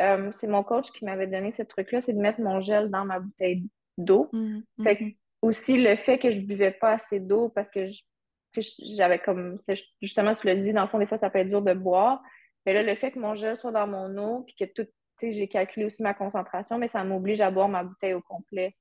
euh, 0.00 0.30
c'est 0.32 0.46
mon 0.46 0.62
coach 0.62 0.90
qui 0.92 1.04
m'avait 1.04 1.26
donné 1.26 1.52
ce 1.52 1.62
truc-là, 1.62 2.00
c'est 2.02 2.12
de 2.12 2.20
mettre 2.20 2.40
mon 2.40 2.60
gel 2.60 2.90
dans 2.90 3.04
ma 3.04 3.20
bouteille 3.20 3.68
d'eau. 3.98 4.28
Mmh, 4.32 4.60
fait 4.82 4.96
que, 4.96 5.04
mmh. 5.04 5.14
aussi 5.42 5.82
le 5.82 5.96
fait 5.96 6.18
que 6.18 6.30
je 6.30 6.40
buvais 6.40 6.72
pas 6.72 6.92
assez 6.92 7.20
d'eau 7.20 7.48
parce 7.48 7.70
que 7.70 7.86
je, 7.86 8.00
j'avais 8.96 9.18
comme, 9.18 9.56
justement, 10.00 10.34
tu 10.34 10.46
l'as 10.46 10.56
dit, 10.56 10.72
dans 10.72 10.82
le 10.82 10.88
fond, 10.88 10.98
des 10.98 11.06
fois, 11.06 11.18
ça 11.18 11.30
peut 11.30 11.38
être 11.38 11.48
dur 11.48 11.62
de 11.62 11.74
boire. 11.74 12.22
Mais 12.66 12.72
là, 12.72 12.82
le 12.82 12.94
fait 12.94 13.10
que 13.10 13.18
mon 13.18 13.34
gel 13.34 13.56
soit 13.56 13.72
dans 13.72 13.86
mon 13.86 14.16
eau, 14.18 14.42
puis 14.42 14.54
que 14.58 14.64
tout, 14.64 14.88
tu 15.18 15.26
sais, 15.26 15.32
j'ai 15.32 15.48
calculé 15.48 15.86
aussi 15.86 16.02
ma 16.02 16.14
concentration, 16.14 16.78
mais 16.78 16.88
ça 16.88 17.04
m'oblige 17.04 17.40
à 17.40 17.50
boire 17.50 17.68
ma 17.68 17.84
bouteille 17.84 18.14
au 18.14 18.22
complet. 18.22 18.74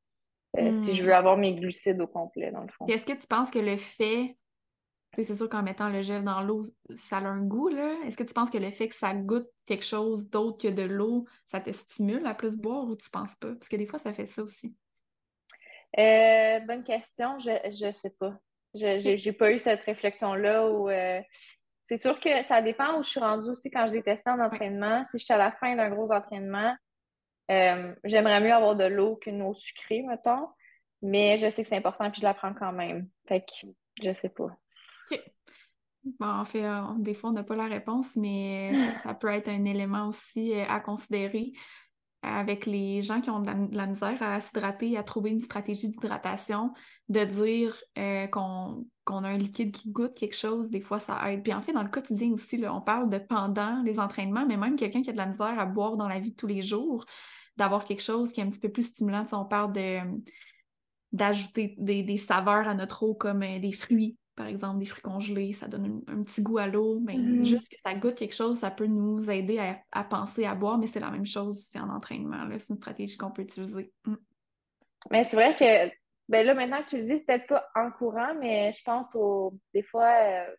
Euh, 0.57 0.71
si 0.83 0.95
je 0.95 1.01
hmm. 1.01 1.07
veux 1.07 1.15
avoir 1.15 1.36
mes 1.36 1.55
glucides 1.55 1.99
au 1.99 2.07
complet, 2.07 2.51
dans 2.51 2.62
le 2.62 2.67
fond. 2.67 2.86
Est-ce 2.86 3.05
que 3.05 3.19
tu 3.19 3.25
penses 3.25 3.49
que 3.49 3.59
le 3.59 3.77
fait, 3.77 4.38
c'est 5.15 5.36
sûr 5.36 5.47
qu'en 5.47 5.62
mettant 5.62 5.89
le 5.89 6.02
gel 6.02 6.23
dans 6.23 6.41
l'eau, 6.41 6.63
ça 6.95 7.17
a 7.17 7.21
un 7.21 7.41
goût, 7.41 7.67
là. 7.67 7.95
Est-ce 8.06 8.17
que 8.17 8.23
tu 8.23 8.34
penses 8.34 8.49
que 8.49 8.58
le 8.58 8.71
fait 8.71 8.88
que 8.88 8.95
ça 8.95 9.13
goûte 9.13 9.47
quelque 9.65 9.86
chose 9.86 10.30
d'autre 10.30 10.58
que 10.58 10.67
de 10.73 10.82
l'eau, 10.82 11.26
ça 11.45 11.62
te 11.62 11.71
stimule 11.71 12.26
à 12.26 12.34
plus 12.34 12.58
boire 12.58 12.86
ou 12.86 12.95
tu 12.95 13.10
penses 13.12 13.36
pas? 13.36 13.54
Parce 13.54 13.69
que 13.69 13.76
des 13.76 13.86
fois, 13.86 13.99
ça 13.99 14.12
fait 14.13 14.26
ça 14.26 14.41
aussi. 14.41 14.76
Euh, 15.99 16.60
bonne 16.62 16.84
question, 16.84 17.38
je, 17.39 17.52
je 17.65 17.91
sais 18.02 18.10
pas. 18.19 18.39
Je 18.73 19.26
n'ai 19.26 19.34
pas 19.34 19.52
eu 19.52 19.60
cette 19.60 19.82
réflexion-là 19.82 20.67
où 20.67 20.89
euh, 20.89 21.21
c'est 21.84 21.97
sûr 21.97 22.19
que 22.19 22.43
ça 22.45 22.63
dépend 22.63 22.97
où 22.97 23.04
je 23.04 23.10
suis 23.10 23.19
rendue 23.19 23.49
aussi 23.49 23.69
quand 23.69 23.86
je 23.88 23.93
l'ai 23.93 24.02
testé 24.02 24.32
en 24.32 24.39
entraînement. 24.39 25.04
Si 25.12 25.19
je 25.19 25.26
suis 25.26 25.34
à 25.34 25.38
la 25.38 25.52
fin 25.52 25.76
d'un 25.76 25.91
gros 25.91 26.12
entraînement, 26.12 26.76
euh, 27.52 27.93
j'aimerais 28.04 28.41
mieux 28.41 28.54
avoir 28.54 28.76
de 28.76 28.86
l'eau 28.86 29.17
qu'une 29.17 29.43
eau 29.43 29.54
sucrée, 29.54 30.02
mettons. 30.02 30.47
Mais 31.04 31.38
je 31.38 31.52
sais 31.52 31.62
que 31.62 31.69
c'est 31.69 31.78
important 31.78 32.10
puis 32.10 32.21
je 32.21 32.26
la 32.26 32.34
prends 32.34 32.54
quand 32.54 32.71
même. 32.71 33.08
Fait 33.28 33.41
que 33.41 33.67
je 34.02 34.13
sais 34.13 34.30
pas. 34.30 34.58
OK. 35.11 35.21
Bon, 36.19 36.27
en 36.27 36.45
fait, 36.45 36.65
euh, 36.65 36.81
des 36.97 37.13
fois, 37.13 37.29
on 37.29 37.33
n'a 37.33 37.43
pas 37.43 37.55
la 37.55 37.67
réponse, 37.67 38.15
mais 38.15 38.73
ça, 39.03 39.13
peut 39.13 39.29
être 39.29 39.49
un 39.49 39.65
élément 39.65 40.07
aussi 40.09 40.53
à 40.53 40.79
considérer 40.79 41.53
avec 42.23 42.65
les 42.65 43.01
gens 43.01 43.19
qui 43.19 43.29
ont 43.29 43.41
de 43.41 43.75
la, 43.75 43.85
misère 43.85 44.23
à 44.23 44.39
s'hydrater, 44.39 44.97
à 44.97 45.03
trouver 45.03 45.31
une 45.31 45.41
stratégie 45.41 45.89
d'hydratation, 45.89 46.73
de 47.09 47.25
dire 47.25 47.75
euh, 47.97 48.27
qu'on 48.27 48.85
a 49.05 49.27
un 49.27 49.37
liquide 49.37 49.73
qui 49.75 49.91
goûte 49.91 50.15
quelque 50.15 50.35
chose, 50.35 50.69
des 50.69 50.79
fois 50.79 50.99
ça 50.99 51.19
aide. 51.29 51.43
Puis 51.43 51.53
en 51.53 51.61
fait, 51.61 51.73
dans 51.73 51.83
le 51.83 51.89
quotidien 51.89 52.31
aussi, 52.31 52.57
là, 52.57 52.73
on 52.73 52.79
parle 52.79 53.09
de 53.09 53.17
pendant 53.17 53.81
les 53.83 53.99
entraînements, 53.99 54.45
mais 54.45 54.55
même 54.55 54.77
quelqu'un 54.77 55.01
qui 55.01 55.09
a 55.09 55.13
de 55.13 55.17
la 55.17 55.25
misère 55.25 55.59
à 55.59 55.65
boire 55.65 55.97
dans 55.97 56.07
la 56.07 56.19
vie 56.19 56.31
de 56.31 56.35
tous 56.35 56.47
les 56.47 56.61
jours, 56.61 57.05
d'avoir 57.57 57.83
quelque 57.83 58.01
chose 58.01 58.31
qui 58.31 58.39
est 58.39 58.43
un 58.43 58.49
petit 58.49 58.61
peu 58.61 58.71
plus 58.71 58.83
stimulant. 58.83 59.25
on 59.33 59.45
parle 59.45 59.73
de 59.73 59.99
d'ajouter 61.11 61.75
des, 61.77 62.17
saveurs 62.17 62.67
à 62.67 62.73
notre 62.73 63.03
eau 63.03 63.13
comme 63.13 63.43
euh, 63.43 63.59
des 63.59 63.71
fruits, 63.71 64.17
par 64.36 64.48
exemple, 64.48 64.80
des 64.80 64.86
fruits 64.86 65.04
congelés, 65.04 65.54
ça 65.54 65.67
donne 65.67 66.04
un, 66.08 66.24
petit 66.24 66.41
goût 66.41 66.58
à 66.58 66.67
l'eau, 66.67 67.00
mais 67.00 67.15
mm-hmm. 67.15 67.46
juste 67.46 67.69
que 67.69 67.80
ça 67.80 67.93
goûte 67.93 68.15
quelque 68.15 68.36
chose, 68.36 68.60
ça 68.60 68.72
peut 68.72 68.88
nous 68.88 69.30
aider 69.30 69.60
à, 69.91 70.04
penser 70.04 70.46
à 70.46 70.56
boire, 70.56 70.78
mais 70.78 70.88
c'est 70.88 71.00
la 71.00 71.12
même 71.12 71.26
chose 71.26 71.60
aussi 71.60 71.80
en 71.80 71.89
entraînement. 71.89 72.48
C'est 72.58 72.74
une 72.74 72.78
stratégie 72.78 73.17
qu'on 73.17 73.32
peut 73.32 73.43
utiliser. 73.43 73.91
Mm. 74.06 74.15
Mais 75.12 75.24
c'est 75.26 75.36
vrai 75.36 75.56
que 75.56 75.93
ben 76.30 76.46
là, 76.46 76.54
maintenant 76.54 76.82
que 76.82 76.89
tu 76.89 76.98
le 76.98 77.04
dis, 77.04 77.19
peut-être 77.19 77.48
pas 77.48 77.67
en 77.76 77.91
courant, 77.91 78.34
mais 78.39 78.72
je 78.72 78.82
pense 78.84 79.13
aux. 79.13 79.54
Des 79.74 79.84
fois, 79.84 80.10
euh, 80.10 80.56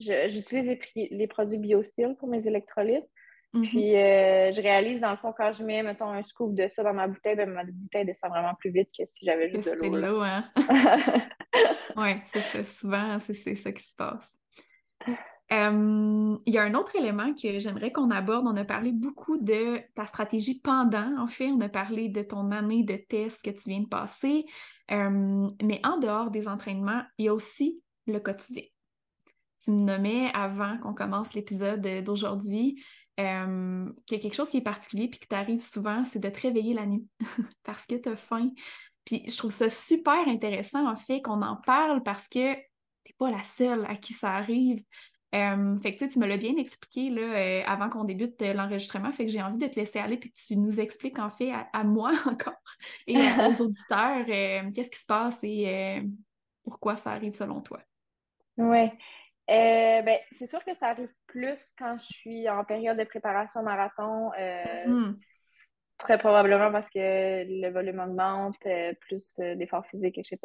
j'utilise 0.00 0.78
les, 0.94 1.26
produits 1.26 1.58
BioSteel 1.58 2.16
pour 2.16 2.28
mes 2.28 2.46
électrolytes. 2.46 3.06
Mm-hmm. 3.54 3.68
Puis 3.68 3.96
euh, 3.96 4.52
je 4.54 4.60
réalise, 4.60 5.00
dans 5.00 5.10
le 5.10 5.18
fond, 5.18 5.34
quand 5.36 5.52
je 5.52 5.62
mets, 5.62 5.82
mettons, 5.82 6.10
un 6.10 6.22
scoop 6.22 6.54
de 6.54 6.68
ça 6.68 6.82
dans 6.82 6.94
ma 6.94 7.06
bouteille, 7.06 7.36
ben, 7.36 7.50
ma 7.50 7.64
bouteille 7.64 8.06
descend 8.06 8.30
vraiment 8.30 8.54
plus 8.54 8.70
vite 8.70 8.88
que 8.96 9.04
si 9.12 9.24
j'avais 9.24 9.50
juste 9.50 9.68
de 9.68 9.86
l'eau. 9.86 10.22
hein? 10.22 10.50
oui, 11.96 12.10
c'est 12.26 12.40
ça. 12.40 12.64
Souvent, 12.64 13.18
c'est 13.20 13.56
ça 13.56 13.72
qui 13.72 13.82
se 13.82 13.94
passe. 13.96 14.36
il 15.50 16.52
y 16.52 16.58
a 16.58 16.62
un 16.62 16.74
autre 16.74 16.96
élément 16.96 17.32
que 17.34 17.58
j'aimerais 17.58 17.92
qu'on 17.92 18.10
aborde. 18.10 18.46
On 18.46 18.56
a 18.56 18.64
parlé 18.64 18.92
beaucoup 18.92 19.38
de 19.38 19.80
ta 19.94 20.06
stratégie 20.06 20.60
pendant. 20.60 21.18
En 21.18 21.26
fait, 21.26 21.50
on 21.50 21.60
a 21.60 21.68
parlé 21.68 22.08
de 22.08 22.22
ton 22.22 22.50
année 22.50 22.84
de 22.84 22.96
test 22.96 23.42
que 23.42 23.50
tu 23.50 23.70
viens 23.70 23.80
de 23.80 23.88
passer. 23.88 24.46
mais 24.90 25.80
en 25.84 25.98
dehors 25.98 26.30
des 26.30 26.48
entraînements, 26.48 27.02
il 27.18 27.26
y 27.26 27.28
a 27.28 27.34
aussi 27.34 27.82
le 28.06 28.20
quotidien. 28.20 28.64
Tu 29.62 29.70
me 29.70 29.84
nommais 29.84 30.30
avant 30.34 30.78
qu'on 30.78 30.94
commence 30.94 31.34
l'épisode 31.34 32.04
d'aujourd'hui 32.04 32.84
euh, 33.18 33.90
qu'il 34.04 34.18
y 34.18 34.20
a 34.20 34.22
quelque 34.22 34.34
chose 34.34 34.50
qui 34.50 34.58
est 34.58 34.62
particulier 34.62 35.08
puis 35.08 35.18
qui 35.18 35.28
t'arrive 35.28 35.62
souvent, 35.62 36.04
c'est 36.04 36.18
de 36.18 36.28
te 36.28 36.40
réveiller 36.40 36.74
la 36.74 36.84
nuit 36.84 37.06
parce 37.64 37.86
que 37.86 37.94
tu 37.94 38.08
as 38.10 38.16
faim. 38.16 38.50
Puis 39.06 39.22
je 39.26 39.36
trouve 39.38 39.52
ça 39.52 39.70
super 39.70 40.28
intéressant, 40.28 40.86
en 40.86 40.96
fait, 40.96 41.22
qu'on 41.22 41.40
en 41.40 41.56
parle 41.56 42.02
parce 42.02 42.28
que 42.28 42.54
t'es 42.54 43.14
pas 43.18 43.30
la 43.30 43.42
seule 43.42 43.86
à 43.86 43.96
qui 43.96 44.12
ça 44.12 44.32
arrive. 44.32 44.82
Euh, 45.34 45.78
fait 45.80 45.96
que 45.96 46.04
tu 46.04 46.18
me 46.18 46.26
l'as 46.26 46.36
bien 46.36 46.56
expliqué 46.56 47.10
là, 47.10 47.22
euh, 47.22 47.62
avant 47.66 47.88
qu'on 47.88 48.04
débute 48.04 48.40
l'enregistrement, 48.40 49.12
fait 49.12 49.26
que 49.26 49.32
j'ai 49.32 49.42
envie 49.42 49.58
de 49.58 49.66
te 49.66 49.76
laisser 49.78 49.98
aller 49.98 50.18
puis 50.18 50.30
que 50.30 50.38
tu 50.38 50.56
nous 50.56 50.78
expliques 50.80 51.18
en 51.18 51.30
fait 51.30 51.52
à, 51.72 51.84
moi 51.84 52.12
encore 52.26 52.54
et 53.06 53.16
aux 53.16 53.62
auditeurs 53.62 54.24
qu'est-ce 54.26 54.90
qui 54.90 55.00
se 55.00 55.06
passe 55.06 55.38
et 55.42 56.02
pourquoi 56.62 56.96
ça 56.96 57.10
arrive 57.10 57.34
selon 57.34 57.60
toi? 57.60 57.80
Oui. 58.56 58.90
Euh, 59.48 60.02
ben, 60.02 60.18
c'est 60.32 60.48
sûr 60.48 60.64
que 60.64 60.74
ça 60.74 60.88
arrive 60.88 61.12
plus 61.26 61.60
quand 61.78 61.96
je 61.98 62.04
suis 62.04 62.48
en 62.48 62.64
période 62.64 62.98
de 62.98 63.04
préparation 63.04 63.62
marathon. 63.62 64.32
Euh, 64.38 64.86
mm-hmm. 64.86 65.16
Très 65.98 66.18
probablement 66.18 66.70
parce 66.70 66.90
que 66.90 66.98
le 66.98 67.70
volume 67.70 68.00
augmente, 68.00 68.56
euh, 68.66 68.92
plus 69.00 69.34
d'efforts 69.38 69.86
physiques, 69.86 70.18
etc., 70.18 70.38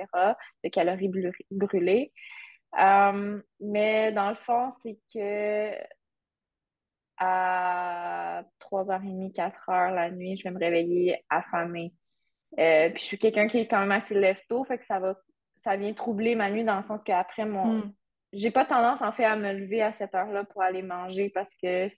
de 0.63 0.69
calories 0.69 1.11
brûlées. 1.51 2.13
mais 3.59 4.11
dans 4.13 4.29
le 4.29 4.35
fond, 4.35 4.71
c'est 4.81 4.97
que 5.13 5.71
à 7.17 8.43
3h30, 8.59 9.33
4h 9.33 9.93
la 9.93 10.09
nuit, 10.09 10.35
je 10.37 10.43
vais 10.43 10.51
me 10.51 10.59
réveiller 10.59 11.23
affamée. 11.29 11.93
puis 12.55 12.63
je 12.95 13.03
suis 13.03 13.19
quelqu'un 13.19 13.47
qui 13.47 13.59
est 13.59 13.67
quand 13.67 13.81
même 13.81 13.91
assez 13.91 14.15
lève-tôt, 14.15 14.63
fait 14.63 14.77
que 14.77 14.85
ça 14.85 14.99
va 14.99 15.15
ça 15.63 15.75
vient 15.75 15.93
troubler 15.93 16.33
ma 16.33 16.49
nuit 16.49 16.63
dans 16.63 16.77
le 16.77 16.83
sens 16.83 17.03
qu'après 17.03 17.45
mon, 17.45 17.65
mm 17.65 17.93
j'ai 18.33 18.51
pas 18.51 18.65
tendance 18.65 19.01
en 19.01 19.11
fait 19.11 19.25
à 19.25 19.35
me 19.35 19.53
lever 19.53 19.81
à 19.81 19.91
cette 19.91 20.15
heure-là 20.15 20.43
pour 20.45 20.61
aller 20.61 20.81
manger 20.81 21.29
parce 21.29 21.53
que 21.55 21.89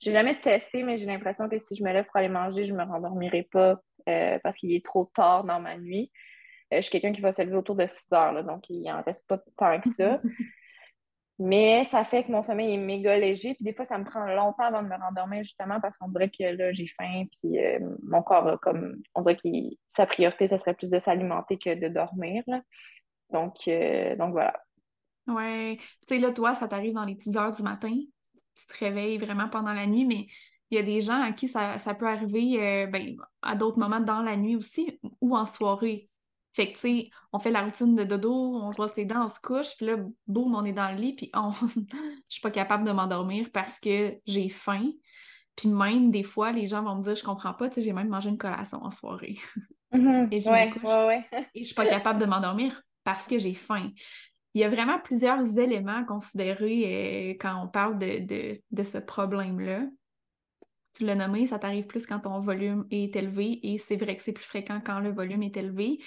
j'ai 0.00 0.12
jamais 0.12 0.40
testé, 0.40 0.82
mais 0.82 0.96
j'ai 0.96 1.06
l'impression 1.06 1.48
que 1.48 1.58
si 1.58 1.74
je 1.74 1.82
me 1.82 1.92
lève 1.92 2.04
pour 2.06 2.16
aller 2.16 2.28
manger, 2.28 2.64
je 2.64 2.72
me 2.72 2.84
rendormirai 2.84 3.44
pas 3.50 3.80
euh, 4.08 4.38
parce 4.42 4.56
qu'il 4.56 4.72
est 4.72 4.84
trop 4.84 5.10
tard 5.14 5.44
dans 5.44 5.60
ma 5.60 5.76
nuit. 5.76 6.10
Euh, 6.72 6.76
je 6.76 6.82
suis 6.82 6.90
quelqu'un 6.90 7.12
qui 7.12 7.20
va 7.20 7.32
se 7.32 7.42
lever 7.42 7.56
autour 7.56 7.74
de 7.74 7.86
6 7.86 8.12
heures, 8.12 8.44
donc 8.44 8.68
il 8.68 8.88
en 8.90 9.02
reste 9.02 9.26
pas 9.26 9.38
tant 9.56 9.80
que 9.80 9.90
ça. 9.90 10.20
mais 11.40 11.84
ça 11.90 12.04
fait 12.04 12.24
que 12.24 12.30
mon 12.30 12.42
sommeil 12.42 12.74
est 12.74 12.78
méga 12.78 13.18
léger. 13.18 13.54
Puis 13.54 13.64
des 13.64 13.74
fois, 13.74 13.84
ça 13.84 13.98
me 13.98 14.04
prend 14.04 14.24
longtemps 14.26 14.64
avant 14.64 14.82
de 14.82 14.88
me 14.88 14.96
rendormir 14.96 15.42
justement 15.42 15.80
parce 15.80 15.96
qu'on 15.98 16.08
dirait 16.08 16.30
que 16.30 16.44
là, 16.44 16.72
j'ai 16.72 16.88
faim. 16.96 17.24
Puis 17.40 17.58
euh, 17.58 17.78
mon 18.02 18.22
corps, 18.22 18.60
comme, 18.60 19.02
on 19.14 19.22
dirait 19.22 19.36
que 19.36 19.48
sa 19.88 20.06
priorité, 20.06 20.48
ce 20.48 20.58
serait 20.58 20.74
plus 20.74 20.90
de 20.90 21.00
s'alimenter 21.00 21.58
que 21.58 21.74
de 21.74 21.88
dormir. 21.88 22.44
Donc, 23.30 23.56
donc 23.66 24.32
voilà. 24.32 24.54
Ouais. 25.26 25.76
Tu 25.78 26.14
sais, 26.14 26.18
là, 26.18 26.32
toi, 26.32 26.54
ça 26.54 26.68
t'arrive 26.68 26.94
dans 26.94 27.04
les 27.04 27.14
10 27.14 27.36
heures 27.36 27.52
du 27.52 27.62
matin? 27.62 27.94
Tu 28.58 28.66
te 28.66 28.84
réveilles 28.84 29.18
vraiment 29.18 29.48
pendant 29.48 29.72
la 29.72 29.86
nuit, 29.86 30.04
mais 30.04 30.26
il 30.70 30.76
y 30.76 30.78
a 30.78 30.82
des 30.82 31.00
gens 31.00 31.20
à 31.20 31.32
qui 31.32 31.48
ça, 31.48 31.78
peut 31.98 32.06
arriver 32.06 32.56
euh, 32.60 32.86
ben, 32.86 33.16
à 33.42 33.54
d'autres 33.54 33.78
moments 33.78 34.00
dans 34.00 34.20
la 34.20 34.36
nuit 34.36 34.56
aussi 34.56 34.98
ou 35.20 35.36
en 35.36 35.46
soirée. 35.46 36.10
Fait 36.52 36.72
que, 36.72 36.74
tu 36.74 36.80
sais, 36.80 37.10
on 37.32 37.38
fait 37.38 37.50
la 37.50 37.62
routine 37.62 37.94
de 37.94 38.04
dodo, 38.04 38.32
on 38.32 38.72
se 38.72 38.88
ses 38.88 39.04
dents, 39.04 39.26
on 39.26 39.28
se 39.28 39.38
couche, 39.40 39.76
puis 39.76 39.86
là, 39.86 39.96
boum, 40.26 40.54
on 40.54 40.64
est 40.64 40.72
dans 40.72 40.90
le 40.90 41.00
lit, 41.00 41.14
puis 41.14 41.30
on... 41.34 41.50
je 41.52 41.94
suis 42.28 42.40
pas 42.40 42.50
capable 42.50 42.84
de 42.84 42.90
m'endormir 42.90 43.48
parce 43.52 43.78
que 43.78 44.18
j'ai 44.26 44.48
faim. 44.48 44.90
Puis 45.56 45.68
même, 45.68 46.10
des 46.10 46.22
fois, 46.22 46.52
les 46.52 46.66
gens 46.66 46.82
vont 46.82 46.96
me 46.96 47.04
dire, 47.04 47.14
je 47.14 47.24
comprends 47.24 47.54
pas, 47.54 47.68
tu 47.68 47.76
sais, 47.76 47.82
j'ai 47.82 47.92
même 47.92 48.08
mangé 48.08 48.28
une 48.28 48.38
collation 48.38 48.82
en 48.82 48.90
soirée. 48.90 49.38
Mm-hmm. 49.92 50.28
et 50.32 50.40
je 50.40 50.48
me 50.48 50.72
couche, 50.72 51.44
et 51.54 51.60
je 51.60 51.66
suis 51.66 51.74
pas 51.74 51.86
capable 51.86 52.20
de 52.20 52.26
m'endormir 52.26 52.82
parce 53.04 53.26
que 53.26 53.38
j'ai 53.38 53.54
faim 53.54 53.90
il 54.58 54.62
y 54.62 54.64
a 54.64 54.68
vraiment 54.68 54.98
plusieurs 54.98 55.56
éléments 55.56 56.00
à 56.00 56.02
considérer 56.02 57.30
euh, 57.30 57.34
quand 57.40 57.62
on 57.62 57.68
parle 57.68 57.96
de, 57.96 58.82
ce 58.82 58.98
problème-là. 58.98 59.86
Tu 60.94 61.04
l'as 61.04 61.14
nommé, 61.14 61.46
ça 61.46 61.60
t'arrive 61.60 61.86
plus 61.86 62.06
quand 62.06 62.18
ton 62.18 62.40
volume 62.40 62.84
est 62.90 63.14
élevé 63.14 63.60
et 63.62 63.78
c'est 63.78 63.94
vrai 63.94 64.16
que 64.16 64.22
c'est 64.24 64.32
plus 64.32 64.44
fréquent 64.44 64.80
quand 64.84 64.98
le 64.98 65.12
volume 65.12 65.44
est 65.44 65.56
élevé. 65.56 66.00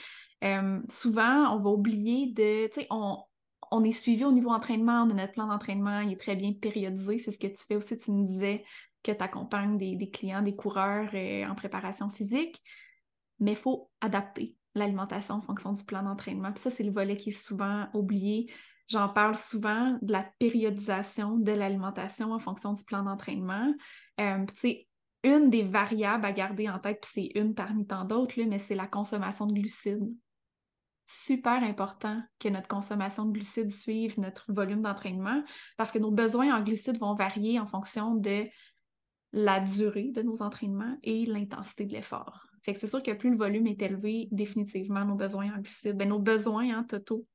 Euh, 0.44 0.82
souvent, 0.90 1.56
on 1.56 1.62
va 1.62 1.70
oublier 1.70 2.28
de, 2.28 2.68
tu 2.68 2.82
sais, 2.82 2.88
on, 2.90 3.84
est 3.86 3.94
suivi 3.94 4.26
au 4.26 4.34
niveau 4.34 4.50
entraînement, 4.50 5.04
on 5.04 5.12
a 5.12 5.14
notre 5.14 5.32
plan 5.32 5.48
d'entraînement, 5.48 6.02
il 6.02 6.12
est 6.12 6.20
très 6.20 6.36
bien 6.36 6.52
périodisé. 6.52 7.20
C'est 7.20 7.32
ce 7.32 7.40
que 7.40 7.48
tu 7.48 7.64
fais 7.66 7.78
aussi. 7.78 7.98
Tu 7.98 8.12
me 8.12 8.28
disais 8.28 8.66
que 9.02 9.14
tu 9.14 9.24
accompagnes 9.24 9.78
des, 9.78 10.10
clients, 10.10 10.42
des 10.42 10.58
coureurs 10.58 11.10
euh, 11.14 11.46
en 11.46 11.56
préparation 11.56 12.10
physique, 12.10 12.62
mais 13.40 13.52
il 13.52 13.58
faut 13.58 13.90
adapter 14.02 14.58
l'alimentation 14.76 15.36
en 15.36 15.42
fonction 15.42 15.74
du 15.74 15.84
plan 15.84 16.04
d'entraînement. 16.04 16.52
Puis 16.52 16.62
ça, 16.62 16.72
c'est 16.72 16.84
le 16.84 16.92
volet 16.92 17.16
qui 17.16 17.30
est 17.30 17.46
souvent 17.46 17.88
oublié. 17.94 18.52
J'en 18.88 19.10
parle 19.10 19.36
souvent 19.36 19.98
de 20.02 20.12
la 20.12 20.24
périodisation 20.40 21.38
de 21.38 21.52
l'alimentation 21.52 22.34
en 22.34 22.40
fonction 22.40 22.74
du 22.74 22.84
plan 22.84 23.04
d'entraînement. 23.04 23.74
Euh, 24.20 24.46
c'est 24.56 24.88
une 25.24 25.50
des 25.50 25.64
variables 25.64 26.26
à 26.26 26.32
garder 26.32 26.70
en 26.70 26.80
tête, 26.80 27.00
puis 27.02 27.32
c'est 27.34 27.40
une 27.40 27.54
parmi 27.54 27.86
tant 27.86 28.06
d'autres, 28.06 28.42
mais 28.42 28.60
c'est 28.60 28.76
la 28.76 28.88
consommation 28.88 29.46
de 29.46 29.54
glucides. 29.54 30.14
Super 31.06 31.64
important 31.64 32.22
que 32.40 32.50
notre 32.50 32.68
consommation 32.68 33.26
de 33.26 33.34
glucides 33.34 33.72
suive 33.72 34.20
notre 34.20 34.52
volume 34.52 34.82
d'entraînement 34.82 35.44
parce 35.78 35.92
que 35.92 36.00
nos 36.00 36.12
besoins 36.12 36.56
en 36.56 36.62
glucides 36.62 37.00
vont 37.00 37.16
varier 37.16 37.60
en 37.60 37.68
fonction 37.68 38.16
de 38.16 38.46
la 39.34 39.60
durée 39.60 40.12
de 40.12 40.22
nos 40.22 40.42
entraînements 40.42 40.98
et 41.04 41.26
l'intensité 41.26 41.86
de 41.86 41.94
l'effort. 41.94 42.51
Fait 42.64 42.74
que 42.74 42.80
c'est 42.80 42.88
sûr 42.88 43.02
que 43.02 43.12
plus 43.12 43.32
le 43.32 43.38
volume 43.38 43.68
est 43.68 43.82
élevé, 43.82 44.28
définitivement, 44.32 45.04
nos 45.06 45.16
besoins 45.16 45.52
en 45.56 45.60
glucides, 45.60 45.98
ben, 45.98 46.10
nos 46.10 46.20
besoins 46.20 46.78
en 46.78 46.84
totaux 46.84 47.26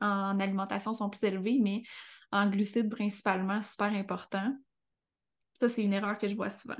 en 0.00 0.38
alimentation 0.38 0.94
sont 0.94 1.10
plus 1.10 1.24
élevés, 1.24 1.58
mais 1.60 1.82
en 2.30 2.48
glucides 2.48 2.90
principalement, 2.90 3.62
super 3.62 3.92
important. 3.92 4.54
Ça, 5.54 5.68
c'est 5.68 5.82
une 5.82 5.92
erreur 5.92 6.18
que 6.18 6.28
je 6.28 6.36
vois 6.36 6.50
souvent. 6.50 6.76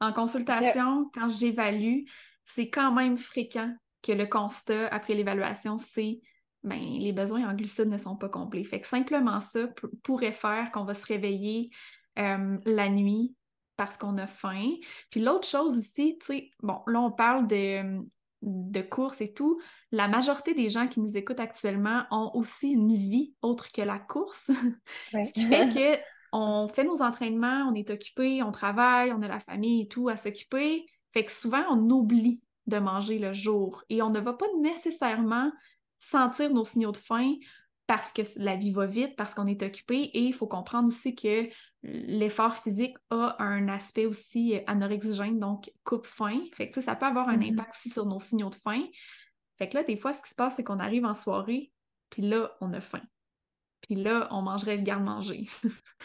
En 0.00 0.12
consultation, 0.12 1.10
quand 1.12 1.28
j'évalue, 1.28 2.04
c'est 2.44 2.70
quand 2.70 2.92
même 2.92 3.18
fréquent 3.18 3.74
que 4.02 4.12
le 4.12 4.26
constat 4.26 4.86
après 4.88 5.14
l'évaluation, 5.14 5.76
c'est 5.78 6.20
ben, 6.62 6.80
les 6.80 7.12
besoins 7.12 7.48
en 7.48 7.54
glucides 7.54 7.88
ne 7.88 7.98
sont 7.98 8.16
pas 8.16 8.28
complets. 8.28 8.64
Fait 8.64 8.80
que 8.80 8.86
simplement 8.86 9.40
ça 9.40 9.68
pourrait 10.02 10.32
faire 10.32 10.70
qu'on 10.72 10.84
va 10.84 10.94
se 10.94 11.06
réveiller 11.06 11.70
euh, 12.18 12.58
la 12.64 12.88
nuit 12.88 13.34
parce 13.78 13.96
qu'on 13.96 14.18
a 14.18 14.26
faim. 14.26 14.72
Puis 15.08 15.20
l'autre 15.20 15.48
chose 15.48 15.78
aussi, 15.78 16.18
tu 16.18 16.26
sais, 16.26 16.50
bon, 16.62 16.80
là, 16.88 17.00
on 17.00 17.12
parle 17.12 17.46
de, 17.46 18.02
de 18.42 18.82
course 18.82 19.20
et 19.20 19.32
tout. 19.32 19.60
La 19.92 20.08
majorité 20.08 20.52
des 20.52 20.68
gens 20.68 20.88
qui 20.88 21.00
nous 21.00 21.16
écoutent 21.16 21.40
actuellement 21.40 22.02
ont 22.10 22.32
aussi 22.34 22.72
une 22.72 22.92
vie 22.92 23.34
autre 23.40 23.70
que 23.72 23.80
la 23.80 24.00
course. 24.00 24.50
Ce 25.12 25.32
qui 25.32 25.44
fait 25.44 25.68
que 25.74 26.02
on 26.32 26.68
fait 26.68 26.84
nos 26.84 27.00
entraînements, 27.00 27.70
on 27.70 27.74
est 27.74 27.88
occupé, 27.88 28.42
on 28.42 28.50
travaille, 28.50 29.12
on 29.12 29.22
a 29.22 29.28
la 29.28 29.40
famille 29.40 29.82
et 29.82 29.88
tout 29.88 30.08
à 30.08 30.16
s'occuper. 30.16 30.84
Fait 31.14 31.24
que 31.24 31.32
souvent, 31.32 31.64
on 31.70 31.88
oublie 31.88 32.42
de 32.66 32.78
manger 32.78 33.18
le 33.18 33.32
jour 33.32 33.82
et 33.88 34.02
on 34.02 34.10
ne 34.10 34.20
va 34.20 34.34
pas 34.34 34.46
nécessairement 34.60 35.50
sentir 36.00 36.50
nos 36.50 36.64
signaux 36.64 36.92
de 36.92 36.98
faim 36.98 37.34
parce 37.88 38.12
que 38.12 38.20
la 38.36 38.54
vie 38.54 38.70
va 38.70 38.84
vite, 38.84 39.16
parce 39.16 39.32
qu'on 39.32 39.46
est 39.46 39.62
occupé 39.62 39.96
et 39.96 40.20
il 40.20 40.34
faut 40.34 40.46
comprendre 40.46 40.88
aussi 40.88 41.14
que 41.14 41.48
l'effort 41.82 42.54
physique 42.54 42.94
a 43.08 43.42
un 43.42 43.66
aspect 43.68 44.04
aussi 44.04 44.56
euh, 44.56 44.60
anorexigène, 44.66 45.38
donc 45.38 45.72
coupe 45.84 46.06
faim. 46.06 46.42
Fait 46.52 46.70
que 46.70 46.82
ça 46.82 46.94
peut 46.96 47.06
avoir 47.06 47.30
un 47.30 47.38
mm-hmm. 47.38 47.52
impact 47.52 47.70
aussi 47.74 47.88
sur 47.88 48.04
nos 48.04 48.20
signaux 48.20 48.50
de 48.50 48.56
faim. 48.56 48.84
Fait 49.56 49.70
que 49.70 49.76
là, 49.78 49.84
des 49.84 49.96
fois, 49.96 50.12
ce 50.12 50.22
qui 50.22 50.28
se 50.28 50.34
passe, 50.34 50.56
c'est 50.56 50.64
qu'on 50.64 50.80
arrive 50.80 51.06
en 51.06 51.14
soirée, 51.14 51.72
puis 52.10 52.20
là, 52.20 52.54
on 52.60 52.74
a 52.74 52.80
faim. 52.82 53.00
Puis 53.80 53.94
là, 53.94 54.28
on 54.32 54.42
mangerait 54.42 54.76
le 54.76 54.82
garde-manger. 54.82 55.46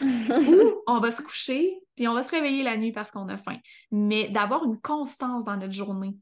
on 0.86 1.00
va 1.00 1.10
se 1.10 1.20
coucher, 1.20 1.78
puis 1.96 2.08
on 2.08 2.14
va 2.14 2.22
se 2.22 2.30
réveiller 2.30 2.62
la 2.62 2.78
nuit 2.78 2.92
parce 2.92 3.10
qu'on 3.10 3.28
a 3.28 3.36
faim. 3.36 3.58
Mais 3.90 4.30
d'avoir 4.30 4.64
une 4.64 4.80
constance 4.80 5.44
dans 5.44 5.58
notre 5.58 5.74
journée, 5.74 6.16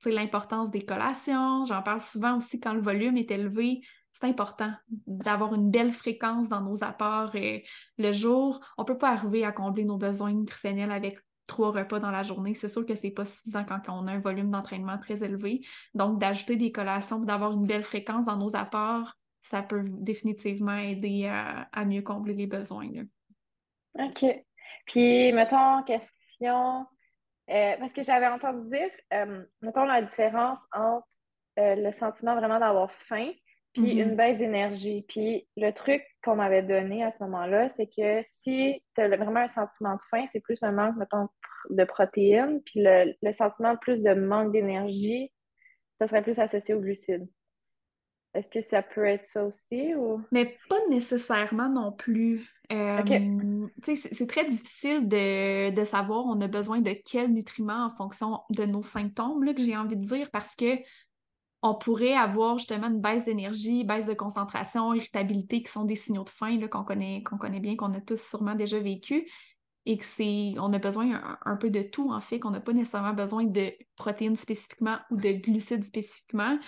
c'est 0.00 0.10
l'importance 0.10 0.70
des 0.70 0.84
collations. 0.84 1.64
J'en 1.64 1.82
parle 1.82 2.02
souvent 2.02 2.36
aussi 2.36 2.60
quand 2.60 2.74
le 2.74 2.82
volume 2.82 3.16
est 3.16 3.30
élevé 3.30 3.80
c'est 4.18 4.26
important 4.26 4.72
d'avoir 5.06 5.54
une 5.54 5.70
belle 5.70 5.92
fréquence 5.92 6.48
dans 6.48 6.62
nos 6.62 6.82
apports 6.82 7.32
euh, 7.34 7.58
le 7.98 8.12
jour. 8.12 8.60
On 8.78 8.82
ne 8.82 8.86
peut 8.86 8.96
pas 8.96 9.10
arriver 9.10 9.44
à 9.44 9.52
combler 9.52 9.84
nos 9.84 9.98
besoins 9.98 10.32
nutritionnels 10.32 10.90
avec 10.90 11.18
trois 11.46 11.70
repas 11.70 12.00
dans 12.00 12.10
la 12.10 12.22
journée. 12.22 12.54
C'est 12.54 12.70
sûr 12.70 12.86
que 12.86 12.94
ce 12.94 13.06
n'est 13.06 13.12
pas 13.12 13.26
suffisant 13.26 13.64
quand 13.64 13.90
on 13.90 14.06
a 14.06 14.12
un 14.12 14.20
volume 14.20 14.50
d'entraînement 14.50 14.96
très 14.96 15.22
élevé. 15.22 15.60
Donc, 15.92 16.18
d'ajouter 16.18 16.56
des 16.56 16.72
collations, 16.72 17.18
d'avoir 17.18 17.52
une 17.52 17.66
belle 17.66 17.82
fréquence 17.82 18.24
dans 18.24 18.38
nos 18.38 18.56
apports, 18.56 19.12
ça 19.42 19.62
peut 19.62 19.84
définitivement 19.86 20.76
aider 20.76 21.28
à, 21.28 21.84
mieux 21.84 22.02
combler 22.02 22.34
les 22.34 22.46
besoins. 22.46 22.88
OK. 23.98 24.24
Puis, 24.86 25.30
mettons, 25.32 25.82
question, 25.82 26.86
euh, 27.50 27.76
parce 27.78 27.92
que 27.92 28.02
j'avais 28.02 28.28
entendu 28.28 28.70
dire, 28.70 28.90
euh, 29.12 29.44
mettons 29.60 29.84
la 29.84 30.00
différence 30.00 30.60
entre 30.72 31.06
le 31.58 31.90
sentiment 31.92 32.34
vraiment 32.34 32.58
d'avoir 32.58 32.90
faim 32.90 33.30
puis 33.76 34.00
une 34.00 34.12
mm-hmm. 34.12 34.16
baisse 34.16 34.38
d'énergie. 34.38 35.04
Puis 35.08 35.46
le 35.56 35.70
truc 35.72 36.02
qu'on 36.24 36.36
m'avait 36.36 36.62
donné 36.62 37.04
à 37.04 37.12
ce 37.12 37.22
moment-là, 37.24 37.68
c'est 37.76 37.86
que 37.86 38.22
si 38.40 38.82
tu 38.94 39.00
as 39.00 39.08
vraiment 39.08 39.40
un 39.40 39.48
sentiment 39.48 39.94
de 39.94 40.02
faim, 40.10 40.24
c'est 40.32 40.40
plus 40.40 40.62
un 40.62 40.72
manque, 40.72 40.96
mettons, 40.96 41.28
de 41.70 41.84
protéines, 41.84 42.62
puis 42.64 42.82
le, 42.82 43.14
le 43.20 43.32
sentiment 43.32 43.76
plus 43.76 44.02
de 44.02 44.14
manque 44.14 44.52
d'énergie, 44.52 45.32
ça 46.00 46.08
serait 46.08 46.22
plus 46.22 46.38
associé 46.38 46.74
aux 46.74 46.80
glucides. 46.80 47.28
Est-ce 48.34 48.50
que 48.50 48.62
ça 48.68 48.82
peut 48.82 49.06
être 49.06 49.24
ça 49.26 49.44
aussi 49.44 49.94
ou... 49.94 50.20
Mais 50.30 50.58
pas 50.68 50.80
nécessairement 50.90 51.70
non 51.70 51.90
plus. 51.90 52.52
Euh, 52.70 53.00
c'est 53.82 54.26
très 54.26 54.44
difficile 54.44 55.08
de, 55.08 55.70
de, 55.70 55.84
savoir 55.84 56.26
on 56.26 56.40
a 56.42 56.48
besoin 56.48 56.80
de 56.80 56.90
quels 56.90 57.32
nutriments 57.32 57.86
en 57.86 57.90
fonction 57.90 58.40
de 58.50 58.64
nos 58.64 58.82
symptômes, 58.82 59.42
là, 59.44 59.54
que 59.54 59.62
j'ai 59.62 59.76
envie 59.76 59.96
de 59.96 60.04
dire, 60.04 60.30
parce 60.32 60.54
que 60.54 60.76
on 61.66 61.74
pourrait 61.74 62.14
avoir 62.14 62.58
justement 62.58 62.86
une 62.86 63.00
baisse 63.00 63.24
d'énergie, 63.24 63.82
baisse 63.82 64.06
de 64.06 64.14
concentration, 64.14 64.94
irritabilité, 64.94 65.62
qui 65.62 65.70
sont 65.70 65.84
des 65.84 65.96
signaux 65.96 66.22
de 66.22 66.30
faim 66.30 66.58
qu'on 66.68 66.84
connaît, 66.84 67.22
qu'on 67.24 67.38
connaît 67.38 67.58
bien, 67.58 67.74
qu'on 67.74 67.92
a 67.92 68.00
tous 68.00 68.22
sûrement 68.22 68.54
déjà 68.54 68.78
vécu, 68.78 69.28
et 69.84 69.98
que 69.98 70.58
on 70.60 70.72
a 70.72 70.78
besoin 70.78 71.38
un, 71.44 71.56
peu 71.56 71.70
de 71.70 71.82
tout, 71.82 72.12
en 72.12 72.20
fait, 72.20 72.38
qu'on 72.38 72.50
n'a 72.50 72.60
pas 72.60 72.72
nécessairement 72.72 73.14
besoin 73.14 73.44
de 73.44 73.72
protéines 73.96 74.36
spécifiquement 74.36 74.98
ou 75.10 75.16
de 75.16 75.32
glucides 75.32 75.84
spécifiquement. 75.84 76.58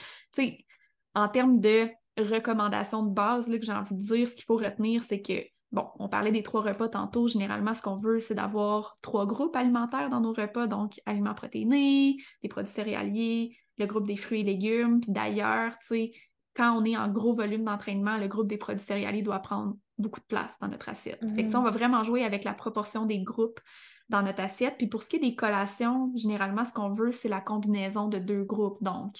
En 1.15 1.29
termes 1.29 1.61
de 1.61 1.89
recommandations 2.19 3.05
de 3.05 3.13
base 3.13 3.49
là, 3.49 3.59
que 3.59 3.65
j'ai 3.65 3.73
envie 3.73 3.95
de 3.95 4.03
dire, 4.03 4.29
ce 4.29 4.35
qu'il 4.35 4.45
faut 4.45 4.57
retenir, 4.57 5.05
c'est 5.05 5.23
que, 5.23 5.45
bon, 5.71 5.87
on 6.01 6.09
parlait 6.09 6.33
des 6.33 6.43
trois 6.43 6.61
repas 6.61 6.89
tantôt. 6.89 7.29
Généralement, 7.29 7.75
ce 7.75 7.83
qu'on 7.83 7.99
veut, 7.99 8.19
c'est 8.19 8.35
d'avoir 8.35 8.97
trois 9.03 9.27
groupes 9.27 9.55
alimentaires 9.55 10.11
dans 10.11 10.21
nos 10.21 10.33
repas, 10.33 10.67
donc 10.67 11.01
aliments 11.07 11.35
protéinés, 11.35 12.17
des 12.43 12.49
produits 12.49 12.73
céréaliers, 12.73 13.57
le 13.79 13.87
groupe 13.87 14.07
des 14.07 14.17
fruits 14.17 14.41
et 14.41 14.45
légumes. 14.45 15.01
Puis 15.01 15.13
d'ailleurs, 15.13 15.79
tu 15.81 15.87
sais, 15.87 16.13
quand 16.55 16.77
on 16.77 16.85
est 16.85 16.97
en 16.97 17.09
gros 17.09 17.35
volume 17.35 17.65
d'entraînement, 17.65 18.19
le 18.19 18.29
groupe 18.29 18.49
des 18.49 18.59
produits 18.59 18.85
céréaliers 18.85 19.23
doit 19.23 19.39
prendre 19.39 19.77
beaucoup 19.97 20.21
de 20.21 20.27
place 20.27 20.57
dans 20.61 20.69
notre 20.69 20.89
assiette. 20.89 21.21
Fait 21.35 21.47
que, 21.47 21.57
on 21.57 21.63
va 21.63 21.71
vraiment 21.71 22.03
jouer 22.03 22.25
avec 22.25 22.45
la 22.45 22.53
proportion 22.53 23.07
des 23.07 23.21
groupes 23.21 23.61
dans 24.09 24.23
notre 24.23 24.43
assiette. 24.43 24.77
Puis 24.79 24.87
pour 24.87 25.03
ce 25.03 25.09
qui 25.09 25.17
est 25.17 25.21
des 25.21 25.35
collations, 25.35 26.13
généralement, 26.17 26.65
ce 26.65 26.73
qu'on 26.73 26.95
veut, 26.95 27.13
c'est 27.13 27.29
la 27.29 27.41
combinaison 27.41 28.09
de 28.09 28.19
deux 28.19 28.43
groupes. 28.43 28.83
Donc, 28.83 29.17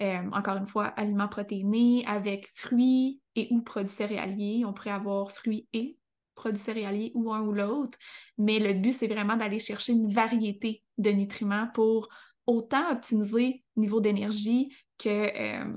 euh, 0.00 0.22
encore 0.32 0.56
une 0.56 0.66
fois, 0.66 0.86
aliments 0.86 1.28
protéinés 1.28 2.04
avec 2.06 2.48
fruits 2.54 3.20
et 3.34 3.48
ou 3.50 3.62
produits 3.62 3.90
céréaliers. 3.90 4.64
On 4.64 4.72
pourrait 4.72 4.90
avoir 4.90 5.30
fruits 5.32 5.66
et 5.72 5.98
produits 6.34 6.60
céréaliers 6.60 7.12
ou 7.14 7.32
un 7.32 7.42
ou 7.42 7.52
l'autre. 7.52 7.98
Mais 8.38 8.60
le 8.60 8.74
but, 8.74 8.92
c'est 8.92 9.08
vraiment 9.08 9.36
d'aller 9.36 9.58
chercher 9.58 9.92
une 9.92 10.12
variété 10.12 10.84
de 10.98 11.10
nutriments 11.10 11.68
pour 11.74 12.08
autant 12.46 12.90
optimiser 12.90 13.64
niveau 13.78 14.00
d'énergie 14.00 14.74
que 14.98 15.08
euh, 15.08 15.72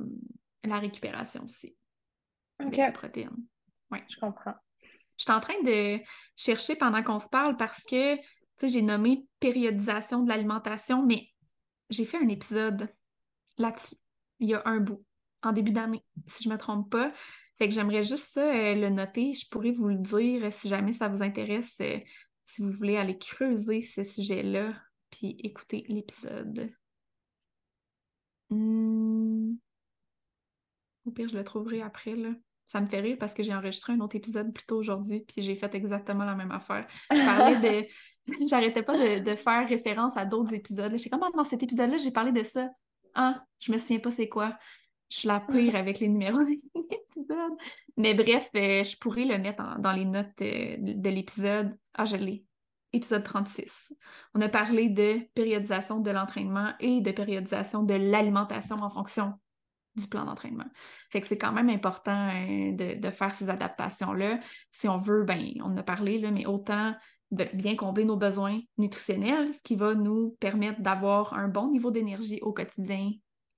la 0.63 0.79
récupération 0.79 1.43
aussi. 1.43 1.75
OK. 2.63 2.77
Avec 2.77 2.93
protéines. 2.93 3.45
Oui. 3.91 3.99
Je 4.09 4.17
comprends. 4.19 4.55
Je 5.17 5.23
suis 5.25 5.31
en 5.31 5.39
train 5.39 5.61
de 5.63 5.99
chercher 6.35 6.75
pendant 6.75 7.03
qu'on 7.03 7.19
se 7.19 7.29
parle 7.29 7.57
parce 7.57 7.83
que, 7.83 8.15
tu 8.15 8.23
sais, 8.57 8.69
j'ai 8.69 8.81
nommé 8.81 9.25
périodisation 9.39 10.23
de 10.23 10.29
l'alimentation, 10.29 11.05
mais 11.05 11.27
j'ai 11.89 12.05
fait 12.05 12.17
un 12.17 12.27
épisode 12.27 12.87
là-dessus, 13.57 13.95
il 14.39 14.49
y 14.49 14.53
a 14.55 14.61
un 14.65 14.79
bout, 14.79 15.03
en 15.43 15.51
début 15.51 15.71
d'année, 15.71 16.03
si 16.27 16.43
je 16.43 16.49
ne 16.49 16.53
me 16.55 16.59
trompe 16.59 16.89
pas. 16.89 17.13
Fait 17.57 17.67
que 17.67 17.75
j'aimerais 17.75 18.03
juste 18.03 18.25
ça 18.33 18.41
euh, 18.41 18.73
le 18.73 18.89
noter. 18.89 19.33
Je 19.33 19.47
pourrais 19.49 19.71
vous 19.71 19.89
le 19.89 19.97
dire 19.97 20.51
si 20.51 20.67
jamais 20.67 20.93
ça 20.93 21.07
vous 21.07 21.21
intéresse, 21.21 21.75
euh, 21.81 21.99
si 22.45 22.63
vous 22.63 22.71
voulez 22.71 22.97
aller 22.97 23.17
creuser 23.19 23.81
ce 23.81 24.03
sujet-là, 24.03 24.73
puis 25.11 25.35
écouter 25.43 25.85
l'épisode. 25.87 26.71
Hmm. 28.51 29.55
Au 31.05 31.11
pire, 31.11 31.29
je 31.29 31.37
le 31.37 31.43
trouverai 31.43 31.81
après, 31.81 32.15
là. 32.15 32.29
Ça 32.67 32.79
me 32.79 32.87
fait 32.87 33.01
rire 33.01 33.17
parce 33.19 33.33
que 33.33 33.43
j'ai 33.43 33.53
enregistré 33.53 33.93
un 33.93 33.99
autre 33.99 34.15
épisode 34.15 34.53
plus 34.53 34.65
tôt 34.65 34.77
aujourd'hui, 34.77 35.21
puis 35.21 35.41
j'ai 35.41 35.55
fait 35.55 35.73
exactement 35.75 36.23
la 36.23 36.35
même 36.35 36.51
affaire. 36.51 36.87
Je 37.11 37.19
parlais 37.19 37.59
de... 37.59 37.87
J'arrêtais 38.47 38.83
pas 38.83 39.19
de, 39.19 39.35
faire 39.35 39.67
référence 39.67 40.15
à 40.15 40.25
d'autres 40.25 40.53
épisodes. 40.53 40.91
Je 40.91 40.97
sais 40.97 41.09
comment 41.09 41.29
dans 41.31 41.43
cet 41.43 41.63
épisode-là, 41.63 41.97
j'ai 41.97 42.11
parlé 42.11 42.31
de 42.31 42.43
ça. 42.43 42.69
Ah, 43.13 43.43
je 43.59 43.71
me 43.71 43.77
souviens 43.77 43.99
pas 43.99 44.11
c'est 44.11 44.29
quoi. 44.29 44.57
Je 45.09 45.17
suis 45.17 45.27
la 45.27 45.41
pire 45.41 45.75
avec 45.75 45.99
les 45.99 46.07
numéros 46.07 46.43
des 46.43 46.61
épisodes. 46.75 47.57
Mais 47.97 48.13
bref, 48.13 48.49
euh, 48.55 48.83
je 48.83 48.95
pourrais 48.97 49.25
le 49.25 49.37
mettre 49.37 49.79
dans 49.79 49.91
les 49.91 50.05
notes 50.05 50.41
euh, 50.41 50.77
de 50.79 51.09
l'épisode. 51.09 51.77
Ah, 51.93 52.05
je 52.05 52.15
l'ai. 52.15 52.45
Épisode 52.93 53.23
36. 53.23 53.93
On 54.35 54.41
a 54.41 54.49
parlé 54.49 54.89
de 54.89 55.19
périodisation 55.33 55.99
de 55.99 56.11
l'entraînement 56.11 56.73
et 56.79 57.01
de 57.01 57.11
périodisation 57.11 57.83
de 57.83 57.93
l'alimentation 57.93 58.75
en 58.77 58.89
fonction 58.89 59.33
du 59.95 60.07
plan 60.07 60.25
d'entraînement. 60.25 60.65
C'est 61.11 61.37
quand 61.37 61.51
même 61.51 61.69
important 61.69 62.29
euh, 62.29 62.71
de, 62.73 63.11
faire 63.11 63.31
ces 63.31 63.49
adaptations-là. 63.49 64.39
Si 64.71 64.87
on 64.87 64.99
veut, 64.99 65.23
ben, 65.23 65.53
on 65.61 65.71
en 65.71 65.77
a 65.77 65.83
parlé, 65.83 66.19
là, 66.19 66.31
mais 66.31 66.45
autant 66.45 66.93
de 67.31 67.45
bien 67.53 67.75
combler 67.75 68.03
nos 68.03 68.17
besoins 68.17 68.59
nutritionnels, 68.77 69.53
ce 69.53 69.63
qui 69.63 69.75
va 69.75 69.95
nous 69.95 70.35
permettre 70.39 70.81
d'avoir 70.81 71.33
un 71.33 71.47
bon 71.47 71.71
niveau 71.71 71.91
d'énergie 71.91 72.39
au 72.41 72.51
quotidien 72.51 73.11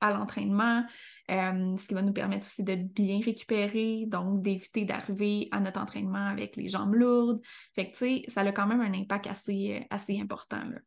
à 0.03 0.11
l'entraînement, 0.11 0.83
euh, 1.31 1.77
ce 1.77 1.87
qui 1.87 1.93
va 1.93 2.01
nous 2.01 2.11
permettre 2.11 2.45
aussi 2.45 2.61
de 2.61 2.75
bien 2.75 3.21
récupérer, 3.23 4.03
donc 4.07 4.41
d'éviter 4.41 4.83
d'arriver 4.83 5.47
à 5.51 5.61
notre 5.61 5.79
entraînement 5.79 6.27
avec 6.27 6.57
les 6.57 6.67
jambes 6.67 6.93
lourdes. 6.93 7.41
Fait 7.73 7.89
que, 7.89 7.97
tu 7.97 8.23
sais, 8.23 8.23
ça 8.27 8.41
a 8.41 8.51
quand 8.51 8.67
même 8.67 8.81
un 8.81 8.93
impact 8.93 9.27
assez, 9.27 9.79
euh, 9.79 9.85
assez 9.89 10.19
important. 10.19 10.61
Là. 10.65 10.79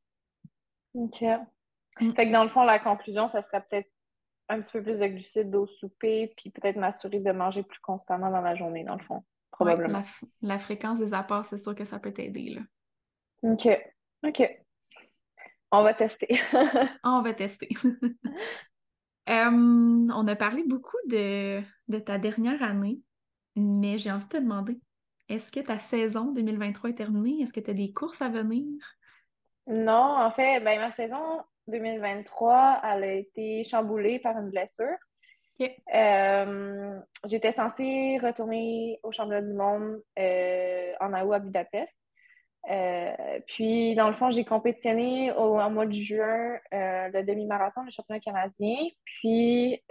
OK. 0.95 1.23
Mm. 2.01 2.13
Fait 2.13 2.27
que 2.27 2.33
dans 2.33 2.45
le 2.45 2.51
fond, 2.51 2.63
la 2.63 2.79
conclusion, 2.79 3.29
ça 3.29 3.43
serait 3.43 3.65
peut-être 3.71 3.91
un 4.51 4.61
petit 4.61 4.73
peu 4.73 4.83
plus 4.83 4.99
de 4.99 5.07
glucides 5.07 5.55
au 5.55 5.67
souper, 5.67 6.35
puis 6.37 6.51
peut-être 6.51 6.77
m'assurer 6.77 7.21
de 7.21 7.33
manger 7.33 7.63
plus 7.63 7.81
constamment 7.81 8.31
dans 8.31 8.43
la 8.43 8.55
journée, 8.55 8.85
dans 8.85 8.97
le 8.97 9.05
fond, 9.05 9.25
probablement. 9.51 10.03
la, 10.43 10.59
fréquence 10.59 10.99
des 10.99 11.15
apports, 11.15 11.47
c'est 11.47 11.59
sûr 11.59 11.75
que 11.75 11.87
ça 11.87 11.99
peut 11.99 12.13
t'aider. 12.13 12.51
Là. 12.51 12.61
OK. 13.51 13.67
OK. 14.27 14.63
On 15.73 15.83
va 15.83 15.95
tester. 15.95 16.39
on 17.05 17.23
va 17.23 17.33
tester. 17.33 17.69
on 19.29 20.29
a 20.29 20.37
parlé 20.37 20.65
beaucoup 20.65 20.97
de, 21.09 21.61
de 21.89 21.99
ta 21.99 22.19
dernière 22.19 22.63
année, 22.63 23.01
mais 23.57 23.99
j'ai 23.99 24.11
envie 24.11 24.27
de 24.27 24.31
te 24.31 24.37
demander, 24.37 24.81
est-ce 25.29 25.51
que 25.51 25.61
ta 25.61 25.79
saison 25.79 26.33
2023 26.33 26.91
est 26.91 26.95
terminée? 26.95 27.43
Est-ce 27.43 27.53
que 27.53 27.61
tu 27.61 27.71
as 27.71 27.75
des 27.75 27.93
courses 27.93 28.23
à 28.23 28.29
venir? 28.29 28.65
Non, 29.67 30.17
en 30.19 30.31
fait, 30.31 30.61
ben, 30.61 30.79
ma 30.79 30.93
saison 30.93 31.43
2023, 31.67 32.81
elle 32.85 33.05
a 33.05 33.13
été 33.15 33.65
chamboulée 33.65 34.21
par 34.21 34.39
une 34.39 34.51
blessure. 34.51 34.97
Euh, 35.95 37.01
j'étais 37.25 37.53
censée 37.53 38.19
retourner 38.23 39.01
au 39.03 39.11
championnat 39.11 39.43
du 39.43 39.55
monde 39.55 40.03
euh, 40.19 40.93
en 41.01 41.13
août 41.15 41.33
à 41.33 41.39
Budapest. 41.39 41.93
Euh, 42.71 43.41
puis, 43.47 43.95
dans 43.95 44.09
le 44.09 44.15
fond, 44.15 44.31
j'ai 44.31 44.45
compétitionné 44.45 45.33
au, 45.33 45.59
en 45.59 45.71
mois 45.71 45.87
de 45.87 45.93
juin 45.93 46.59
le 46.73 47.23
demi-marathon, 47.23 47.83
le 47.83 47.91
championnat 47.91 48.21
canadien. 48.21 48.77
Puis, 49.05 49.83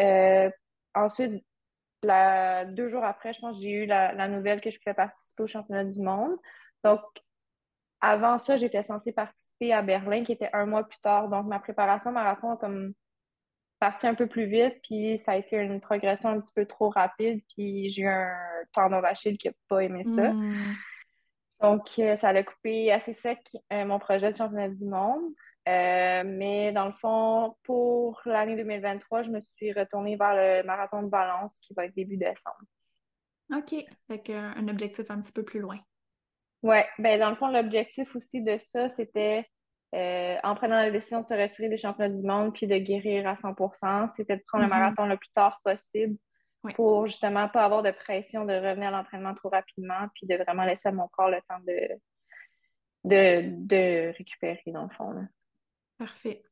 ensuite, 0.93 1.43
deux 2.03 2.87
jours 2.87 3.03
après, 3.03 3.33
je 3.33 3.39
pense, 3.39 3.59
j'ai 3.59 3.71
eu 3.71 3.85
la, 3.85 4.13
la, 4.13 4.27
nouvelle 4.27 4.61
que 4.61 4.69
je 4.69 4.77
pouvais 4.79 4.93
participer 4.93 5.43
au 5.43 5.47
championnat 5.47 5.85
du 5.85 6.01
monde. 6.01 6.35
Donc, 6.83 7.01
avant 8.01 8.37
ça, 8.39 8.57
j'étais 8.57 8.83
censée 8.83 9.11
participer 9.11 9.73
à 9.73 9.81
Berlin, 9.81 10.23
qui 10.23 10.31
était 10.31 10.49
un 10.53 10.65
mois 10.65 10.83
plus 10.83 10.99
tard. 10.99 11.29
Donc, 11.29 11.47
ma 11.47 11.59
préparation 11.59 12.11
marathon 12.11 12.51
a 12.51 12.57
comme 12.57 12.93
parti 13.79 14.07
un 14.07 14.15
peu 14.15 14.27
plus 14.27 14.45
vite, 14.45 14.79
puis 14.83 15.21
ça 15.25 15.33
a 15.33 15.35
été 15.35 15.57
une 15.57 15.81
progression 15.81 16.29
un 16.29 16.39
petit 16.39 16.53
peu 16.53 16.65
trop 16.65 16.89
rapide, 16.89 17.41
puis 17.53 17.89
j'ai 17.89 18.03
eu 18.03 18.07
un 18.07 18.33
tendon 18.73 19.01
d'Achille 19.01 19.37
qui 19.37 19.47
n'a 19.47 19.53
pas 19.67 19.83
aimé 19.83 20.03
ça. 20.03 20.31
Hmm. 20.31 20.73
Donc, 21.61 21.87
euh, 21.99 22.17
ça 22.17 22.29
a 22.29 22.43
coupé 22.43 22.91
assez 22.91 23.13
sec 23.13 23.39
euh, 23.71 23.85
mon 23.85 23.99
projet 23.99 24.31
de 24.31 24.37
championnat 24.37 24.69
du 24.69 24.85
monde. 24.85 25.33
Euh, 25.67 26.23
mais 26.25 26.71
dans 26.73 26.85
le 26.85 26.93
fond, 26.93 27.55
pour 27.63 28.21
l'année 28.25 28.55
2023, 28.55 29.23
je 29.23 29.31
me 29.31 29.39
suis 29.55 29.73
retournée 29.73 30.15
vers 30.15 30.35
le 30.35 30.63
marathon 30.63 31.01
de 31.03 31.09
Valence 31.09 31.57
qui 31.61 31.73
va 31.73 31.85
être 31.85 31.95
début 31.95 32.17
décembre. 32.17 32.61
OK. 33.55 33.73
Avec 34.09 34.29
un 34.29 34.67
objectif 34.67 35.09
un 35.09 35.21
petit 35.21 35.31
peu 35.31 35.43
plus 35.43 35.59
loin. 35.59 35.79
Oui, 36.61 36.77
ben 36.99 37.19
dans 37.19 37.29
le 37.29 37.35
fond, 37.35 37.47
l'objectif 37.47 38.15
aussi 38.15 38.41
de 38.41 38.57
ça, 38.71 38.89
c'était 38.95 39.47
euh, 39.93 40.35
en 40.43 40.55
prenant 40.55 40.75
la 40.75 40.91
décision 40.91 41.21
de 41.21 41.27
se 41.27 41.33
retirer 41.33 41.69
des 41.69 41.77
championnats 41.77 42.13
du 42.13 42.23
monde 42.23 42.53
puis 42.53 42.67
de 42.67 42.77
guérir 42.77 43.27
à 43.27 43.35
100% 43.35 44.09
c'était 44.17 44.35
de 44.35 44.43
prendre 44.47 44.65
le 44.65 44.69
mm-hmm. 44.69 44.77
marathon 44.77 45.05
le 45.05 45.15
plus 45.15 45.29
tard 45.29 45.61
possible 45.63 46.17
pour 46.73 47.05
justement 47.05 47.47
pas 47.49 47.63
avoir 47.63 47.83
de 47.83 47.91
pression 47.91 48.45
de 48.45 48.53
revenir 48.53 48.89
à 48.89 48.91
l'entraînement 48.91 49.33
trop 49.33 49.49
rapidement 49.49 50.07
puis 50.13 50.27
de 50.27 50.35
vraiment 50.35 50.65
laisser 50.65 50.87
à 50.87 50.91
mon 50.91 51.07
corps 51.07 51.29
le 51.29 51.39
temps 51.47 51.59
de, 51.65 51.99
de, 53.03 54.17
récupérer 54.17 54.63
dans 54.67 54.83
le 54.83 54.89
fond. 54.89 55.27
Parfait. 55.97 56.43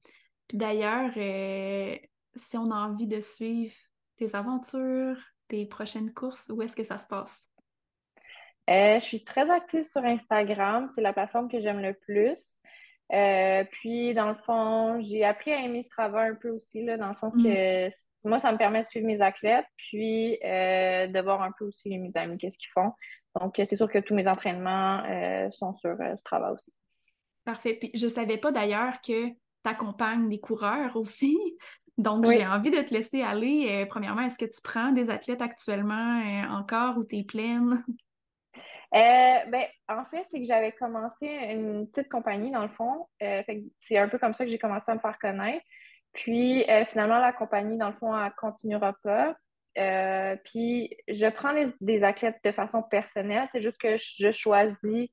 Puis 0.48 0.58
d'ailleurs, 0.58 1.12
euh, 1.18 1.98
si 2.36 2.58
on 2.58 2.72
a 2.72 2.76
envie 2.76 3.08
de 3.08 3.20
suivre 3.20 3.76
tes 4.16 4.36
aventures, 4.36 5.20
tes 5.48 5.66
prochaines 5.66 6.14
courses, 6.14 6.50
où 6.50 6.62
est-ce 6.62 6.76
que 6.76 6.84
ça 6.84 6.98
se 6.98 7.08
passe? 7.08 7.50
Euh, 8.70 9.00
je 9.00 9.04
suis 9.04 9.24
très 9.24 9.50
active 9.50 9.84
sur 9.84 10.04
Instagram. 10.06 10.88
C'est 10.88 11.02
la 11.02 11.12
plateforme 11.12 11.50
que 11.50 11.60
j'aime 11.60 11.82
le 11.82 11.94
plus. 11.94 12.53
Euh, 13.12 13.64
puis, 13.72 14.14
dans 14.14 14.30
le 14.30 14.36
fond, 14.46 15.02
j'ai 15.02 15.24
appris 15.24 15.52
à 15.52 15.60
aimer 15.60 15.84
ce 15.84 15.90
travail 15.90 16.32
un 16.32 16.36
peu 16.36 16.50
aussi, 16.50 16.84
là, 16.84 16.98
dans 16.98 17.10
le 17.10 17.14
sens 17.14 17.36
que 17.36 17.88
mm. 17.88 17.92
moi, 18.26 18.40
ça 18.40 18.52
me 18.52 18.58
permet 18.58 18.84
de 18.84 18.88
suivre 18.88 19.06
mes 19.06 19.22
athlètes, 19.22 19.66
puis 19.76 20.40
euh, 20.44 21.08
de 21.08 21.22
voir 21.22 21.42
un 21.42 21.52
peu 21.58 21.66
aussi 21.66 21.98
mes 21.98 22.16
amis, 22.18 22.38
qu'est-ce 22.38 22.58
qu'ils 22.58 22.72
font. 22.74 22.92
Donc, 23.40 23.56
c'est 23.58 23.76
sûr 23.76 23.90
que 23.90 24.00
tous 24.00 24.14
mes 24.14 24.28
entraînements 24.28 25.04
sont 25.52 25.74
sur 25.76 25.96
ce 25.98 26.24
travail 26.24 26.54
aussi. 26.54 26.72
Parfait. 27.46 27.76
Puis, 27.76 27.92
je 27.94 28.06
ne 28.06 28.12
savais 28.12 28.38
pas 28.38 28.52
d'ailleurs 28.52 29.02
que 29.02 29.28
tu 29.28 29.36
accompagnes 29.66 30.30
des 30.30 30.40
coureurs 30.40 30.96
aussi. 30.96 31.38
Donc, 31.98 32.26
j'ai 32.26 32.46
envie 32.46 32.72
de 32.72 32.82
te 32.82 32.94
laisser 32.94 33.22
aller. 33.22 33.86
premièrement, 33.90 34.22
est-ce 34.22 34.38
que 34.38 34.46
tu 34.46 34.62
prends 34.64 34.92
des 34.92 35.12
athlètes 35.12 35.42
actuellement 35.42 36.22
encore 36.50 36.98
ou 36.98 37.04
tu 37.04 37.18
es 37.18 37.24
pleine? 37.24 37.84
Euh, 38.96 39.40
ben, 39.48 39.64
en 39.88 40.06
fait, 40.06 40.26
c'est 40.30 40.40
que 40.40 40.46
j'avais 40.46 40.72
commencé 40.72 41.26
une 41.26 41.88
petite 41.90 42.10
compagnie, 42.10 42.52
dans 42.52 42.62
le 42.62 42.70
fond. 42.70 43.08
Euh, 43.24 43.42
c'est 43.80 43.98
un 43.98 44.08
peu 44.08 44.20
comme 44.20 44.36
ça 44.36 44.46
que 44.46 44.52
j'ai 44.52 44.60
commencé 44.60 44.92
à 44.92 44.96
me 44.96 45.00
faire 45.00 45.18
connaître. 45.18 45.66
Puis, 46.14 46.64
euh, 46.70 46.86
finalement, 46.86 47.18
la 47.18 47.34
compagnie, 47.34 47.78
dans 47.78 47.88
le 47.88 47.96
fond, 47.96 48.16
elle 48.16 48.32
continuera 48.38 48.94
pas. 49.04 49.36
puis, 50.46 50.96
je 51.08 51.28
prends 51.30 51.54
des, 51.82 52.04
athlètes 52.04 52.38
de 52.44 52.52
façon 52.52 52.84
personnelle. 52.84 53.48
C'est 53.52 53.62
juste 53.62 53.80
que 53.80 53.98
je 53.98 54.32
choisis. 54.32 55.10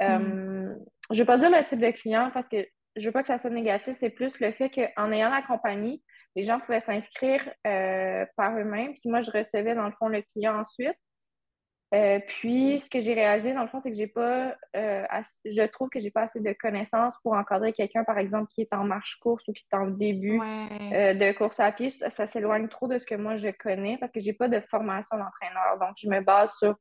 Mm. 0.00 0.74
Je 1.10 1.14
ne 1.14 1.18
vais 1.18 1.24
pas 1.24 1.38
dire 1.38 1.50
le 1.50 1.66
type 1.68 1.80
de 1.80 1.90
client 1.90 2.30
parce 2.32 2.48
que 2.48 2.64
je 2.94 3.06
veux 3.06 3.12
pas 3.12 3.22
que 3.22 3.28
ça 3.28 3.40
soit 3.40 3.50
négatif, 3.50 3.96
c'est 3.96 4.10
plus 4.10 4.38
le 4.38 4.52
fait 4.52 4.70
qu'en 4.70 5.10
ayant 5.10 5.28
la 5.28 5.42
compagnie, 5.42 6.04
les 6.36 6.44
gens 6.44 6.60
pouvaient 6.60 6.80
s'inscrire 6.82 7.52
par 8.36 8.56
eux-mêmes. 8.56 8.92
Puis 8.92 9.10
moi, 9.10 9.18
je 9.18 9.32
recevais 9.32 9.74
dans 9.74 9.86
le 9.86 9.92
fond 9.98 10.06
le 10.06 10.22
client 10.22 10.60
ensuite. 10.60 10.96
Euh, 11.94 12.18
puis, 12.26 12.80
ce 12.80 12.90
que 12.90 13.00
j'ai 13.00 13.14
réalisé, 13.14 13.54
dans 13.54 13.62
le 13.62 13.68
fond, 13.68 13.80
c'est 13.80 13.90
que 13.90 13.96
j'ai 13.96 14.08
pas, 14.08 14.56
euh, 14.74 15.04
je 15.44 15.62
trouve 15.62 15.88
que 15.90 16.00
j'ai 16.00 16.10
pas 16.10 16.22
assez 16.22 16.40
de 16.40 16.52
connaissances 16.52 17.14
pour 17.22 17.34
encadrer 17.34 17.72
quelqu'un, 17.72 18.02
par 18.02 18.18
exemple, 18.18 18.50
qui 18.52 18.62
est 18.62 18.72
en 18.72 18.82
marche-course 18.82 19.46
ou 19.46 19.52
qui 19.52 19.64
est 19.70 19.76
en 19.76 19.86
début 19.86 20.38
de 20.38 21.32
course 21.32 21.60
à 21.60 21.70
pied. 21.70 21.90
Ça, 21.90 22.26
s'éloigne 22.26 22.68
trop 22.68 22.88
de 22.88 22.98
ce 22.98 23.06
que 23.06 23.14
moi 23.14 23.36
je 23.36 23.48
connais 23.48 23.96
parce 23.98 24.10
que 24.10 24.18
j'ai 24.18 24.32
pas 24.32 24.48
de 24.48 24.60
formation 24.60 25.16
d'entraîneur. 25.16 25.78
Donc, 25.78 25.94
je 25.96 26.08
me 26.08 26.20
base 26.20 26.52
sur 26.58 26.74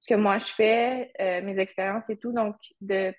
ce 0.00 0.08
que 0.08 0.18
moi 0.18 0.38
je 0.38 0.46
fais, 0.46 1.12
mes 1.20 1.58
expériences 1.58 2.08
et 2.10 2.16
tout. 2.16 2.32
Donc, 2.32 2.56
de, 2.80 3.14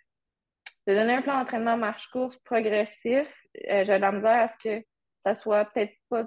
de 0.87 0.93
donner 0.93 1.13
un 1.13 1.21
plan 1.21 1.37
d'entraînement 1.37 1.77
marche-course 1.77 2.37
progressif, 2.43 3.31
j'ai 3.55 3.85
de 3.85 4.01
la 4.01 4.11
misère 4.11 4.41
à 4.41 4.47
ce 4.49 4.57
que 4.57 4.83
ça 5.23 5.33
soit 5.33 5.63
peut-être 5.65 5.93
pas, 6.09 6.25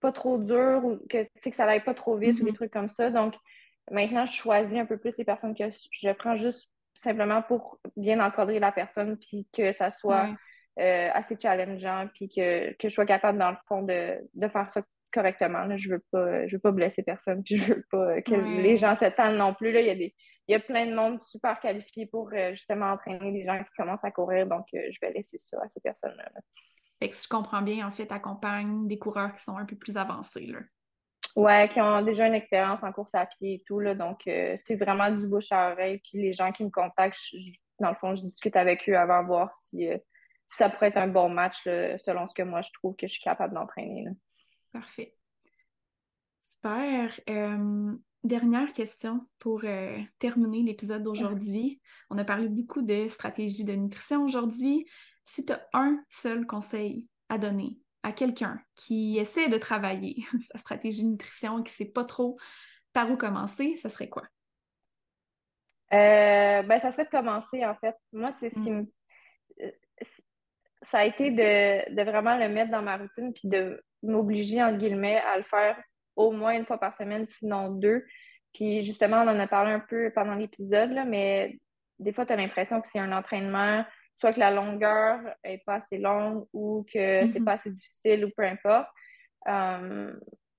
pas 0.00 0.12
trop 0.12 0.36
dur 0.36 0.84
ou 0.84 0.98
que, 1.08 1.24
que 1.40 1.54
ça 1.54 1.64
n'aille 1.64 1.84
pas 1.84 1.94
trop 1.94 2.16
vite 2.16 2.40
ou 2.40 2.44
des 2.44 2.50
mm-hmm. 2.50 2.54
trucs 2.54 2.72
comme 2.72 2.88
ça. 2.88 3.10
Donc, 3.10 3.34
maintenant, 3.90 4.26
je 4.26 4.32
choisis 4.32 4.78
un 4.78 4.86
peu 4.86 4.98
plus 4.98 5.16
les 5.16 5.24
personnes 5.24 5.54
que 5.54 5.64
je 5.90 6.10
prends 6.12 6.36
juste 6.36 6.68
simplement 6.94 7.42
pour 7.42 7.78
bien 7.96 8.20
encadrer 8.24 8.58
la 8.58 8.72
personne 8.72 9.16
puis 9.16 9.48
que 9.52 9.72
ça 9.72 9.90
soit 9.90 10.28
euh, 10.78 11.08
assez 11.12 11.36
challengeant 11.40 12.08
puis 12.14 12.28
que, 12.28 12.74
je 12.82 12.88
sois 12.88 13.06
capable, 13.06 13.38
dans 13.38 13.50
le 13.50 13.56
fond, 13.66 13.82
de, 13.82 14.48
faire 14.48 14.70
ça 14.70 14.82
correctement. 15.12 15.76
Je 15.76 15.90
veux 15.90 16.02
pas 16.10 16.46
je 16.46 16.56
veux 16.56 16.60
pas 16.60 16.70
blesser 16.70 17.02
personne 17.02 17.42
puis 17.42 17.56
je 17.56 17.74
veux 17.74 17.84
pas 17.90 18.22
que 18.22 18.34
les 18.34 18.76
gens 18.76 18.94
s'étendent 18.96 19.36
non 19.36 19.54
plus. 19.54 19.72
Là. 19.72 19.80
Il, 19.80 19.86
y 19.86 19.90
a 19.90 19.94
des, 19.94 20.14
il 20.48 20.52
y 20.52 20.54
a 20.54 20.60
plein 20.60 20.86
de 20.86 20.94
monde 20.94 21.20
super 21.20 21.60
qualifié 21.60 22.06
pour 22.06 22.30
euh, 22.32 22.50
justement 22.50 22.92
entraîner 22.92 23.30
les 23.30 23.44
gens 23.44 23.58
qui 23.58 23.70
commencent 23.76 24.04
à 24.04 24.10
courir. 24.10 24.46
Donc, 24.46 24.66
euh, 24.74 24.80
je 24.90 24.98
vais 25.00 25.12
laisser 25.12 25.38
ça 25.38 25.58
à 25.58 25.68
ces 25.68 25.80
personnes-là. 25.80 26.30
Fait 27.00 27.08
que 27.08 27.14
si 27.14 27.24
je 27.24 27.28
comprends 27.28 27.62
bien, 27.62 27.86
en 27.86 27.90
fait, 27.90 28.10
accompagne 28.12 28.86
des 28.86 28.98
coureurs 28.98 29.34
qui 29.34 29.42
sont 29.42 29.56
un 29.56 29.64
peu 29.64 29.76
plus 29.76 29.96
avancés. 29.96 30.46
Là. 30.46 30.60
Ouais, 31.34 31.70
qui 31.72 31.80
ont 31.80 32.02
déjà 32.02 32.26
une 32.26 32.34
expérience 32.34 32.82
en 32.82 32.92
course 32.92 33.14
à 33.14 33.24
pied 33.24 33.54
et 33.54 33.62
tout. 33.66 33.80
Là, 33.80 33.94
donc, 33.94 34.20
euh, 34.26 34.56
c'est 34.66 34.76
vraiment 34.76 35.10
du 35.10 35.26
bouche 35.26 35.50
à 35.50 35.72
oreille. 35.72 35.98
Puis 36.04 36.18
les 36.18 36.32
gens 36.32 36.52
qui 36.52 36.64
me 36.64 36.70
contactent, 36.70 37.18
dans 37.80 37.88
le 37.88 37.96
fond, 37.96 38.14
je 38.14 38.22
discute 38.22 38.54
avec 38.56 38.88
eux 38.88 38.96
avant 38.96 39.22
de 39.22 39.28
voir 39.28 39.48
euh, 39.48 39.50
si, 39.64 39.88
ça 40.48 40.68
pourrait 40.68 40.88
être 40.88 40.98
un 40.98 41.08
bon 41.08 41.30
match 41.30 41.62
selon 41.62 42.28
ce 42.28 42.34
que 42.34 42.42
moi 42.42 42.60
je 42.60 42.70
trouve 42.74 42.94
que 42.94 43.06
je 43.06 43.12
suis 43.12 43.22
capable 43.22 43.54
d'entraîner. 43.54 44.06
Parfait. 44.70 45.14
Super. 46.40 47.18
Euh, 47.30 47.94
dernière 48.22 48.70
question 48.74 49.26
pour 49.38 49.64
terminer 50.18 50.62
l'épisode 50.62 51.02
d'aujourd'hui. 51.02 51.80
On 52.10 52.18
a 52.18 52.24
parlé 52.24 52.50
beaucoup 52.50 52.82
de 52.82 53.08
stratégie 53.08 53.64
de 53.64 53.72
nutrition 53.72 54.24
aujourd'hui 54.24 54.86
si 55.24 55.46
tu 55.46 55.54
as 55.54 55.66
un 55.72 56.04
seul 56.10 56.46
conseil 56.46 57.08
à 57.30 57.38
donner 57.38 57.81
à 58.02 58.12
quelqu'un 58.12 58.60
qui 58.74 59.18
essaie 59.18 59.48
de 59.48 59.58
travailler 59.58 60.16
sa 60.52 60.58
stratégie 60.58 61.04
de 61.04 61.10
nutrition 61.10 61.60
et 61.60 61.62
qui 61.62 61.72
ne 61.72 61.86
sait 61.86 61.92
pas 61.92 62.04
trop 62.04 62.38
par 62.92 63.10
où 63.10 63.16
commencer, 63.16 63.74
ça 63.76 63.88
serait 63.88 64.08
quoi? 64.08 64.22
Euh, 65.92 66.62
ben, 66.62 66.80
ça 66.80 66.90
serait 66.92 67.04
de 67.04 67.10
commencer, 67.10 67.64
en 67.64 67.74
fait. 67.74 67.96
Moi, 68.12 68.32
c'est 68.40 68.50
ce 68.50 68.54
qui 68.60 68.70
mm. 68.70 68.86
me. 69.60 69.72
Ça 70.82 70.98
a 70.98 71.04
été 71.04 71.30
de, 71.30 72.02
vraiment 72.02 72.36
le 72.36 72.48
mettre 72.48 72.70
dans 72.70 72.82
ma 72.82 72.96
routine 72.96 73.32
puis 73.32 73.48
de 73.48 73.82
m'obliger, 74.02 74.62
entre 74.62 74.78
guillemets, 74.78 75.20
à 75.20 75.36
le 75.36 75.44
faire 75.44 75.80
au 76.16 76.32
moins 76.32 76.56
une 76.56 76.64
fois 76.64 76.78
par 76.78 76.94
semaine, 76.94 77.26
sinon 77.26 77.70
deux. 77.70 78.04
Puis 78.52 78.82
justement, 78.82 79.18
on 79.18 79.28
en 79.28 79.38
a 79.38 79.46
parlé 79.46 79.70
un 79.72 79.80
peu 79.80 80.10
pendant 80.14 80.34
l'épisode, 80.34 80.90
mais 81.06 81.58
des 81.98 82.12
fois, 82.12 82.26
tu 82.26 82.32
as 82.32 82.36
l'impression 82.36 82.80
que 82.80 82.88
c'est 82.88 82.98
un 82.98 83.12
entraînement 83.12 83.84
soit 84.16 84.32
que 84.32 84.40
la 84.40 84.50
longueur 84.50 85.20
n'est 85.44 85.62
pas 85.66 85.76
assez 85.76 85.98
longue 85.98 86.46
ou 86.52 86.84
que 86.92 87.26
c'est 87.32 87.38
mhm. 87.38 87.44
pas 87.44 87.52
assez 87.52 87.70
difficile 87.70 88.24
ou 88.24 88.30
peu 88.36 88.44
importe. 88.44 88.88
Euh, 89.48 90.12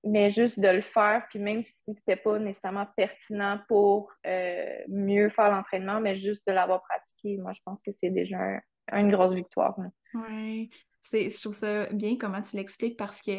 mais 0.04 0.30
juste 0.30 0.60
de 0.60 0.68
le 0.68 0.82
faire, 0.82 1.26
puis 1.30 1.38
même 1.38 1.62
si 1.62 1.94
c'était 1.94 2.16
pas 2.16 2.38
nécessairement 2.38 2.86
pertinent 2.96 3.60
pour 3.68 4.12
euh, 4.26 4.76
mieux 4.88 5.30
faire 5.30 5.50
l'entraînement, 5.50 6.00
mais 6.00 6.16
juste 6.16 6.46
de 6.46 6.52
l'avoir 6.52 6.82
pratiqué, 6.82 7.38
moi 7.38 7.52
je 7.52 7.60
pense 7.64 7.82
que 7.82 7.90
c'est 7.92 8.10
déjà 8.10 8.60
une 8.92 9.10
grosse 9.10 9.34
victoire. 9.34 9.74
Oui, 10.12 10.70
je 11.10 11.40
trouve 11.40 11.56
ça 11.56 11.86
bien 11.92 12.16
comment 12.18 12.42
tu 12.42 12.56
l'expliques 12.56 12.98
parce 12.98 13.22
que 13.22 13.32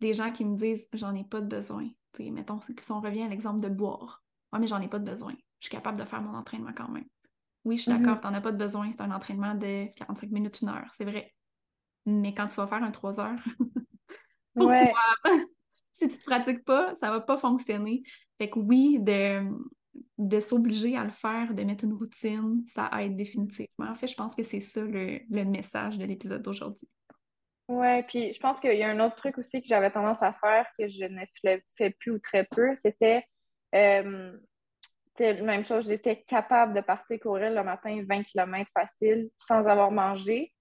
les 0.00 0.12
gens 0.12 0.30
qui 0.30 0.44
me 0.44 0.56
disent 0.56 0.86
j'en 0.92 1.14
ai 1.14 1.24
pas 1.24 1.40
de 1.40 1.46
besoin, 1.46 1.88
mettons, 2.18 2.60
si 2.60 2.92
on 2.92 3.00
revient 3.00 3.22
à 3.22 3.28
l'exemple 3.28 3.60
de 3.60 3.68
boire, 3.68 4.22
moi 4.52 4.60
mais 4.60 4.66
j'en 4.66 4.82
ai 4.82 4.88
pas 4.88 4.98
de 4.98 5.10
besoin, 5.10 5.32
je 5.60 5.68
suis 5.68 5.74
capable 5.74 5.98
de 5.98 6.04
faire 6.04 6.20
mon 6.20 6.36
entraînement 6.36 6.72
quand 6.76 6.88
même. 6.88 7.06
Oui, 7.64 7.76
je 7.76 7.82
suis 7.82 7.90
d'accord, 7.90 8.16
mm-hmm. 8.16 8.20
tu 8.20 8.26
n'en 8.26 8.34
as 8.34 8.40
pas 8.40 8.52
de 8.52 8.58
besoin, 8.58 8.90
c'est 8.92 9.00
un 9.00 9.10
entraînement 9.10 9.54
de 9.54 9.86
45 9.96 10.30
minutes, 10.30 10.60
une 10.60 10.68
heure, 10.68 10.90
c'est 10.94 11.04
vrai. 11.04 11.34
Mais 12.06 12.34
quand 12.34 12.46
tu 12.46 12.56
vas 12.56 12.66
faire 12.66 12.82
un 12.82 12.90
3 12.90 13.20
heures, 13.20 13.44
si 15.92 16.08
tu 16.08 16.14
ne 16.14 16.18
te 16.18 16.24
pratiques 16.24 16.64
pas, 16.64 16.94
ça 16.96 17.08
ne 17.08 17.12
va 17.12 17.20
pas 17.20 17.38
fonctionner. 17.38 18.02
Fait 18.38 18.50
que 18.50 18.58
oui, 18.58 18.98
de, 19.00 19.42
de 20.18 20.40
s'obliger 20.40 20.96
à 20.96 21.04
le 21.04 21.10
faire, 21.10 21.54
de 21.54 21.62
mettre 21.62 21.84
une 21.84 21.94
routine, 21.94 22.64
ça 22.68 22.90
aide 23.00 23.16
définitivement. 23.16 23.90
En 23.90 23.94
fait, 23.94 24.06
je 24.06 24.14
pense 24.14 24.34
que 24.34 24.42
c'est 24.42 24.60
ça 24.60 24.82
le, 24.82 25.44
message 25.44 25.98
de 25.98 26.04
l'épisode 26.04 26.42
d'aujourd'hui. 26.42 26.88
Oui, 27.68 28.02
puis 28.02 28.32
je 28.32 28.40
pense 28.40 28.60
qu'il 28.60 28.76
y 28.76 28.82
a 28.82 28.90
un 28.90 29.00
autre 29.00 29.16
truc 29.16 29.38
aussi 29.38 29.62
que 29.62 29.66
j'avais 29.66 29.90
tendance 29.90 30.22
à 30.22 30.34
faire 30.34 30.66
que 30.78 30.86
je 30.86 31.04
ne 31.04 31.24
fais 31.76 31.90
plus 31.90 32.12
ou 32.12 32.18
très 32.18 32.44
peu, 32.44 32.76
c'était 32.76 33.24
euh, 33.74 34.36
même 35.20 35.64
chose, 35.64 35.88
j'étais 35.88 36.22
capable 36.22 36.74
de 36.74 36.80
partir 36.80 37.18
courir 37.20 37.50
le 37.50 37.62
matin 37.62 38.02
20 38.08 38.22
km 38.24 38.70
facile 38.72 39.30
sans 39.46 39.66
avoir 39.66 39.90
mangé. 39.90 40.52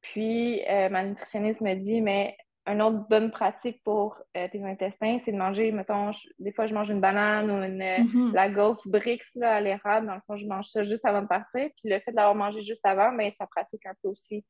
Puis 0.00 0.62
euh, 0.68 0.88
ma 0.88 1.04
nutritionniste 1.04 1.62
me 1.62 1.74
dit, 1.74 2.00
mais 2.00 2.36
une 2.66 2.82
autre 2.82 3.06
bonne 3.08 3.30
pratique 3.30 3.82
pour 3.84 4.20
euh, 4.36 4.48
tes 4.50 4.62
intestins, 4.64 5.18
c'est 5.24 5.32
de 5.32 5.36
manger, 5.36 5.70
mettons, 5.70 6.10
des 6.38 6.52
fois 6.52 6.66
je 6.66 6.74
mange 6.74 6.90
une 6.90 7.00
banane 7.00 7.50
ou 7.50 7.62
une, 7.62 7.78
mm-hmm. 7.78 8.32
la 8.32 8.48
Gulf 8.48 8.78
Brix 8.86 9.20
là, 9.36 9.56
à 9.56 9.60
l'érable. 9.60 10.06
Dans 10.06 10.14
le 10.14 10.20
fond, 10.26 10.36
je 10.36 10.46
mange 10.46 10.68
ça 10.68 10.82
juste 10.82 11.04
avant 11.04 11.22
de 11.22 11.28
partir. 11.28 11.68
Puis 11.76 11.88
le 11.88 12.00
fait 12.00 12.12
d'avoir 12.12 12.34
mangé 12.34 12.62
juste 12.62 12.84
avant, 12.84 13.12
mais 13.12 13.30
ben, 13.30 13.34
ça 13.38 13.46
pratique 13.46 13.86
un 13.86 13.94
peu 14.02 14.08
aussi 14.08 14.44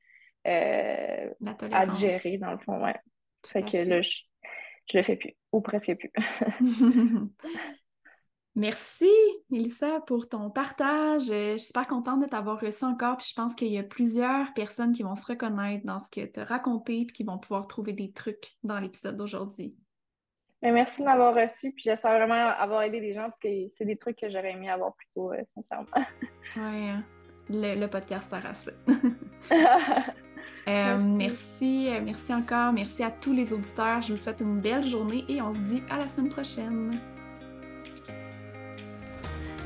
euh, 0.47 1.31
à 1.73 1.93
gérer, 1.93 2.39
dans 2.39 2.53
le 2.53 2.59
fond. 2.59 2.83
Ouais. 2.83 2.97
fait 3.47 3.63
que 3.63 3.77
là, 3.77 4.01
je, 4.01 4.21
je 4.91 4.97
le 4.97 5.03
fais 5.03 5.17
plus, 5.17 5.35
ou 5.53 5.61
presque 5.61 5.95
plus. 5.95 6.13
Merci, 8.57 9.13
Elissa, 9.53 10.01
pour 10.07 10.31
ton 10.31 10.49
partage. 10.49 11.31
Euh, 11.31 11.53
je 11.53 11.59
suis 11.59 11.67
super 11.67 11.87
contente 11.87 12.23
de 12.23 12.27
t'avoir 12.27 12.59
reçu 12.59 12.85
encore. 12.85 13.19
Puis 13.19 13.29
je 13.29 13.35
pense 13.35 13.55
qu'il 13.55 13.69
y 13.69 13.77
a 13.77 13.83
plusieurs 13.83 14.55
personnes 14.55 14.95
qui 14.95 15.03
vont 15.03 15.15
se 15.15 15.27
reconnaître 15.27 15.85
dans 15.85 16.01
ce 16.01 16.11
que 16.11 16.25
tu 16.25 16.41
as 16.41 16.45
raconté 16.45 17.05
puis 17.05 17.15
qui 17.15 17.23
vont 17.23 17.37
pouvoir 17.37 17.67
trouver 17.67 17.93
des 17.93 18.13
trucs 18.13 18.57
dans 18.65 18.81
l'épisode 18.81 19.15
d'aujourd'hui. 19.15 19.77
Ben, 20.63 20.73
merci 20.73 21.01
de 21.01 21.05
m'avoir 21.05 21.35
reçu. 21.35 21.71
Puis 21.73 21.83
j'espère 21.85 22.17
vraiment 22.17 22.51
avoir 22.59 22.83
aidé 22.83 22.99
les 22.99 23.13
gens 23.13 23.25
parce 23.25 23.39
que 23.39 23.49
c'est 23.69 23.85
des 23.85 23.99
trucs 23.99 24.19
que 24.19 24.31
j'aurais 24.31 24.53
aimé 24.53 24.71
avoir 24.71 24.95
plus 24.95 25.09
tôt, 25.15 25.33
euh, 25.33 25.43
sincèrement. 25.55 25.87
Oui, 26.57 26.89
hein. 26.89 27.05
le, 27.51 27.87
podcast 27.87 28.31
sert 28.31 28.47
à 28.47 28.55
ça. 28.55 28.73
Euh, 30.69 30.97
merci, 30.99 31.89
merci 32.05 32.33
encore. 32.33 32.73
Merci 32.73 33.03
à 33.03 33.11
tous 33.11 33.33
les 33.33 33.53
auditeurs. 33.53 34.01
Je 34.03 34.15
vous 34.15 34.17
souhaite 34.17 34.41
une 34.41 34.61
belle 34.61 34.85
journée 34.85 35.25
et 35.29 35.43
on 35.43 35.53
se 35.53 35.59
dit 35.59 35.83
à 35.91 35.99
la 35.99 36.07
semaine 36.07 36.29
prochaine. 36.29 36.93